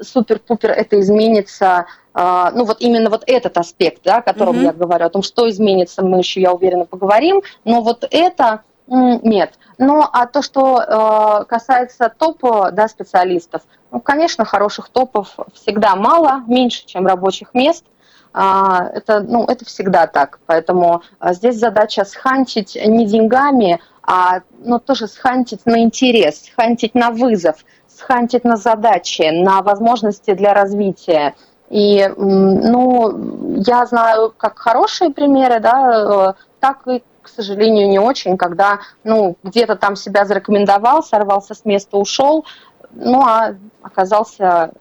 супер-пупер 0.00 0.70
это 0.70 0.98
изменится 1.00 1.86
а, 2.20 2.50
ну 2.50 2.64
вот 2.64 2.78
именно 2.80 3.10
вот 3.10 3.22
этот 3.28 3.56
аспект, 3.58 4.02
да, 4.02 4.16
о 4.16 4.22
котором 4.22 4.56
mm-hmm. 4.56 4.64
я 4.64 4.72
говорю, 4.72 5.06
о 5.06 5.08
том, 5.08 5.22
что 5.22 5.48
изменится, 5.48 6.02
мы 6.02 6.18
еще, 6.18 6.40
я 6.40 6.52
уверена, 6.52 6.84
поговорим, 6.84 7.42
но 7.64 7.80
вот 7.80 8.04
это 8.10 8.62
нет. 8.88 9.54
Ну, 9.78 10.02
а 10.12 10.26
то, 10.26 10.42
что 10.42 10.80
э, 10.80 11.44
касается 11.44 12.12
топа 12.16 12.70
да, 12.72 12.88
специалистов, 12.88 13.62
ну, 13.90 14.00
конечно, 14.00 14.44
хороших 14.44 14.88
топов 14.88 15.36
всегда 15.54 15.94
мало, 15.96 16.42
меньше, 16.46 16.84
чем 16.86 17.06
рабочих 17.06 17.54
мест. 17.54 17.84
А, 18.32 18.90
это, 18.92 19.20
ну, 19.20 19.44
это 19.44 19.64
всегда 19.64 20.06
так. 20.06 20.40
Поэтому 20.46 21.02
а, 21.18 21.32
здесь 21.32 21.58
задача 21.58 22.04
схантить 22.04 22.76
не 22.84 23.06
деньгами, 23.06 23.80
а 24.02 24.40
ну, 24.64 24.78
тоже 24.78 25.06
схантить 25.06 25.64
на 25.66 25.82
интерес, 25.82 26.46
схантить 26.46 26.94
на 26.94 27.10
вызов, 27.10 27.64
схантить 27.86 28.44
на 28.44 28.56
задачи, 28.56 29.30
на 29.30 29.62
возможности 29.62 30.34
для 30.34 30.54
развития. 30.54 31.34
И, 31.70 32.08
ну, 32.16 33.60
я 33.60 33.84
знаю 33.86 34.32
как 34.36 34.58
хорошие 34.58 35.10
примеры, 35.10 35.60
да, 35.60 36.30
э, 36.30 36.42
так 36.60 36.86
и, 36.88 37.02
к 37.28 37.34
сожалению, 37.34 37.88
не 37.88 37.98
очень, 37.98 38.36
когда, 38.36 38.80
ну, 39.04 39.36
где-то 39.42 39.76
там 39.76 39.96
себя 39.96 40.24
зарекомендовал, 40.24 41.02
сорвался 41.02 41.54
с 41.54 41.64
места, 41.64 41.96
ушел, 41.96 42.44
ну, 42.92 43.22
а 43.22 43.54
оказался, 43.82 44.72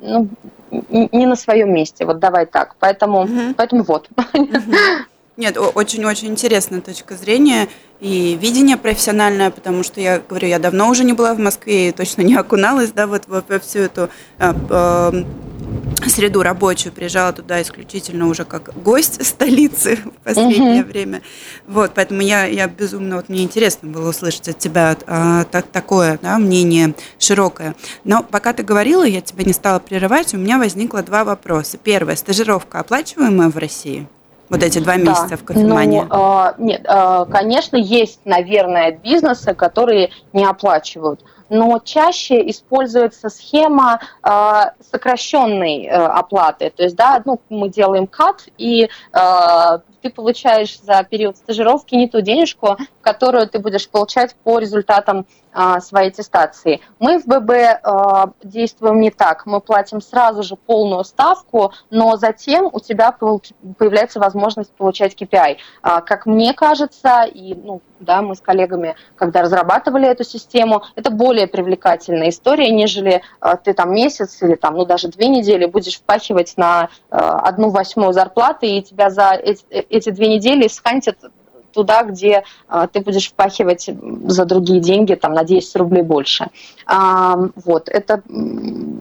ну, 0.00 0.28
не 0.70 1.26
на 1.26 1.36
своем 1.36 1.72
месте, 1.72 2.04
вот 2.04 2.18
давай 2.18 2.46
так. 2.46 2.76
Поэтому, 2.78 3.22
угу. 3.22 3.54
поэтому 3.56 3.82
вот. 3.82 4.08
Угу. 4.34 4.74
Нет, 5.36 5.58
очень-очень 5.58 6.28
интересная 6.28 6.80
точка 6.80 7.14
зрения 7.14 7.68
и 8.00 8.38
видение 8.40 8.78
профессиональное, 8.78 9.50
потому 9.50 9.82
что 9.82 10.00
я 10.00 10.18
говорю, 10.18 10.48
я 10.48 10.58
давно 10.58 10.88
уже 10.88 11.04
не 11.04 11.12
была 11.12 11.34
в 11.34 11.38
Москве 11.38 11.90
и 11.90 11.92
точно 11.92 12.22
не 12.22 12.36
окуналась, 12.36 12.92
да, 12.92 13.06
вот 13.06 13.24
во, 13.26 13.42
всю 13.58 13.80
эту 13.80 14.08
а, 14.38 14.54
а, 14.70 15.12
среду 16.06 16.42
рабочую, 16.42 16.92
приезжала 16.92 17.32
туда 17.32 17.60
исключительно 17.62 18.28
уже 18.28 18.44
как 18.44 18.70
гость 18.82 19.24
столицы 19.24 19.96
в 20.04 20.24
последнее 20.24 20.82
uh-huh. 20.82 20.84
время. 20.84 21.22
Вот, 21.66 21.92
поэтому 21.94 22.22
я, 22.22 22.44
я 22.44 22.66
безумно, 22.68 23.16
вот 23.16 23.28
мне 23.28 23.42
интересно 23.42 23.88
было 23.88 24.10
услышать 24.10 24.48
от 24.48 24.58
тебя 24.58 24.96
а, 25.06 25.44
так, 25.44 25.66
такое 25.66 26.18
да, 26.22 26.38
мнение 26.38 26.94
широкое. 27.18 27.74
Но 28.04 28.22
пока 28.22 28.52
ты 28.52 28.62
говорила, 28.62 29.04
я 29.04 29.20
тебя 29.20 29.44
не 29.44 29.52
стала 29.52 29.78
прерывать, 29.78 30.34
у 30.34 30.38
меня 30.38 30.58
возникло 30.58 31.02
два 31.02 31.24
вопроса. 31.24 31.78
Первое, 31.78 32.16
стажировка 32.16 32.80
оплачиваемая 32.80 33.48
в 33.48 33.56
России? 33.56 34.06
Вот 34.48 34.62
эти 34.62 34.78
два 34.78 34.96
месяца 34.96 35.30
да. 35.30 35.36
в 35.36 35.44
кофемании? 35.44 36.02
Ну, 36.08 36.44
э, 36.48 36.54
нет, 36.58 36.82
э, 36.84 37.26
конечно, 37.30 37.76
есть, 37.76 38.20
наверное, 38.24 38.92
бизнесы, 38.92 39.54
которые 39.54 40.10
не 40.32 40.44
оплачивают 40.44 41.20
но 41.48 41.78
чаще 41.78 42.48
используется 42.50 43.28
схема 43.28 44.00
э, 44.22 44.62
сокращенной 44.90 45.84
э, 45.84 45.90
оплаты. 45.90 46.70
То 46.70 46.82
есть, 46.82 46.96
да, 46.96 47.22
ну, 47.24 47.40
мы 47.48 47.68
делаем 47.68 48.06
кат, 48.06 48.48
и 48.58 48.84
э, 49.12 49.78
ты 50.06 50.10
получаешь 50.10 50.78
за 50.80 51.02
период 51.02 51.36
стажировки 51.36 51.94
не 51.94 52.08
ту 52.08 52.20
денежку, 52.20 52.76
которую 53.00 53.48
ты 53.48 53.58
будешь 53.58 53.88
получать 53.88 54.36
по 54.44 54.58
результатам 54.58 55.26
а, 55.58 55.80
своей 55.80 56.08
аттестации. 56.08 56.82
Мы 56.98 57.18
в 57.18 57.24
ББ 57.26 57.50
а, 57.82 58.30
действуем 58.42 59.00
не 59.00 59.10
так. 59.10 59.46
Мы 59.46 59.62
платим 59.62 60.02
сразу 60.02 60.42
же 60.42 60.54
полную 60.54 61.02
ставку, 61.02 61.72
но 61.88 62.18
затем 62.18 62.68
у 62.70 62.78
тебя 62.78 63.10
появляется 63.78 64.20
возможность 64.20 64.70
получать 64.72 65.14
KPI. 65.14 65.56
А, 65.80 66.02
как 66.02 66.26
мне 66.26 66.52
кажется, 66.52 67.22
и 67.22 67.54
ну, 67.54 67.80
да, 68.00 68.20
мы 68.20 68.34
с 68.34 68.40
коллегами, 68.42 68.96
когда 69.16 69.40
разрабатывали 69.40 70.06
эту 70.06 70.24
систему, 70.24 70.82
это 70.94 71.10
более 71.10 71.46
привлекательная 71.46 72.28
история, 72.28 72.70
нежели 72.70 73.22
ты 73.64 73.72
там 73.72 73.94
месяц 73.94 74.42
или 74.42 74.56
там, 74.56 74.74
ну, 74.74 74.84
даже 74.84 75.08
две 75.08 75.28
недели 75.28 75.64
будешь 75.64 75.96
впахивать 75.96 76.52
на 76.58 76.90
одну 77.08 77.70
восьмую 77.70 78.12
зарплаты, 78.12 78.66
и 78.66 78.82
тебя 78.82 79.08
за 79.08 79.30
эти, 79.30 79.64
эти 79.96 80.10
две 80.10 80.28
недели 80.28 80.68
схантят 80.68 81.18
туда, 81.72 82.04
где 82.04 82.42
а, 82.68 82.86
ты 82.86 83.00
будешь 83.00 83.28
впахивать 83.28 83.90
за 84.26 84.44
другие 84.46 84.80
деньги, 84.80 85.14
там, 85.14 85.34
на 85.34 85.44
10 85.44 85.76
рублей 85.76 86.02
больше. 86.02 86.46
А, 86.86 87.36
вот, 87.54 87.88
это, 87.88 88.22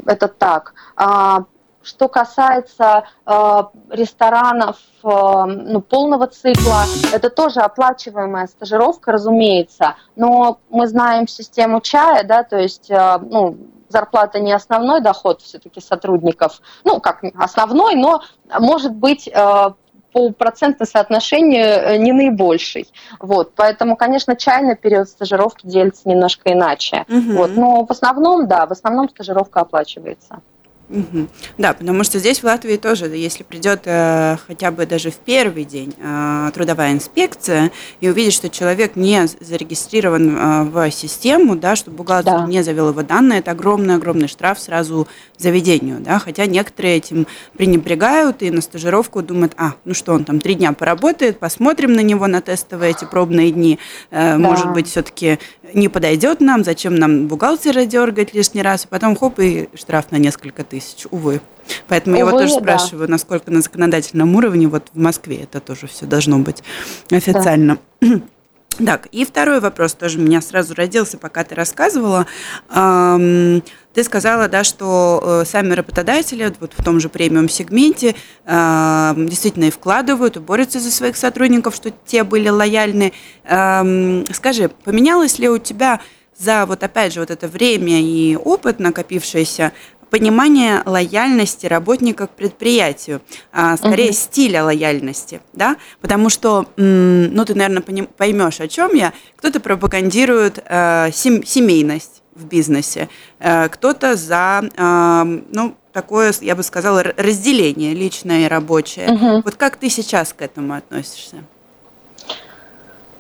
это 0.06 0.28
так. 0.28 0.74
А, 0.98 1.46
что 1.86 2.08
касается 2.08 3.04
э, 3.28 3.64
ресторанов 3.92 4.78
э, 5.04 5.08
ну, 5.08 5.82
полного 5.82 6.26
цикла, 6.26 6.84
это 7.14 7.30
тоже 7.30 7.60
оплачиваемая 7.60 8.48
стажировка, 8.48 9.12
разумеется, 9.12 9.96
но 10.16 10.58
мы 10.70 10.88
знаем 10.88 11.28
систему 11.28 11.82
чая, 11.82 12.24
да, 12.24 12.42
то 12.42 12.58
есть 12.58 12.90
э, 12.90 13.20
ну, 13.30 13.58
зарплата 13.90 14.40
не 14.40 14.52
основной 14.52 15.00
доход 15.02 15.42
все-таки 15.42 15.80
сотрудников, 15.80 16.60
ну, 16.84 17.00
как 17.00 17.22
основной, 17.36 17.94
но 17.96 18.24
может 18.60 18.94
быть 18.94 19.28
э, 19.28 19.70
по 20.16 20.30
процентному 20.32 20.88
соотношению 20.90 21.66
э, 21.66 21.98
не 21.98 22.14
наибольший. 22.14 22.88
Вот, 23.20 23.52
поэтому, 23.54 23.98
конечно, 23.98 24.38
чайный 24.38 24.78
период 24.78 25.10
стажировки 25.10 25.68
делится 25.68 26.08
немножко 26.08 26.54
иначе. 26.54 27.06
Угу. 27.10 27.34
Вот, 27.34 27.58
но 27.58 27.86
в 27.86 27.92
основном, 27.92 28.48
да, 28.48 28.66
в 28.66 28.72
основном 28.72 29.10
стажировка 29.10 29.60
оплачивается. 29.60 30.40
Угу. 30.90 31.28
Да, 31.58 31.74
потому 31.74 32.04
что 32.04 32.20
здесь 32.20 32.40
в 32.40 32.44
Латвии 32.44 32.78
тоже, 32.78 33.08
если 33.08 33.42
придет 33.42 33.82
э, 33.86 34.38
хотя 34.46 34.70
бы 34.70 34.86
даже 34.86 35.10
в 35.10 35.16
первый 35.16 35.66
день 35.66 35.96
э, 35.98 36.52
трудовая 36.54 36.94
инспекция 36.94 37.72
и 38.02 38.10
увидит, 38.10 38.34
что 38.34 38.50
человек 38.50 38.96
не 38.96 39.26
зарегистрирован 39.40 40.38
э, 40.38 40.64
в 40.66 40.92
систему, 40.92 41.56
да, 41.56 41.76
что 41.76 41.90
бухгалтер 41.90 42.34
да. 42.34 42.46
не 42.46 42.64
завел 42.64 42.90
его 42.90 43.02
данные, 43.02 43.40
это 43.40 43.52
огромный-огромный 43.52 44.28
штраф 44.28 44.60
сразу 44.60 45.08
заведению. 45.38 46.02
Да, 46.02 46.20
хотя 46.20 46.46
некоторые 46.46 46.98
этим 46.98 47.26
пренебрегают 47.58 48.44
и 48.44 48.52
на 48.52 48.62
стажировку 48.62 49.24
думают, 49.24 49.54
а, 49.58 49.74
ну 49.86 49.96
что, 49.96 50.14
он 50.14 50.24
там 50.24 50.40
три 50.40 50.54
дня 50.54 50.74
поработает, 50.74 51.40
посмотрим 51.40 51.94
на 51.94 52.02
него 52.02 52.28
на 52.28 52.42
тестовые 52.42 52.92
эти 52.92 53.06
пробные 53.06 53.52
дни, 53.52 53.80
э, 54.12 54.34
да. 54.34 54.38
может 54.38 54.72
быть, 54.72 54.88
все-таки 54.88 55.40
не 55.74 55.90
подойдет 55.90 56.42
нам, 56.42 56.64
зачем 56.64 56.96
нам 56.96 57.28
бухгалтера 57.28 57.86
дергать 57.86 58.34
лишний 58.36 58.62
раз, 58.62 58.86
и 58.86 58.88
потом 58.88 59.16
хоп, 59.16 59.40
и 59.40 59.70
штраф 59.74 60.12
на 60.12 60.18
несколько 60.18 60.64
тысяч, 60.64 60.75
увы. 61.12 61.42
Поэтому 61.88 62.16
увы, 62.16 62.26
я 62.26 62.32
вот 62.32 62.42
тоже 62.42 62.56
да. 62.56 62.62
спрашиваю, 62.62 63.10
насколько 63.10 63.52
на 63.52 63.62
законодательном 63.62 64.36
уровне 64.36 64.68
вот 64.68 64.90
в 64.94 65.00
Москве 65.00 65.38
это 65.38 65.60
тоже 65.60 65.88
все 65.88 66.06
должно 66.06 66.40
быть 66.40 66.64
официально. 67.12 67.78
Да. 68.02 68.22
Так, 68.78 69.08
и 69.14 69.24
второй 69.24 69.62
вопрос 69.62 69.94
тоже 69.94 70.20
у 70.20 70.22
меня 70.22 70.42
сразу 70.42 70.76
родился, 70.76 71.18
пока 71.18 71.46
ты 71.46 71.56
рассказывала. 71.56 72.28
Ты 72.70 74.04
сказала, 74.04 74.50
да, 74.50 74.66
что 74.66 75.24
э, 75.24 75.46
сами 75.46 75.72
работодатели 75.72 76.54
вот 76.60 76.74
в 76.76 76.84
том 76.84 77.00
же 77.00 77.08
премиум-сегменте 77.08 78.14
действительно 78.46 79.66
и 79.66 79.72
вкладывают, 79.72 80.36
и 80.36 80.42
борются 80.42 80.82
за 80.82 80.92
своих 80.92 81.16
сотрудников, 81.16 81.76
что 81.76 81.94
те 82.06 82.26
были 82.26 82.50
лояльны. 82.50 83.14
Скажи, 83.46 84.70
поменялось 84.84 85.40
ли 85.40 85.48
у 85.48 85.58
тебя 85.58 86.02
за 86.38 86.66
вот 86.66 86.84
опять 86.84 87.14
же 87.14 87.22
вот 87.22 87.32
это 87.32 87.48
время 87.48 88.02
и 88.02 88.36
опыт 88.36 88.80
накопившийся 88.80 89.72
понимание 90.10 90.82
лояльности 90.86 91.66
работника 91.66 92.28
к 92.28 92.32
предприятию, 92.32 93.22
а 93.52 93.78
скорее 93.78 94.10
угу. 94.10 94.16
стиля 94.16 94.64
лояльности, 94.64 95.42
да, 95.54 95.78
потому 96.02 96.30
что, 96.30 96.68
ну, 96.78 97.46
ты, 97.46 97.56
наверное, 97.56 98.08
поймешь, 98.18 98.62
о 98.62 98.68
чем 98.68 98.94
я. 98.96 99.14
Кто-то 99.36 99.60
пропагандирует 99.60 100.64
э, 100.66 101.12
семейность 101.12 102.22
в 102.34 102.46
бизнесе, 102.46 103.10
э, 103.40 103.70
кто-то 103.70 104.16
за, 104.16 104.70
э, 104.76 105.42
ну, 105.52 105.76
такое, 105.94 106.34
я 106.42 106.56
бы 106.56 106.64
сказала, 106.64 107.04
разделение 107.04 107.94
личное 107.94 108.46
и 108.46 108.48
рабочее. 108.48 109.10
Угу. 109.12 109.42
Вот 109.46 109.56
как 109.56 109.78
ты 109.78 109.90
сейчас 109.90 110.34
к 110.34 110.42
этому 110.42 110.74
относишься? 110.74 111.38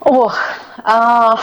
Ох, 0.05 0.37
а, 0.83 1.35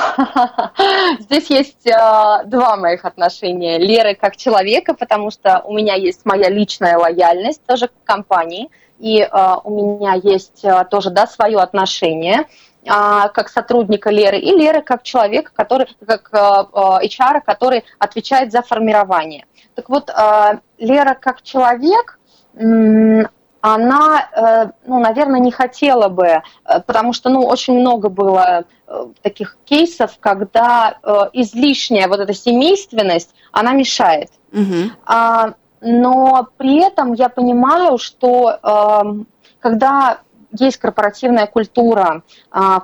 здесь 1.19 1.51
есть 1.51 1.91
а, 1.91 2.45
два 2.45 2.77
моих 2.77 3.05
отношения. 3.05 3.77
Леры 3.77 4.15
как 4.15 4.37
человека, 4.37 4.95
потому 4.95 5.33
что 5.33 5.63
у 5.65 5.75
меня 5.75 5.97
есть 5.97 6.25
моя 6.25 6.49
личная 6.49 6.97
лояльность 6.97 7.61
тоже 7.67 7.89
к 7.89 7.93
компании, 8.05 8.71
и 9.01 9.21
а, 9.21 9.59
у 9.65 9.97
меня 9.97 10.15
есть 10.15 10.65
а, 10.65 10.85
тоже 10.85 11.11
да, 11.11 11.27
свое 11.27 11.59
отношение 11.59 12.45
а, 12.87 13.31
как 13.31 13.49
сотрудника 13.49 14.11
Леры, 14.11 14.39
и 14.39 14.53
Леры 14.53 14.83
как 14.83 15.03
человека, 15.03 15.51
который, 15.53 15.89
как 16.07 16.29
а, 16.33 16.69
а, 16.73 17.05
HR, 17.05 17.41
который 17.45 17.83
отвечает 17.99 18.53
за 18.53 18.63
формирование. 18.63 19.45
Так 19.75 19.89
вот, 19.89 20.09
а, 20.11 20.61
Лера 20.79 21.15
как 21.21 21.43
человек, 21.43 22.21
она, 23.63 24.29
э, 24.35 24.71
ну, 24.87 24.99
наверное, 24.99 25.41
не 25.41 25.53
хотела 25.53 26.09
бы, 26.09 26.27
э, 26.27 26.43
потому 26.85 27.13
что, 27.13 27.31
ну, 27.31 27.47
очень 27.47 27.79
много 27.79 28.09
было 28.09 28.65
э, 28.89 29.07
таких 29.23 29.57
кейсов, 29.65 30.19
когда 30.21 30.99
излишняя 31.33 32.09
вот 32.09 32.19
эта 32.21 32.35
семейственность, 32.35 33.35
она 33.53 33.73
мешает. 33.73 34.31
Угу. 34.53 35.55
Но 35.81 36.49
при 36.59 36.81
этом 36.81 37.13
я 37.15 37.29
понимаю, 37.29 37.99
что 37.99 38.59
эм, 38.63 39.27
когда 39.61 40.19
есть 40.53 40.77
корпоративная 40.77 41.47
культура, 41.47 42.23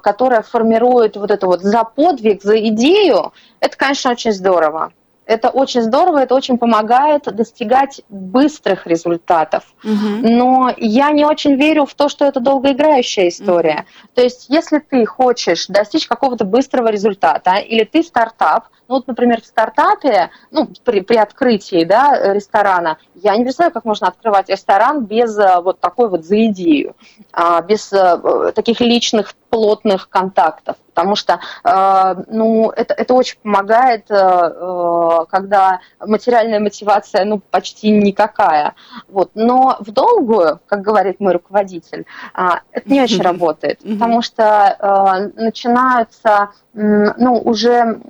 которая 0.03 0.43
формирует 0.43 1.17
вот 1.17 1.31
это 1.31 1.47
вот 1.47 1.61
за 1.61 1.85
подвиг, 1.85 2.43
за 2.43 2.59
идею, 2.69 3.33
это, 3.61 3.77
конечно, 3.77 4.11
очень 4.11 4.33
здорово. 4.33 4.93
Это 5.29 5.51
очень 5.51 5.83
здорово, 5.83 6.21
это 6.23 6.35
очень 6.35 6.57
помогает 6.57 7.25
достигать 7.25 8.01
быстрых 8.09 8.87
результатов. 8.87 9.63
Угу. 9.85 10.27
Но 10.27 10.73
я 10.79 11.11
не 11.11 11.27
очень 11.27 11.57
верю 11.57 11.85
в 11.85 11.95
то, 11.95 12.09
что 12.09 12.25
это 12.25 12.41
долгоиграющая 12.41 13.29
история. 13.29 13.85
Угу. 13.85 14.09
То 14.15 14.23
есть, 14.23 14.47
если 14.49 14.79
ты 14.79 15.05
хочешь 15.05 15.67
достичь 15.67 16.07
какого-то 16.07 16.47
быстрого 16.47 16.89
результата, 16.89 17.57
или 17.57 17.85
ты 17.85 18.03
стартап, 18.03 18.69
ну 18.89 18.95
вот, 18.95 19.07
например, 19.07 19.43
в 19.43 19.45
стартапе, 19.45 20.31
ну, 20.51 20.71
при, 20.83 21.01
при 21.01 21.17
открытии 21.17 21.85
да, 21.85 22.33
ресторана, 22.33 22.97
я 23.15 23.37
не 23.37 23.45
представляю, 23.45 23.75
как 23.75 23.85
можно 23.85 24.09
открывать 24.09 24.49
ресторан 24.49 25.05
без 25.05 25.39
э, 25.39 25.61
вот 25.61 25.79
такой 25.79 26.09
вот 26.09 26.25
за 26.25 26.47
идею, 26.47 26.97
а, 27.33 27.61
без 27.61 27.93
э, 27.93 28.53
таких 28.55 28.81
личных 28.81 29.35
плотных 29.51 30.09
контактов, 30.09 30.77
потому 30.99 31.15
что 31.15 31.39
э, 31.63 32.25
ну, 32.27 32.71
это, 32.71 32.93
это 32.93 33.15
очень 33.15 33.39
помогает, 33.41 34.09
когда 34.09 35.79
материальная 36.05 36.59
мотивация 36.59 37.25
ну, 37.25 37.39
почти 37.39 37.91
никакая. 37.91 38.75
Вот. 39.09 39.31
Но 39.35 39.77
в 39.79 39.93
долгую, 39.93 40.59
как 40.67 40.83
говорит 40.83 41.21
мой 41.21 41.35
руководитель, 41.35 42.05
это 42.35 42.91
не 42.91 43.01
очень 43.01 43.23
работает, 43.31 43.79
потому 43.79 44.23
что 44.23 45.31
начинаются 45.37 46.49
ну, 46.73 47.39
уже 47.45 48.01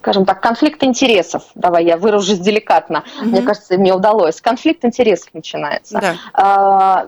скажем 0.00 0.24
так, 0.24 0.40
конфликт 0.40 0.82
интересов. 0.82 1.42
Давай 1.54 1.84
я 1.84 1.98
выражусь 1.98 2.38
деликатно. 2.38 3.04
Угу. 3.20 3.28
Мне 3.28 3.42
кажется, 3.42 3.76
мне 3.76 3.94
удалось. 3.94 4.40
Конфликт 4.40 4.82
интересов 4.82 5.28
начинается. 5.34 6.16
Да. 6.32 7.06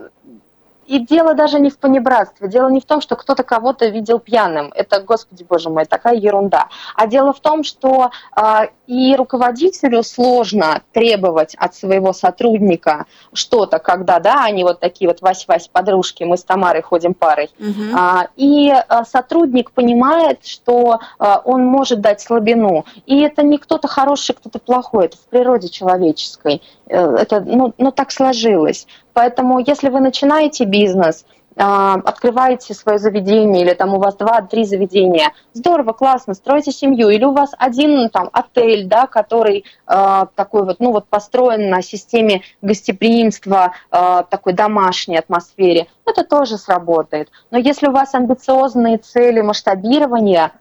И 0.86 0.98
дело 0.98 1.34
даже 1.34 1.58
не 1.60 1.70
в 1.70 1.78
понебратстве, 1.78 2.48
дело 2.48 2.68
не 2.68 2.80
в 2.80 2.84
том, 2.84 3.00
что 3.00 3.16
кто-то 3.16 3.42
кого-то 3.42 3.86
видел 3.86 4.18
пьяным. 4.18 4.72
Это, 4.74 5.00
господи 5.00 5.44
боже 5.48 5.70
мой, 5.70 5.84
такая 5.84 6.14
ерунда. 6.14 6.68
А 6.94 7.06
дело 7.06 7.32
в 7.32 7.40
том, 7.40 7.64
что 7.64 8.10
э, 8.36 8.68
и 8.86 9.16
руководителю 9.16 10.02
сложно 10.02 10.82
требовать 10.92 11.54
от 11.54 11.74
своего 11.74 12.12
сотрудника 12.12 13.06
что-то, 13.32 13.78
когда, 13.78 14.18
да, 14.18 14.44
они 14.44 14.64
вот 14.64 14.80
такие 14.80 15.08
вот 15.08 15.22
Вась-Вась 15.22 15.68
подружки, 15.72 16.24
мы 16.24 16.36
с 16.36 16.44
Тамарой 16.44 16.82
ходим 16.82 17.14
парой. 17.14 17.50
Угу. 17.58 17.96
А, 17.96 18.28
и 18.36 18.70
а, 18.70 19.04
сотрудник 19.04 19.70
понимает, 19.70 20.44
что 20.44 21.00
а, 21.18 21.40
он 21.44 21.64
может 21.64 22.00
дать 22.00 22.20
слабину. 22.20 22.84
И 23.06 23.20
это 23.20 23.42
не 23.42 23.58
кто-то 23.58 23.88
хороший, 23.88 24.34
кто-то 24.34 24.58
плохой, 24.58 25.06
это 25.06 25.16
в 25.16 25.28
природе 25.30 25.68
человеческой. 25.68 26.60
Э, 26.86 27.16
это, 27.16 27.40
ну, 27.40 27.72
ну 27.78 27.92
так 27.92 28.10
сложилось. 28.10 28.86
Поэтому, 29.12 29.58
если 29.58 29.88
вы 29.88 30.00
начинаете 30.00 30.64
бизнес, 30.64 31.24
а, 31.56 31.94
открываете 31.94 32.72
свое 32.72 32.98
заведение, 32.98 33.62
или 33.62 33.74
там 33.74 33.94
у 33.94 33.98
вас 33.98 34.16
два-три 34.16 34.64
заведения, 34.64 35.32
здорово, 35.52 35.92
классно, 35.92 36.34
строите 36.34 36.72
семью, 36.72 37.10
или 37.10 37.24
у 37.24 37.32
вас 37.32 37.50
один 37.58 38.08
там 38.08 38.30
отель, 38.32 38.86
да, 38.86 39.06
который 39.06 39.64
э, 39.86 40.26
такой 40.34 40.64
вот, 40.64 40.80
ну 40.80 40.92
вот 40.92 41.08
построен 41.08 41.68
на 41.68 41.82
системе 41.82 42.42
гостеприимства, 42.62 43.72
э, 43.90 44.22
такой 44.30 44.54
домашней 44.54 45.18
атмосфере, 45.18 45.88
это 46.06 46.24
тоже 46.24 46.56
сработает. 46.56 47.30
Но 47.50 47.58
если 47.58 47.88
у 47.88 47.92
вас 47.92 48.14
амбициозные 48.14 48.96
цели 48.96 49.42
масштабирования, 49.42 50.52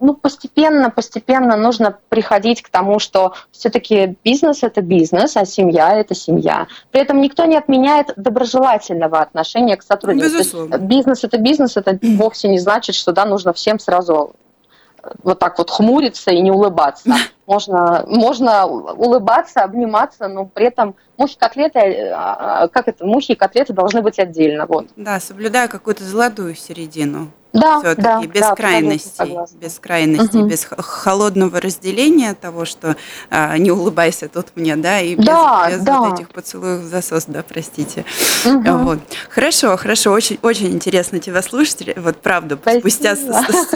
ну, 0.00 0.14
постепенно, 0.14 0.90
постепенно 0.90 1.56
нужно 1.56 1.98
приходить 2.08 2.62
к 2.62 2.68
тому, 2.68 2.98
что 2.98 3.34
все-таки 3.50 4.16
бизнес 4.24 4.62
это 4.62 4.80
бизнес, 4.80 5.36
а 5.36 5.44
семья 5.44 5.94
это 5.94 6.14
семья. 6.14 6.66
При 6.90 7.00
этом 7.00 7.20
никто 7.20 7.44
не 7.44 7.56
отменяет 7.56 8.12
доброжелательного 8.16 9.20
отношения 9.20 9.76
к 9.76 9.82
сотрудникам. 9.82 10.32
Безусловно. 10.32 10.78
Бизнес 10.78 11.24
это 11.24 11.38
бизнес, 11.38 11.76
это 11.76 11.98
вовсе 12.02 12.48
не 12.48 12.58
значит, 12.58 12.94
что 12.94 13.12
да, 13.12 13.24
нужно 13.24 13.52
всем 13.52 13.78
сразу 13.78 14.34
вот 15.22 15.38
так 15.38 15.58
вот 15.58 15.70
хмуриться 15.70 16.30
и 16.30 16.40
не 16.40 16.50
улыбаться. 16.50 17.10
Можно, 17.46 18.04
можно 18.06 18.66
улыбаться, 18.66 19.62
обниматься, 19.62 20.28
но 20.28 20.44
при 20.44 20.66
этом 20.66 20.96
мухи 21.16 21.38
котлеты, 21.38 22.10
а, 22.14 22.64
а, 22.64 22.68
как 22.68 22.88
это, 22.88 23.06
мухи 23.06 23.32
и 23.32 23.34
котлеты 23.34 23.72
должны 23.72 24.02
быть 24.02 24.18
отдельно. 24.18 24.66
Вот. 24.66 24.88
Да, 24.96 25.18
соблюдая 25.18 25.66
какую-то 25.66 26.04
золотую 26.04 26.54
середину 26.54 27.30
да, 27.52 27.80
все-таки 27.80 28.02
да, 28.02 28.26
без 28.26 28.40
да, 28.40 28.54
крайностей, 28.54 29.38
без 29.60 29.78
крайностей, 29.78 30.40
угу. 30.40 30.48
без 30.48 30.64
холодного 30.64 31.60
разделения 31.60 32.34
того, 32.34 32.64
что 32.64 32.96
а, 33.30 33.56
не 33.56 33.70
улыбайся 33.70 34.28
тут 34.28 34.48
мне, 34.54 34.76
да, 34.76 35.00
и 35.00 35.14
без, 35.14 35.24
да, 35.24 35.70
без 35.70 35.80
да. 35.80 36.00
вот 36.00 36.14
этих 36.14 36.28
поцелуев 36.28 36.80
в 36.80 36.86
засос, 36.86 37.24
да, 37.26 37.42
простите. 37.42 38.04
Угу. 38.44 38.70
Вот. 38.78 38.98
Хорошо, 39.30 39.76
хорошо, 39.76 40.12
очень, 40.12 40.38
очень 40.42 40.68
интересно 40.68 41.18
тебя 41.20 41.42
слушать, 41.42 41.88
вот 41.96 42.18
правда, 42.18 42.58
Спасибо. 42.60 42.88
спустя 42.88 43.16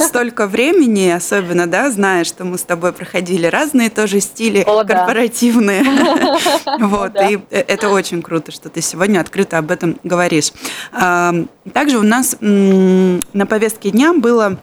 столько 0.01 0.47
времени, 0.47 1.09
особенно, 1.09 1.67
да, 1.67 1.91
зная, 1.91 2.25
что 2.25 2.45
мы 2.45 2.59
с 2.59 2.63
тобой 2.63 2.93
проходили 2.93 3.47
разные 3.47 3.91
тоже 3.91 4.21
стили 4.21 4.63
О, 4.67 4.85
корпоративные, 4.85 5.83
вот, 6.79 7.13
и 7.17 7.41
э, 7.51 7.65
это 7.69 7.89
очень 7.89 8.23
круто, 8.23 8.53
что 8.53 8.69
ты 8.69 8.83
сегодня 8.83 9.21
открыто 9.21 9.59
об 9.59 9.71
этом 9.71 9.99
говоришь. 10.05 10.53
Также 10.91 11.99
у 11.99 12.03
нас 12.03 12.37
на 12.41 13.47
повестке 13.47 13.62
повестке 13.63 13.91
дня 13.91 14.13
было 14.13 14.59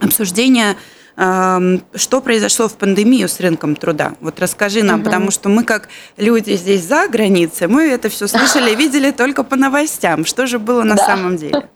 обсуждение 0.00 0.76
что 1.16 2.20
произошло 2.20 2.66
в 2.66 2.74
пандемию 2.76 3.28
с 3.28 3.38
рынком 3.38 3.76
труда? 3.76 4.14
Вот 4.20 4.40
расскажи 4.40 4.82
нам, 4.82 4.96
угу. 4.96 5.04
потому 5.04 5.30
что 5.30 5.48
мы 5.48 5.62
как 5.62 5.88
люди 6.16 6.54
здесь 6.54 6.82
за 6.82 7.06
границей, 7.06 7.68
мы 7.68 7.84
это 7.84 8.08
все 8.08 8.26
слышали 8.26 8.72
и 8.72 8.74
видели 8.74 9.12
только 9.12 9.44
по 9.44 9.54
новостям. 9.54 10.24
Что 10.24 10.48
же 10.48 10.58
было 10.58 10.82
на 10.82 10.96
да. 10.96 11.06
самом 11.06 11.36
деле? 11.36 11.68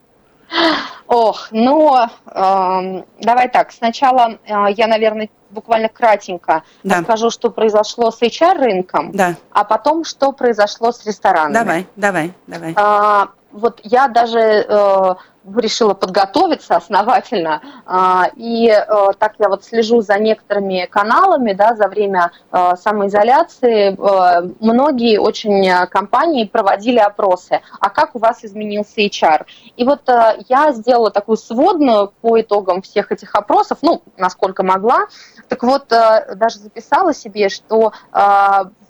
Ох, 1.07 1.49
ну, 1.53 1.97
э, 1.97 3.03
давай 3.21 3.49
так. 3.49 3.71
Сначала 3.71 4.41
э, 4.45 4.73
я, 4.77 4.89
наверное, 4.89 5.29
буквально 5.51 5.89
кратенько 5.89 6.65
да. 6.83 6.99
расскажу, 6.99 7.31
что 7.31 7.51
произошло 7.51 8.11
с 8.11 8.21
HR-рынком, 8.21 9.13
да. 9.13 9.37
а 9.53 9.63
потом, 9.63 10.05
что 10.05 10.33
произошло 10.33 10.91
с 10.91 11.07
ресторанами. 11.07 11.55
Давай, 11.55 11.87
давай, 11.95 12.33
давай. 12.49 12.75
Э, 12.77 13.29
вот 13.53 13.81
я 13.83 14.09
даже 14.09 14.39
э, 14.39 15.15
решила 15.57 15.95
подготовиться 15.95 16.77
основательно, 16.77 17.63
а, 17.87 18.27
и 18.37 18.69
э, 18.69 18.85
так 19.19 19.35
я 19.39 19.49
вот 19.49 19.65
слежу 19.65 20.01
за 20.01 20.19
некоторыми 20.19 20.87
каналами, 20.91 21.53
да, 21.53 21.75
за 21.75 21.89
время 21.89 22.33
э, 22.53 22.77
самоизоляции, 22.77 23.97
э, 23.97 24.51
многие 24.61 25.19
очень 25.19 25.89
компании 25.89 26.45
проводили 26.45 26.99
опросы, 26.99 27.61
а 27.81 27.91
как 27.91 28.15
у 28.15 28.19
вас 28.19 28.45
изменился 28.45 29.01
HR? 29.01 29.47
И 29.77 29.85
вот 29.85 30.03
я 30.49 30.73
сделала 30.73 31.11
такую 31.11 31.37
сводную 31.37 32.13
по 32.21 32.41
итогам 32.41 32.83
всех 32.83 33.13
этих 33.13 33.35
опросов, 33.35 33.79
ну, 33.83 34.03
насколько 34.17 34.63
могла, 34.63 35.07
так 35.49 35.63
вот, 35.63 35.89
даже 35.89 36.59
записала 36.59 37.15
себе, 37.15 37.49
что 37.49 37.93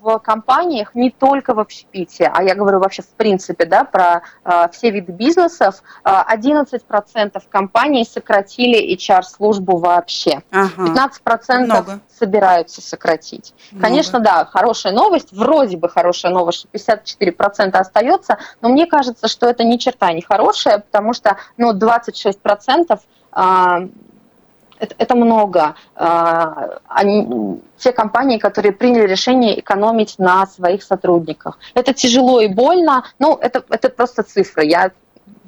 в 0.00 0.18
компаниях, 0.18 0.94
не 0.94 1.10
только 1.10 1.54
в 1.54 1.58
общепите, 1.58 2.30
а 2.32 2.42
я 2.42 2.54
говорю 2.54 2.78
вообще 2.78 3.02
в 3.02 3.08
принципе, 3.08 3.64
да, 3.64 3.84
про 3.84 4.22
э, 4.44 4.68
все 4.72 4.90
виды 4.90 5.12
бизнесов, 5.12 5.82
э, 6.04 6.10
11% 6.10 7.42
компаний 7.48 8.04
сократили 8.04 8.94
HR-службу 8.94 9.78
вообще. 9.78 10.42
Ага. 10.50 11.10
15% 11.26 11.58
Много. 11.64 12.00
собираются 12.18 12.80
сократить. 12.80 13.54
Много. 13.72 13.86
Конечно, 13.86 14.20
да, 14.20 14.44
хорошая 14.44 14.92
новость, 14.92 15.32
вроде 15.32 15.76
бы 15.76 15.88
хорошая 15.88 16.32
новость, 16.32 16.60
что 16.60 16.68
54% 16.68 17.70
остается, 17.76 18.38
но 18.60 18.68
мне 18.68 18.86
кажется, 18.86 19.28
что 19.28 19.46
это 19.46 19.64
ни 19.64 19.76
черта 19.76 20.12
не 20.12 20.22
хорошая, 20.22 20.78
потому 20.78 21.12
что 21.12 21.36
ну, 21.56 21.76
26% 21.76 22.98
э, 23.36 23.88
это, 24.78 24.94
это 24.98 25.14
много. 25.14 25.74
А, 25.94 26.78
они, 26.88 27.60
те 27.76 27.92
компании, 27.92 28.38
которые 28.38 28.72
приняли 28.72 29.06
решение 29.06 29.58
экономить 29.58 30.18
на 30.18 30.46
своих 30.46 30.82
сотрудниках. 30.82 31.58
Это 31.74 31.92
тяжело 31.92 32.40
и 32.40 32.48
больно, 32.48 33.04
но 33.18 33.38
это, 33.40 33.64
это 33.68 33.88
просто 33.88 34.22
цифры. 34.22 34.64
Я 34.64 34.92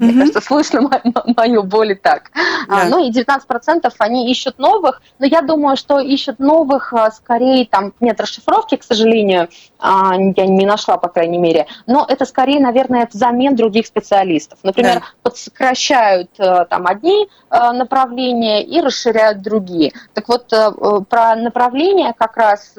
мне 0.01 0.13
mm-hmm. 0.13 0.19
кажется, 0.19 0.41
слышно 0.41 0.81
мою, 0.81 1.15
мою 1.37 1.63
боль 1.63 1.93
и 1.93 1.95
так. 1.95 2.31
Да. 2.35 2.83
А, 2.83 2.85
ну 2.87 3.05
и 3.05 3.11
19% 3.11 3.93
они 3.99 4.31
ищут 4.31 4.59
новых, 4.59 5.03
но 5.19 5.27
я 5.27 5.43
думаю, 5.43 5.77
что 5.77 6.01
ищут 6.01 6.39
новых 6.39 6.95
а, 6.95 7.11
скорее, 7.11 7.67
там 7.67 7.93
нет 8.01 8.19
расшифровки, 8.19 8.77
к 8.77 8.83
сожалению, 8.83 9.49
а, 9.79 10.15
я 10.15 10.47
не 10.47 10.65
нашла, 10.65 10.97
по 10.97 11.09
крайней 11.09 11.37
мере, 11.37 11.67
но 11.87 12.07
это 12.09 12.25
скорее, 12.25 12.61
наверное, 12.61 13.09
взамен 13.13 13.55
других 13.57 13.87
специалистов. 13.87 14.59
Например, 14.63 15.01
да. 15.01 15.07
подсокращают 15.23 16.31
а, 16.39 16.65
там 16.65 16.87
одни 16.87 17.29
а, 17.51 17.75
направления 17.75 18.65
и 18.65 18.81
расширяют 18.81 19.43
другие. 19.43 19.93
Так 20.15 20.29
вот, 20.29 20.51
а, 20.53 20.71
про 21.03 21.37
направления 21.37 22.15
как 22.17 22.39
раз 22.39 22.75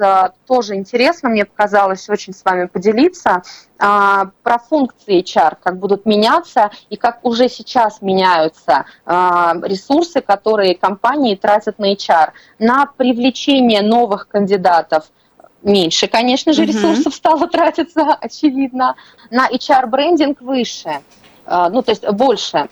тоже 0.48 0.74
интересно, 0.74 1.28
мне 1.28 1.44
показалось 1.44 2.08
очень 2.08 2.32
с 2.32 2.44
вами 2.44 2.66
поделиться. 2.66 3.42
А, 3.84 4.30
про 4.44 4.58
функции 4.58 5.20
HR, 5.20 5.56
как 5.60 5.78
будут 5.78 6.06
меняться 6.06 6.70
и 6.88 6.96
как 6.96 7.11
уже 7.22 7.48
сейчас 7.48 8.02
меняются 8.02 8.86
а, 9.04 9.54
ресурсы, 9.62 10.20
которые 10.20 10.74
компании 10.74 11.34
тратят 11.34 11.78
на 11.78 11.92
HR. 11.92 12.30
На 12.58 12.86
привлечение 12.86 13.82
новых 13.82 14.28
кандидатов 14.28 15.10
меньше, 15.62 16.08
конечно 16.08 16.52
же, 16.52 16.64
ресурсов 16.64 17.14
стало 17.14 17.48
тратиться, 17.48 18.14
очевидно. 18.20 18.96
На 19.30 19.48
HR-брендинг 19.48 20.40
выше, 20.40 21.00
а, 21.46 21.70
ну, 21.70 21.82
то 21.82 21.90
есть 21.90 22.08
больше. 22.08 22.68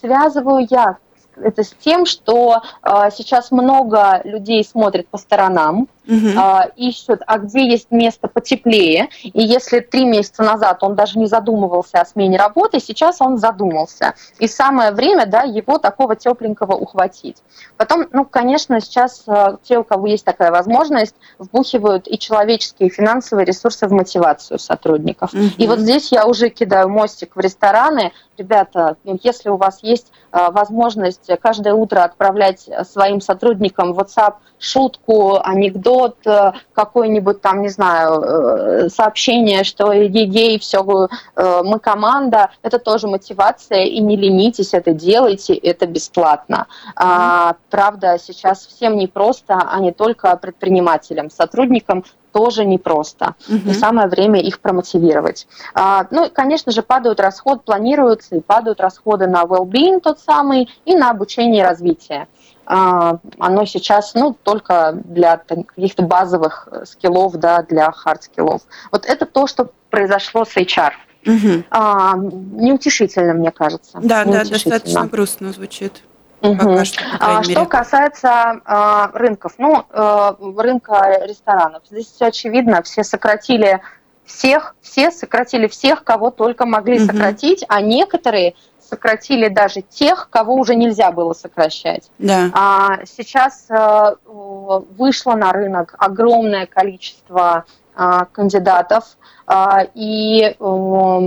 Связываю 0.00 0.66
я 0.70 0.98
это 1.34 1.64
с 1.64 1.70
тем, 1.70 2.06
что 2.06 2.62
сейчас 3.10 3.50
много 3.50 4.20
людей 4.22 4.62
смотрят 4.64 5.08
по 5.08 5.18
сторонам, 5.18 5.88
угу. 6.08 6.28
а, 6.36 6.68
ищут, 6.76 7.20
а 7.26 7.38
где 7.38 7.68
есть 7.68 7.90
место 7.90 8.28
потеплее. 8.28 9.08
И 9.22 9.42
если 9.42 9.80
три 9.80 10.04
месяца 10.04 10.42
назад 10.42 10.82
он 10.82 10.94
даже 10.94 11.18
не 11.18 11.26
задумывался 11.26 12.00
о 12.00 12.06
смене 12.06 12.38
работы, 12.38 12.80
сейчас 12.80 13.20
он 13.20 13.38
задумался. 13.38 14.14
И 14.38 14.48
самое 14.48 14.92
время 14.92 15.26
да, 15.26 15.42
его 15.42 15.78
такого 15.78 16.16
тепленького 16.16 16.74
ухватить. 16.74 17.36
Потом, 17.76 18.06
ну, 18.12 18.24
конечно, 18.24 18.80
сейчас 18.80 19.24
а, 19.26 19.58
те, 19.62 19.78
у 19.78 19.84
кого 19.84 20.06
есть 20.06 20.24
такая 20.24 20.50
возможность, 20.50 21.14
вбухивают 21.38 22.08
и 22.08 22.18
человеческие, 22.18 22.88
и 22.88 22.92
финансовые 22.92 23.44
ресурсы 23.44 23.86
в 23.86 23.92
мотивацию 23.92 24.58
сотрудников. 24.58 25.34
Угу. 25.34 25.42
И 25.58 25.66
вот 25.66 25.80
здесь 25.80 26.10
я 26.12 26.26
уже 26.26 26.48
кидаю 26.48 26.88
мостик 26.88 27.36
в 27.36 27.40
рестораны. 27.40 28.12
Ребята, 28.36 28.96
ну, 29.04 29.18
если 29.22 29.50
у 29.50 29.56
вас 29.56 29.80
есть 29.82 30.10
а, 30.30 30.50
возможность 30.50 31.28
каждое 31.42 31.74
утро 31.74 32.04
отправлять 32.04 32.68
своим 32.84 33.20
сотрудникам 33.20 33.92
WhatsApp 33.92 34.34
шутку, 34.58 35.38
анекдот, 35.42 35.97
э, 36.26 36.52
какое-нибудь 36.72 37.40
там, 37.40 37.62
не 37.62 37.68
знаю, 37.68 38.22
э, 38.22 38.88
сообщение, 38.88 39.64
что 39.64 39.92
ей 39.92 40.58
все, 40.58 41.08
э, 41.36 41.62
мы 41.64 41.78
команда, 41.78 42.50
это 42.62 42.78
тоже 42.78 43.08
мотивация, 43.08 43.84
и 43.84 44.00
не 44.00 44.16
ленитесь, 44.16 44.74
это 44.74 44.92
делайте, 44.92 45.54
это 45.54 45.86
бесплатно. 45.86 46.66
А, 46.96 47.56
правда, 47.70 48.18
сейчас 48.18 48.66
всем 48.66 48.96
непросто, 48.96 49.60
а 49.70 49.80
не 49.80 49.92
только 49.92 50.36
предпринимателям, 50.36 51.30
сотрудникам 51.30 52.04
тоже 52.32 52.64
непросто. 52.64 53.34
Угу. 53.48 53.70
И 53.70 53.74
самое 53.74 54.08
время 54.08 54.40
их 54.40 54.60
промотивировать. 54.60 55.46
А, 55.74 56.06
ну, 56.10 56.30
конечно 56.30 56.72
же, 56.72 56.82
падают 56.82 57.20
расходы, 57.20 57.60
планируются 57.64 58.36
и 58.36 58.40
падают 58.40 58.80
расходы 58.80 59.26
на 59.26 59.42
well-being 59.44 60.00
тот 60.00 60.20
самый 60.20 60.68
и 60.84 60.94
на 60.94 61.10
обучение 61.10 61.62
и 61.62 61.66
развитие. 61.66 62.28
А, 62.66 63.18
оно 63.38 63.64
сейчас, 63.64 64.14
ну, 64.14 64.36
только 64.42 64.92
для 64.92 65.38
каких-то 65.38 66.02
базовых 66.02 66.68
скиллов, 66.84 67.34
да, 67.36 67.62
для 67.62 67.90
хард-скиллов. 67.90 68.60
Вот 68.92 69.06
это 69.06 69.24
то, 69.24 69.46
что 69.46 69.70
произошло 69.90 70.44
с 70.44 70.56
HR. 70.56 70.92
Угу. 71.26 71.64
А, 71.70 72.14
неутешительно, 72.16 73.32
мне 73.32 73.50
кажется. 73.50 73.98
Да, 74.02 74.24
да, 74.24 74.44
достаточно 74.44 75.06
грустно 75.06 75.52
звучит. 75.52 76.02
Угу. 76.40 76.84
что, 76.84 77.04
а, 77.18 77.42
что 77.42 77.66
касается 77.66 78.60
а, 78.64 79.10
рынков, 79.12 79.54
ну, 79.58 79.84
а, 79.90 80.36
рынка 80.56 81.20
ресторанов, 81.24 81.82
здесь 81.90 82.06
все 82.06 82.26
очевидно, 82.26 82.82
все 82.82 83.02
сократили 83.02 83.80
всех, 84.24 84.76
все 84.80 85.10
сократили 85.10 85.66
всех, 85.66 86.04
кого 86.04 86.30
только 86.30 86.66
могли 86.66 86.98
угу. 86.98 87.06
сократить, 87.06 87.64
а 87.68 87.80
некоторые 87.80 88.54
сократили 88.88 89.48
даже 89.48 89.82
тех, 89.82 90.28
кого 90.30 90.54
уже 90.54 90.74
нельзя 90.74 91.10
было 91.10 91.32
сокращать. 91.32 92.10
Да. 92.18 92.50
А 92.52 92.98
сейчас 93.04 93.66
а, 93.68 94.14
вышло 94.26 95.34
на 95.34 95.52
рынок 95.52 95.94
огромное 95.98 96.66
количество 96.66 97.64
а, 97.94 98.26
кандидатов, 98.26 99.16
а, 99.46 99.84
и 99.94 100.54
а, 100.58 101.18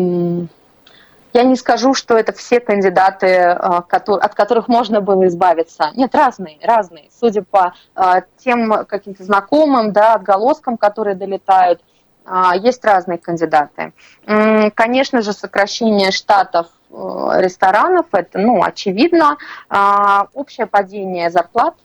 я 1.34 1.44
не 1.44 1.56
скажу, 1.56 1.94
что 1.94 2.18
это 2.18 2.34
все 2.34 2.60
кандидаты, 2.60 3.36
а, 3.38 3.84
от 3.90 4.36
которых 4.36 4.68
можно 4.68 5.02
было 5.02 5.28
избавиться. 5.28 5.92
Нет, 5.96 6.14
разные, 6.14 6.58
разные. 6.62 7.10
Судя 7.18 7.44
по 7.44 7.74
а, 7.96 8.22
тем 8.38 8.86
каким-то 8.86 9.24
знакомым, 9.24 9.94
да, 9.94 10.16
отголоскам, 10.16 10.78
которые 10.78 11.16
долетают, 11.16 11.82
а, 12.26 12.56
есть 12.56 12.84
разные 12.84 13.18
кандидаты. 13.18 13.94
Конечно 14.26 15.22
же, 15.22 15.34
сокращение 15.34 16.12
штатов 16.12 16.68
э, 16.92 16.94
ресторанов, 17.40 18.08
это, 18.12 18.38
ну, 18.38 18.64
очевидно. 18.64 19.38
Общее 20.34 20.68
падение 20.68 21.30
зарплат, 21.30 21.76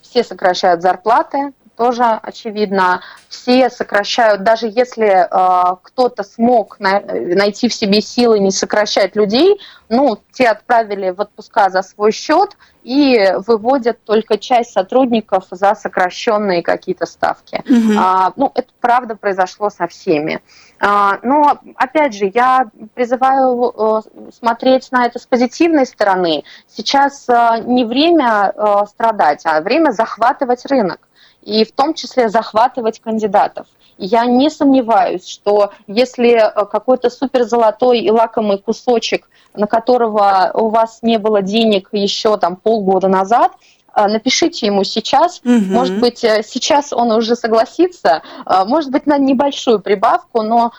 все 0.00 0.24
сокращают 0.24 0.80
зарплаты, 0.80 1.52
тоже 1.78 2.02
очевидно. 2.02 3.02
Все 3.28 3.70
сокращают, 3.70 4.42
даже 4.42 4.66
если 4.66 5.06
э, 5.06 5.76
кто-то 5.82 6.24
смог 6.24 6.80
на, 6.80 7.00
найти 7.00 7.68
в 7.68 7.74
себе 7.74 8.00
силы 8.00 8.40
не 8.40 8.50
сокращать 8.50 9.14
людей, 9.14 9.60
ну, 9.88 10.18
те 10.32 10.48
отправили 10.48 11.10
в 11.10 11.20
отпуска 11.20 11.70
за 11.70 11.82
свой 11.82 12.10
счет 12.10 12.56
и 12.82 13.32
выводят 13.46 14.02
только 14.04 14.38
часть 14.38 14.72
сотрудников 14.72 15.44
за 15.50 15.74
сокращенные 15.74 16.62
какие-то 16.62 17.06
ставки. 17.06 17.62
Угу. 17.68 17.98
А, 17.98 18.32
ну, 18.36 18.50
это 18.54 18.68
правда 18.80 19.14
произошло 19.14 19.70
со 19.70 19.86
всеми. 19.86 20.40
А, 20.80 21.18
но, 21.22 21.60
опять 21.76 22.14
же, 22.14 22.30
я 22.34 22.66
призываю 22.94 23.72
э, 23.76 24.30
смотреть 24.32 24.90
на 24.90 25.06
это 25.06 25.18
с 25.18 25.26
позитивной 25.26 25.86
стороны. 25.86 26.42
Сейчас 26.66 27.28
э, 27.28 27.62
не 27.64 27.84
время 27.84 28.52
э, 28.54 28.86
страдать, 28.88 29.42
а 29.44 29.60
время 29.60 29.92
захватывать 29.92 30.66
рынок 30.66 31.00
и 31.42 31.64
в 31.64 31.72
том 31.72 31.94
числе 31.94 32.28
захватывать 32.28 33.00
кандидатов. 33.00 33.66
Я 33.98 34.26
не 34.26 34.48
сомневаюсь, 34.48 35.26
что 35.26 35.72
если 35.88 36.30
э, 36.34 36.66
какой-то 36.66 37.10
супер 37.10 37.42
золотой 37.42 37.98
и 37.98 38.10
лакомый 38.10 38.58
кусочек, 38.58 39.28
на 39.54 39.66
которого 39.66 40.52
у 40.54 40.68
вас 40.68 41.00
не 41.02 41.18
было 41.18 41.42
денег 41.42 41.88
еще 41.92 42.36
там 42.36 42.54
полгода 42.54 43.08
назад, 43.08 43.52
э, 43.96 44.06
напишите 44.06 44.66
ему 44.66 44.84
сейчас. 44.84 45.40
Угу. 45.44 45.50
Может 45.50 45.98
быть, 45.98 46.22
э, 46.22 46.44
сейчас 46.46 46.92
он 46.92 47.10
уже 47.10 47.34
согласится, 47.34 48.22
может 48.66 48.92
быть, 48.92 49.06
на 49.06 49.18
небольшую 49.18 49.80
прибавку, 49.80 50.42
но 50.42 50.72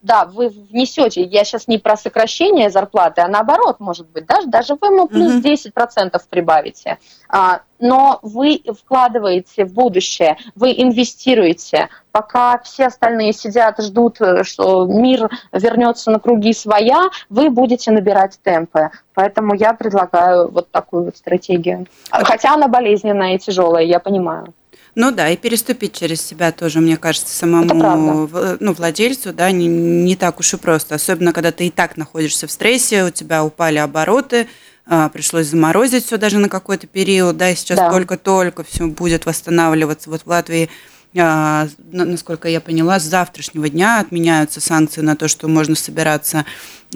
да, 0.00 0.24
вы 0.24 0.48
внесете, 0.48 1.22
я 1.22 1.44
сейчас 1.44 1.68
не 1.68 1.78
про 1.78 1.96
сокращение 1.96 2.70
зарплаты, 2.70 3.20
а 3.20 3.28
наоборот, 3.28 3.80
может 3.80 4.08
быть, 4.08 4.24
даже, 4.24 4.46
даже 4.46 4.74
вы 4.80 4.88
ему 4.88 5.08
плюс 5.08 5.32
mm-hmm. 5.44 5.72
10% 5.76 6.20
прибавите. 6.30 6.98
А, 7.28 7.60
но 7.78 8.18
вы 8.22 8.62
вкладываете 8.78 9.66
в 9.66 9.74
будущее, 9.74 10.38
вы 10.54 10.72
инвестируете, 10.72 11.88
пока 12.12 12.58
все 12.58 12.86
остальные 12.86 13.34
сидят, 13.34 13.78
ждут, 13.82 14.20
э, 14.20 14.42
что 14.42 14.86
мир 14.86 15.28
вернется 15.52 16.10
на 16.10 16.18
круги 16.18 16.54
своя, 16.54 17.10
вы 17.28 17.50
будете 17.50 17.90
набирать 17.90 18.38
темпы. 18.42 18.90
Поэтому 19.14 19.54
я 19.54 19.74
предлагаю 19.74 20.50
вот 20.50 20.70
такую 20.70 21.04
вот 21.04 21.16
стратегию. 21.16 21.86
Хотя 22.10 22.54
она 22.54 22.68
болезненная 22.68 23.34
и 23.34 23.38
тяжелая, 23.38 23.84
я 23.84 24.00
понимаю. 24.00 24.54
Ну 24.94 25.12
да, 25.12 25.28
и 25.30 25.36
переступить 25.36 25.92
через 25.92 26.20
себя 26.20 26.50
тоже, 26.52 26.80
мне 26.80 26.96
кажется, 26.96 27.34
самому 27.34 28.28
ну, 28.60 28.72
владельцу, 28.72 29.32
да, 29.32 29.50
не, 29.50 29.66
не 29.66 30.16
так 30.16 30.40
уж 30.40 30.54
и 30.54 30.56
просто. 30.56 30.96
Особенно, 30.96 31.32
когда 31.32 31.52
ты 31.52 31.68
и 31.68 31.70
так 31.70 31.96
находишься 31.96 32.46
в 32.46 32.50
стрессе, 32.50 33.04
у 33.04 33.10
тебя 33.10 33.44
упали 33.44 33.78
обороты, 33.78 34.48
а, 34.86 35.08
пришлось 35.08 35.46
заморозить 35.46 36.04
все 36.04 36.16
даже 36.16 36.38
на 36.38 36.48
какой-то 36.48 36.88
период, 36.88 37.36
да, 37.36 37.50
и 37.50 37.54
сейчас 37.54 37.78
да. 37.78 37.90
только-только 37.90 38.64
все 38.64 38.88
будет 38.88 39.26
восстанавливаться. 39.26 40.10
Вот 40.10 40.22
в 40.22 40.26
Латвии 40.26 40.68
насколько 41.12 42.48
я 42.48 42.60
поняла, 42.60 43.00
с 43.00 43.04
завтрашнего 43.04 43.68
дня 43.68 44.00
отменяются 44.00 44.60
санкции 44.60 45.00
на 45.00 45.16
то, 45.16 45.26
что 45.26 45.48
можно 45.48 45.74
собираться 45.74 46.44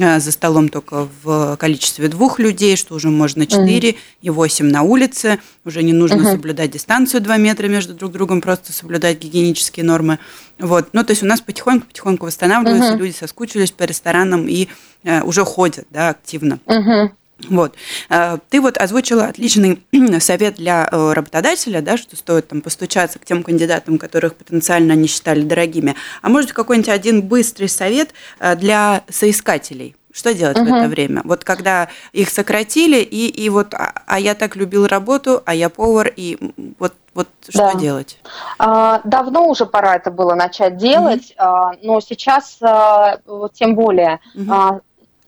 а, 0.00 0.20
за 0.20 0.30
столом 0.30 0.68
только 0.68 1.08
в 1.22 1.56
количестве 1.56 2.08
двух 2.08 2.38
людей, 2.38 2.76
что 2.76 2.94
уже 2.94 3.08
можно 3.08 3.46
4 3.46 3.88
угу. 3.88 3.98
и 4.22 4.30
8 4.30 4.66
на 4.66 4.82
улице. 4.82 5.40
Уже 5.64 5.82
не 5.82 5.92
нужно 5.92 6.30
соблюдать 6.30 6.72
дистанцию 6.72 7.22
2 7.22 7.36
метра 7.38 7.66
между 7.66 7.94
друг 7.94 8.12
другом, 8.12 8.40
просто 8.40 8.72
соблюдать 8.72 9.18
гигиенические 9.18 9.84
нормы. 9.84 10.18
Вот. 10.58 10.88
Ну, 10.92 11.04
то 11.04 11.10
есть 11.10 11.22
у 11.22 11.26
нас 11.26 11.40
потихоньку-потихоньку 11.40 12.26
восстанавливаются, 12.26 12.94
люди 12.94 13.12
соскучились 13.12 13.72
по 13.72 13.82
ресторанам 13.84 14.46
и 14.48 14.68
э, 15.02 15.22
уже 15.22 15.44
ходят 15.44 15.86
да, 15.90 16.10
активно. 16.10 16.60
Вот. 17.49 17.74
Э, 18.11 18.39
ты 18.49 18.61
вот 18.61 18.78
озвучила 18.78 19.26
отличный 19.26 19.82
совет 20.20 20.55
для 20.55 20.89
э, 20.91 21.12
работодателя, 21.12 21.82
да, 21.82 21.97
что 21.97 22.16
стоит 22.16 22.49
там 22.49 22.61
постучаться 22.61 23.18
к 23.18 23.24
тем 23.24 23.43
кандидатам, 23.43 23.99
которых 23.99 24.35
потенциально 24.37 24.95
они 24.95 25.09
считали 25.09 25.43
дорогими. 25.43 25.97
А 26.22 26.28
может 26.28 26.53
какой-нибудь 26.53 26.89
один 26.89 27.22
быстрый 27.22 27.68
совет 27.68 28.11
э, 28.39 28.55
для 28.57 29.03
соискателей? 29.09 29.97
Что 30.12 30.32
делать 30.32 30.57
угу. 30.57 30.70
в 30.70 30.72
это 30.72 30.89
время? 30.89 31.22
Вот 31.24 31.43
когда 31.43 31.89
их 32.12 32.30
сократили, 32.30 32.99
и, 32.99 33.26
и 33.26 33.49
вот, 33.49 33.74
а, 33.74 33.93
а 34.07 34.20
я 34.20 34.37
так 34.37 34.55
любил 34.55 34.87
работу, 34.87 35.43
а 35.45 35.55
я 35.57 35.68
повар, 35.68 36.12
и 36.14 36.39
вот, 36.78 36.95
вот 37.14 37.26
что 37.49 37.72
да. 37.72 37.74
делать? 37.74 38.20
А, 38.61 39.01
давно 39.03 39.49
уже 39.49 39.66
пора 39.66 39.97
это 39.97 40.12
было 40.12 40.37
начать 40.37 40.76
делать, 40.76 41.35
угу. 41.37 41.78
но 41.82 42.01
сейчас 42.01 42.61
тем 43.55 43.74
более. 43.74 44.20
Угу 44.37 44.82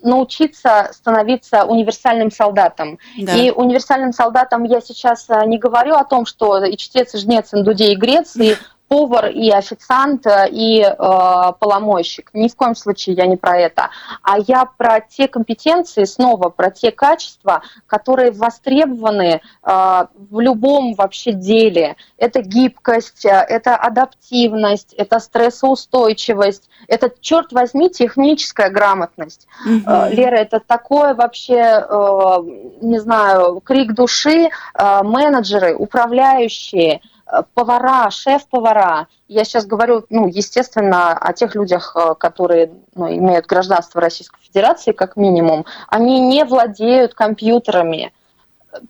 научиться 0.06 0.90
становиться 0.92 1.64
универсальным 1.64 2.30
солдатом. 2.30 2.98
Да. 3.18 3.34
И 3.34 3.50
универсальным 3.50 4.12
солдатом 4.12 4.64
я 4.64 4.80
сейчас 4.80 5.26
э, 5.28 5.44
не 5.46 5.58
говорю 5.58 5.94
о 5.94 6.04
том, 6.04 6.26
что 6.26 6.64
и 6.64 6.76
чтец, 6.76 7.14
и 7.14 7.18
жнец, 7.18 7.52
и 7.52 7.58
индудей, 7.58 7.92
и 7.92 7.96
грец, 7.96 8.36
и 8.36 8.56
повар 8.88 9.26
и 9.26 9.50
официант 9.50 10.26
и 10.50 10.80
э, 10.80 10.94
поломойщик. 10.96 12.30
Ни 12.32 12.48
в 12.48 12.56
коем 12.56 12.74
случае 12.74 13.16
я 13.16 13.26
не 13.26 13.36
про 13.36 13.58
это. 13.58 13.90
А 14.22 14.38
я 14.38 14.64
про 14.64 15.00
те 15.00 15.28
компетенции, 15.28 16.04
снова 16.04 16.50
про 16.50 16.70
те 16.70 16.90
качества, 16.92 17.62
которые 17.86 18.30
востребованы 18.30 19.40
э, 19.40 20.06
в 20.30 20.40
любом 20.40 20.94
вообще 20.94 21.32
деле. 21.32 21.96
Это 22.16 22.42
гибкость, 22.42 23.24
э, 23.24 23.30
это 23.30 23.76
адаптивность, 23.76 24.94
это 24.94 25.18
стрессоустойчивость, 25.18 26.68
это, 26.88 27.12
черт 27.20 27.52
возьми, 27.52 27.90
техническая 27.90 28.70
грамотность. 28.70 29.46
Угу. 29.64 30.10
Лера, 30.10 30.36
это 30.36 30.60
такое 30.60 31.14
вообще, 31.14 31.54
э, 31.56 32.36
не 32.82 33.00
знаю, 33.00 33.60
крик 33.60 33.94
души, 33.94 34.48
э, 34.74 35.02
менеджеры, 35.02 35.74
управляющие– 35.74 37.00
Э, 37.15 37.15
повара, 37.54 38.10
шеф-повара. 38.10 39.08
Я 39.28 39.44
сейчас 39.44 39.66
говорю, 39.66 40.04
ну, 40.10 40.28
естественно, 40.28 41.12
о 41.12 41.32
тех 41.32 41.54
людях, 41.54 41.96
э, 41.96 42.14
которые 42.14 42.70
ну, 42.94 43.08
имеют 43.12 43.46
гражданство 43.46 44.00
Российской 44.00 44.40
Федерации, 44.40 44.92
как 44.92 45.16
минимум. 45.16 45.66
Они 45.88 46.20
не 46.20 46.44
владеют 46.44 47.14
компьютерами. 47.14 48.12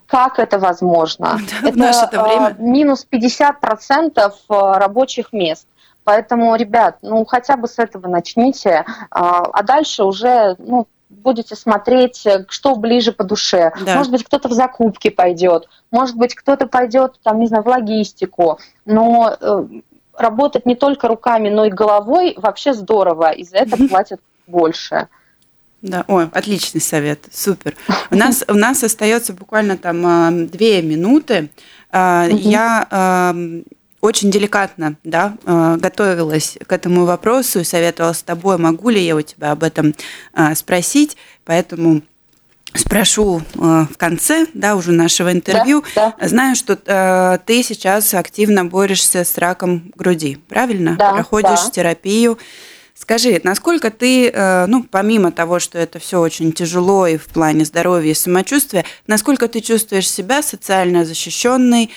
Как 0.07 0.39
это 0.39 0.59
возможно? 0.59 1.39
Да, 1.63 1.69
это 1.69 1.79
наше 1.79 2.09
время. 2.11 2.49
Э, 2.51 2.55
минус 2.59 3.07
50% 3.11 4.33
рабочих 4.49 5.33
мест. 5.33 5.67
Поэтому, 6.05 6.55
ребят, 6.55 6.99
ну 7.03 7.25
хотя 7.25 7.57
бы 7.57 7.67
с 7.67 7.81
этого 7.81 8.07
начните, 8.07 8.85
а 9.11 9.63
дальше 9.65 10.05
уже, 10.05 10.55
ну, 10.59 10.87
будете 11.09 11.55
смотреть, 11.57 12.27
э, 12.27 12.45
что 12.49 12.75
ближе 12.77 13.13
по 13.13 13.25
душе. 13.25 13.73
Да. 13.85 13.97
Может 13.97 14.13
быть, 14.13 14.25
кто-то 14.25 14.49
в 14.49 14.53
закупки 14.53 15.11
пойдет, 15.11 15.69
может 15.91 16.17
быть, 16.17 16.35
кто-то 16.35 16.67
пойдет, 16.67 17.19
там, 17.23 17.41
не 17.41 17.47
знаю, 17.47 17.63
в 17.63 17.69
логистику. 17.69 18.59
Но 18.85 19.37
э, 19.41 19.67
работать 20.17 20.67
не 20.67 20.75
только 20.75 21.09
руками, 21.09 21.49
но 21.49 21.65
и 21.65 21.71
головой 21.71 22.35
вообще 22.37 22.75
здорово, 22.75 23.31
и 23.31 23.45
за 23.45 23.59
это 23.59 23.77
платят 23.89 24.21
больше. 24.47 25.09
Да, 25.83 26.05
ой, 26.09 26.29
отличный 26.33 26.81
совет, 26.81 27.21
супер. 27.31 27.77
У 28.11 28.17
нас, 28.17 28.45
у 28.49 28.55
нас 28.55 28.83
остается 28.83 29.33
буквально 29.33 29.77
там 29.77 30.05
а, 30.07 30.31
две 30.31 30.83
минуты. 30.83 31.51
Угу. 31.93 32.37
Я 32.37 33.33
очень 34.01 34.31
деликатно 34.31 34.97
да, 35.05 35.37
э, 35.45 35.77
готовилась 35.79 36.59
к 36.67 36.73
этому 36.73 37.05
вопросу 37.05 37.61
и 37.61 37.65
советовала 37.65 38.13
с 38.13 38.23
тобой, 38.23 38.59
могу 38.59 38.91
ли 38.91 39.05
я 39.05 39.17
у 39.17 39.23
тебя 39.23 39.53
об 39.53 39.63
этом 39.63 39.95
э, 40.35 40.55
спросить, 40.55 41.17
поэтому 41.45 42.03
спрошу 42.75 43.41
э, 43.41 43.59
в 43.59 43.97
конце, 43.97 44.47
да, 44.55 44.77
уже 44.77 44.93
нашего 44.93 45.33
интервью. 45.33 45.83
Да, 45.95 46.15
да. 46.19 46.29
Знаю, 46.29 46.57
что 46.57 46.77
ты 47.47 47.63
сейчас 47.63 48.13
активно 48.15 48.65
борешься 48.65 49.25
с 49.25 49.39
раком 49.39 49.93
груди, 49.97 50.39
правильно? 50.49 50.97
Да, 50.97 51.13
Проходишь 51.13 51.65
да. 51.65 51.71
терапию. 51.71 52.39
Скажи, 52.95 53.41
насколько 53.45 53.91
ты, 53.91 54.33
ну, 54.69 54.83
помимо 54.83 55.31
того, 55.31 55.59
что 55.59 55.79
это 55.79 55.99
все 55.99 56.19
очень 56.19 56.53
тяжело 56.53 57.07
и 57.07 57.19
в 57.19 57.27
плане 57.27 57.67
здоровья 57.67 58.13
и 58.13 58.15
самочувствия, 58.15 58.87
насколько 59.07 59.49
ты 59.49 59.61
чувствуешь 59.61 60.11
себя 60.11 60.43
социально 60.43 61.05
защищенной, 61.05 61.91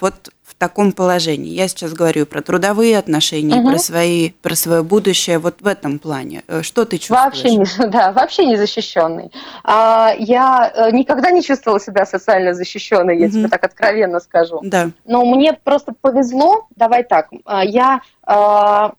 вот 0.00 0.30
таком 0.58 0.92
положении. 0.92 1.50
Я 1.50 1.68
сейчас 1.68 1.92
говорю 1.92 2.26
про 2.26 2.40
трудовые 2.40 2.98
отношения, 2.98 3.56
угу. 3.56 3.70
про 3.70 3.78
свои, 3.78 4.30
про 4.30 4.54
свое 4.54 4.82
будущее. 4.82 5.38
Вот 5.38 5.60
в 5.60 5.66
этом 5.66 5.98
плане, 5.98 6.42
э, 6.48 6.62
что 6.62 6.84
ты 6.84 6.98
чувствуешь? 6.98 7.24
Вообще 7.24 7.56
не, 7.56 7.66
да, 7.90 8.12
вообще 8.12 8.46
не 8.46 8.56
защищенный. 8.56 9.30
А, 9.64 10.14
я 10.18 10.72
э, 10.74 10.90
никогда 10.92 11.30
не 11.30 11.42
чувствовала 11.42 11.80
себя 11.80 12.06
социально 12.06 12.54
защищенной, 12.54 13.18
я 13.18 13.26
угу. 13.26 13.34
тебе 13.34 13.48
так 13.48 13.64
откровенно 13.64 14.20
скажу. 14.20 14.60
Да. 14.62 14.90
Но 15.04 15.24
мне 15.24 15.52
просто 15.52 15.92
повезло. 16.00 16.66
Давай 16.74 17.04
так, 17.04 17.28
а, 17.44 17.64
я 17.64 18.00
а, 18.22 18.92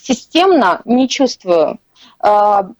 системно 0.00 0.82
не 0.84 1.08
чувствую 1.08 1.78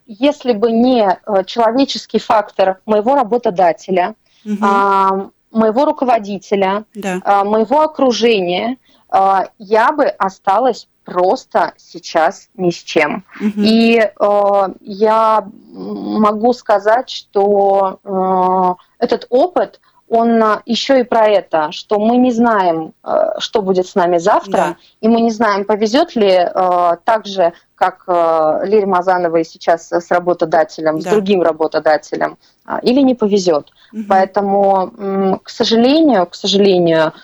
если 0.06 0.52
бы 0.52 0.70
не 0.70 1.04
э, 1.04 1.44
человеческий 1.44 2.20
фактор 2.20 2.78
моего 2.86 3.16
работодателя, 3.16 4.14
угу 4.44 5.32
моего 5.52 5.84
руководителя, 5.84 6.84
да. 6.94 7.20
А, 7.24 7.44
моего 7.44 7.82
окружения, 7.82 8.76
а, 9.08 9.48
я 9.58 9.92
бы 9.92 10.06
осталась 10.06 10.88
просто 11.04 11.74
сейчас 11.76 12.48
ни 12.54 12.70
с 12.70 12.76
чем. 12.76 13.24
Угу. 13.40 13.52
И 13.56 13.98
э, 13.98 14.68
я 14.80 15.48
могу 15.72 16.52
сказать, 16.52 17.10
что 17.10 17.98
э, 18.04 19.04
этот 19.04 19.26
опыт, 19.30 19.80
он 20.12 20.42
еще 20.66 21.00
и 21.00 21.04
про 21.04 21.26
это, 21.26 21.72
что 21.72 21.98
мы 21.98 22.18
не 22.18 22.32
знаем, 22.32 22.92
э, 23.02 23.38
что 23.38 23.62
будет 23.62 23.86
с 23.86 23.94
нами 23.94 24.18
завтра, 24.18 24.52
да. 24.52 24.76
и 25.00 25.08
мы 25.08 25.22
не 25.22 25.30
знаем, 25.30 25.64
повезет 25.64 26.14
ли 26.16 26.28
э, 26.28 26.96
так 27.04 27.26
же, 27.26 27.54
как 27.74 28.04
э, 28.06 28.60
Лире 28.64 28.84
Мазановой 28.84 29.44
сейчас 29.44 29.90
с 29.90 30.10
работодателем, 30.10 30.98
да. 30.98 31.08
с 31.08 31.12
другим 31.12 31.40
работодателем, 31.42 32.36
э, 32.66 32.78
или 32.82 33.00
не 33.00 33.14
повезет. 33.14 33.70
Угу. 33.92 34.02
Поэтому, 34.08 35.40
к 35.42 35.48
сожалению, 35.48 36.26
к 36.26 36.34
сожалению, 36.34 37.14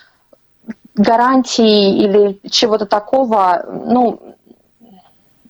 гарантии 0.95 1.99
или 1.99 2.41
чего-то 2.51 2.87
такого, 2.87 3.67
ну, 3.85 4.35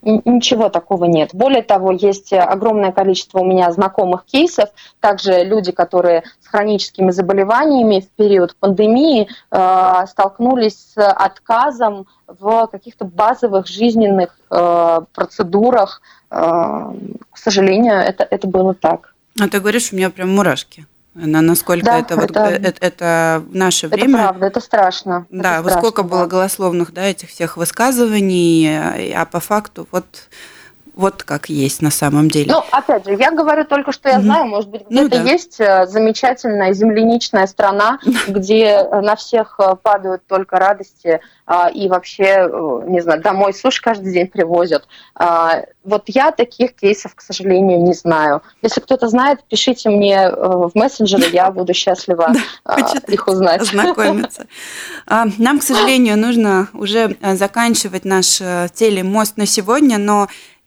ничего 0.03 0.69
такого 0.69 1.05
нет. 1.05 1.31
Более 1.33 1.63
того, 1.63 1.93
есть 1.93 2.33
огромное 2.33 2.93
количество 2.93 3.41
у 3.41 3.45
меня 3.45 3.71
знакомых 3.73 4.25
кейсов, 4.25 4.71
также 5.01 5.45
люди, 5.45 5.73
которые 5.73 6.23
с 6.49 6.51
хроническими 6.51 7.11
заболеваниями 7.11 8.01
в 8.01 8.09
период 8.17 8.57
пандемии 8.57 9.29
э, 9.51 10.07
столкнулись 10.09 10.95
с 10.95 10.97
отказом 10.97 12.07
в 12.27 12.67
каких-то 12.69 13.05
базовых 13.05 13.67
жизненных 13.67 14.39
э, 14.51 15.01
процедурах. 15.13 16.01
Э, 16.31 16.93
к 17.31 17.37
сожалению, 17.37 17.97
это, 17.97 18.27
это 18.29 18.47
было 18.47 18.75
так. 18.75 19.15
А 19.41 19.49
ты 19.49 19.61
говоришь, 19.61 19.93
у 19.93 19.97
меня 19.97 20.11
прям 20.11 20.35
мурашки. 20.35 20.87
На 21.15 21.41
насколько 21.41 21.85
да, 21.85 21.99
это, 21.99 22.17
вот, 22.17 22.31
это, 22.31 22.41
это, 22.41 22.87
это 22.87 23.43
в 23.51 23.55
наше 23.55 23.87
это 23.87 23.97
время. 23.97 24.15
Это 24.15 24.29
правда, 24.29 24.47
это 24.47 24.61
страшно. 24.61 25.27
Да, 25.31 25.55
это 25.55 25.63
вот 25.63 25.71
страшно, 25.73 25.81
сколько 25.81 26.03
да. 26.03 26.09
было 26.09 26.27
голословных, 26.27 26.93
да, 26.93 27.03
этих 27.03 27.29
всех 27.29 27.57
высказываний, 27.57 29.13
а 29.15 29.25
по 29.27 29.41
факту 29.41 29.89
вот 29.91 30.07
вот 30.99 31.23
как 31.23 31.49
есть 31.49 31.81
на 31.81 31.93
самом 31.93 32.29
деле. 32.29 32.53
Ну, 32.53 32.65
опять 32.73 33.05
же, 33.07 33.15
я 33.15 33.31
говорю 33.31 33.65
только, 33.65 33.93
что 33.93 34.09
я 34.09 34.21
знаю, 34.21 34.47
может 34.47 34.69
быть, 34.69 34.83
ну 34.91 35.07
где-то 35.07 35.19
ну, 35.21 35.25
да. 35.25 35.31
есть 35.31 35.61
э, 35.61 35.87
замечательная 35.87 36.73
земляничная 36.73 37.47
страна, 37.47 38.01
где 38.29 38.83
на 38.83 39.15
всех 39.15 39.55
э, 39.61 39.77
падают 39.81 40.27
только 40.27 40.57
радости, 40.57 41.21
а, 41.47 41.71
и 41.71 41.89
вообще, 41.89 42.49
э, 42.51 42.83
не 42.89 43.01
знаю, 43.01 43.23
домой 43.23 43.55
суши 43.55 43.81
каждый 43.81 44.13
день 44.13 44.27
привозят. 44.27 44.87
А, 45.15 45.63
вот 45.85 46.03
я 46.09 46.33
таких 46.33 46.75
кейсов, 46.75 47.15
к 47.15 47.23
сожалению, 47.23 47.81
не 47.81 47.95
знаю. 47.95 48.43
Если 48.61 48.81
кто-то 48.81 49.09
знает, 49.09 49.45
пишите 49.49 49.89
мне 49.89 50.31
в 50.31 50.73
мессенджеры, 50.75 51.31
я 51.33 51.51
буду 51.53 51.73
счастлива 51.73 52.33
а, 52.65 52.81
их 53.07 53.29
узнать. 53.29 53.63
Знакомиться. 53.63 54.47
Нам, 55.07 55.61
к 55.61 55.63
сожалению, 55.63 56.19
нужно 56.19 56.69
уже 56.75 57.17
заканчивать 57.23 58.05
наш 58.05 58.39
телемост 58.75 59.39
на 59.39 59.47
сегодня, 59.47 59.97
но 59.97 60.25
э, 60.27 60.58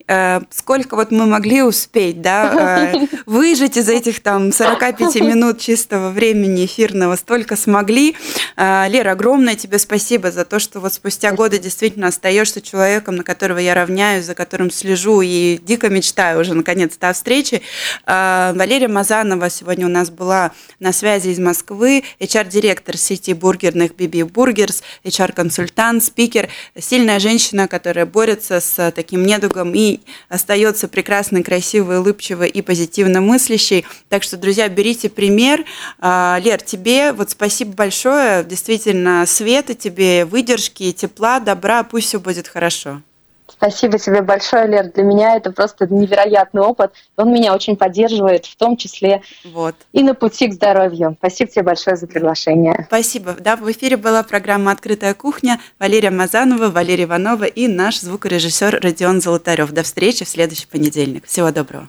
сколько 0.50 0.96
вот 0.96 1.12
мы 1.12 1.26
могли 1.26 1.62
успеть, 1.64 2.22
да, 2.22 2.92
э, 2.94 3.08
выжить 3.26 3.78
из 3.78 3.90
этих 3.90 4.22
там 4.22 4.52
45 4.52 5.16
минут 5.22 5.60
чистого 5.60 6.10
времени 6.10 6.66
эфирного, 6.66 7.16
столько 7.16 7.56
смогли. 7.56 8.16
Э, 8.58 8.88
Лера, 8.90 9.12
огромное 9.12 9.56
тебе 9.56 9.80
спасибо 9.80 10.32
за 10.32 10.46
то, 10.46 10.60
что 10.60 10.80
вот 10.80 10.94
спустя 10.94 11.32
годы 11.32 11.60
действительно 11.60 12.08
остаешься 12.08 12.62
человеком, 12.62 13.16
на 13.16 13.24
которого 13.24 13.60
я 13.60 13.74
равняюсь, 13.74 14.26
за 14.26 14.36
которым 14.36 14.72
слежу 14.72 15.22
и 15.22 15.58
дико 15.58 15.90
мечтаю 15.90 16.42
уже 16.42 16.54
наконец-то 16.54 17.10
о 17.10 17.14
встрече. 17.14 17.62
Валерия 18.06 18.88
Мазанова 18.88 19.50
сегодня 19.50 19.86
у 19.86 19.90
нас 19.90 20.10
была 20.10 20.52
на 20.80 20.92
связи 20.94 21.30
из 21.30 21.40
Москвы, 21.40 22.04
HR-директор 22.20 22.98
сети 22.98 23.34
бургерных 23.34 23.96
BB 23.96 24.24
Burgers, 24.24 24.84
HR-консультант, 25.04 26.04
спикер, 26.04 26.50
сильная 26.78 27.20
женщина, 27.20 27.68
которая 27.68 28.06
борется 28.06 28.60
с 28.60 28.92
таким 28.92 29.26
недугом 29.26 29.74
и 29.74 30.01
остается 30.30 30.88
прекрасной, 30.88 31.44
красивой, 31.44 32.00
улыбчивой 32.00 32.50
и 32.50 32.62
позитивно 32.62 33.22
мыслящей. 33.22 33.86
Так 34.10 34.24
что, 34.24 34.38
друзья, 34.38 34.68
берите 34.70 35.10
пример. 35.10 35.66
А, 36.00 36.40
Лер, 36.44 36.62
тебе 36.62 37.12
вот 37.12 37.32
спасибо 37.32 37.74
большое. 37.74 38.44
Действительно, 38.44 39.26
света 39.26 39.76
тебе, 39.76 40.26
выдержки, 40.26 40.92
тепла, 40.92 41.40
добра. 41.40 41.84
Пусть 41.84 42.08
все 42.08 42.20
будет 42.20 42.48
хорошо. 42.48 43.02
Спасибо 43.52 43.98
тебе 43.98 44.22
большое, 44.22 44.68
Лер. 44.68 44.92
Для 44.92 45.04
меня 45.04 45.36
это 45.36 45.52
просто 45.52 45.88
невероятный 45.88 46.62
опыт. 46.62 46.92
Он 47.18 47.34
меня 47.34 47.54
очень 47.54 47.76
поддерживает, 47.76 48.46
в 48.46 48.56
том 48.56 48.78
числе 48.78 49.22
вот. 49.44 49.76
и 49.92 50.04
на 50.04 50.14
пути 50.14 50.48
к 50.48 50.54
здоровью. 50.54 51.16
Спасибо 51.20 51.52
тебе 51.52 51.64
большое 51.64 51.96
за 51.96 52.08
приглашение. 52.08 52.86
Спасибо. 52.88 53.36
Да, 53.40 53.56
в 53.56 53.70
эфире 53.72 53.98
была 53.98 54.24
программа 54.24 54.72
«Открытая 54.72 55.14
кухня». 55.14 55.60
Валерия 55.80 56.12
Мазанова, 56.12 56.70
Валерия 56.70 57.04
Иванова 57.04 57.46
и 57.46 57.68
наш 57.68 58.00
звукорежиссер 58.00 58.80
Родион 58.82 59.22
Золотарев. 59.22 59.72
До 59.72 59.84
встречи 59.84 60.26
в 60.26 60.30
следующий 60.30 60.68
понедельник. 60.68 61.26
Всего 61.26 61.52
доброго. 61.52 61.88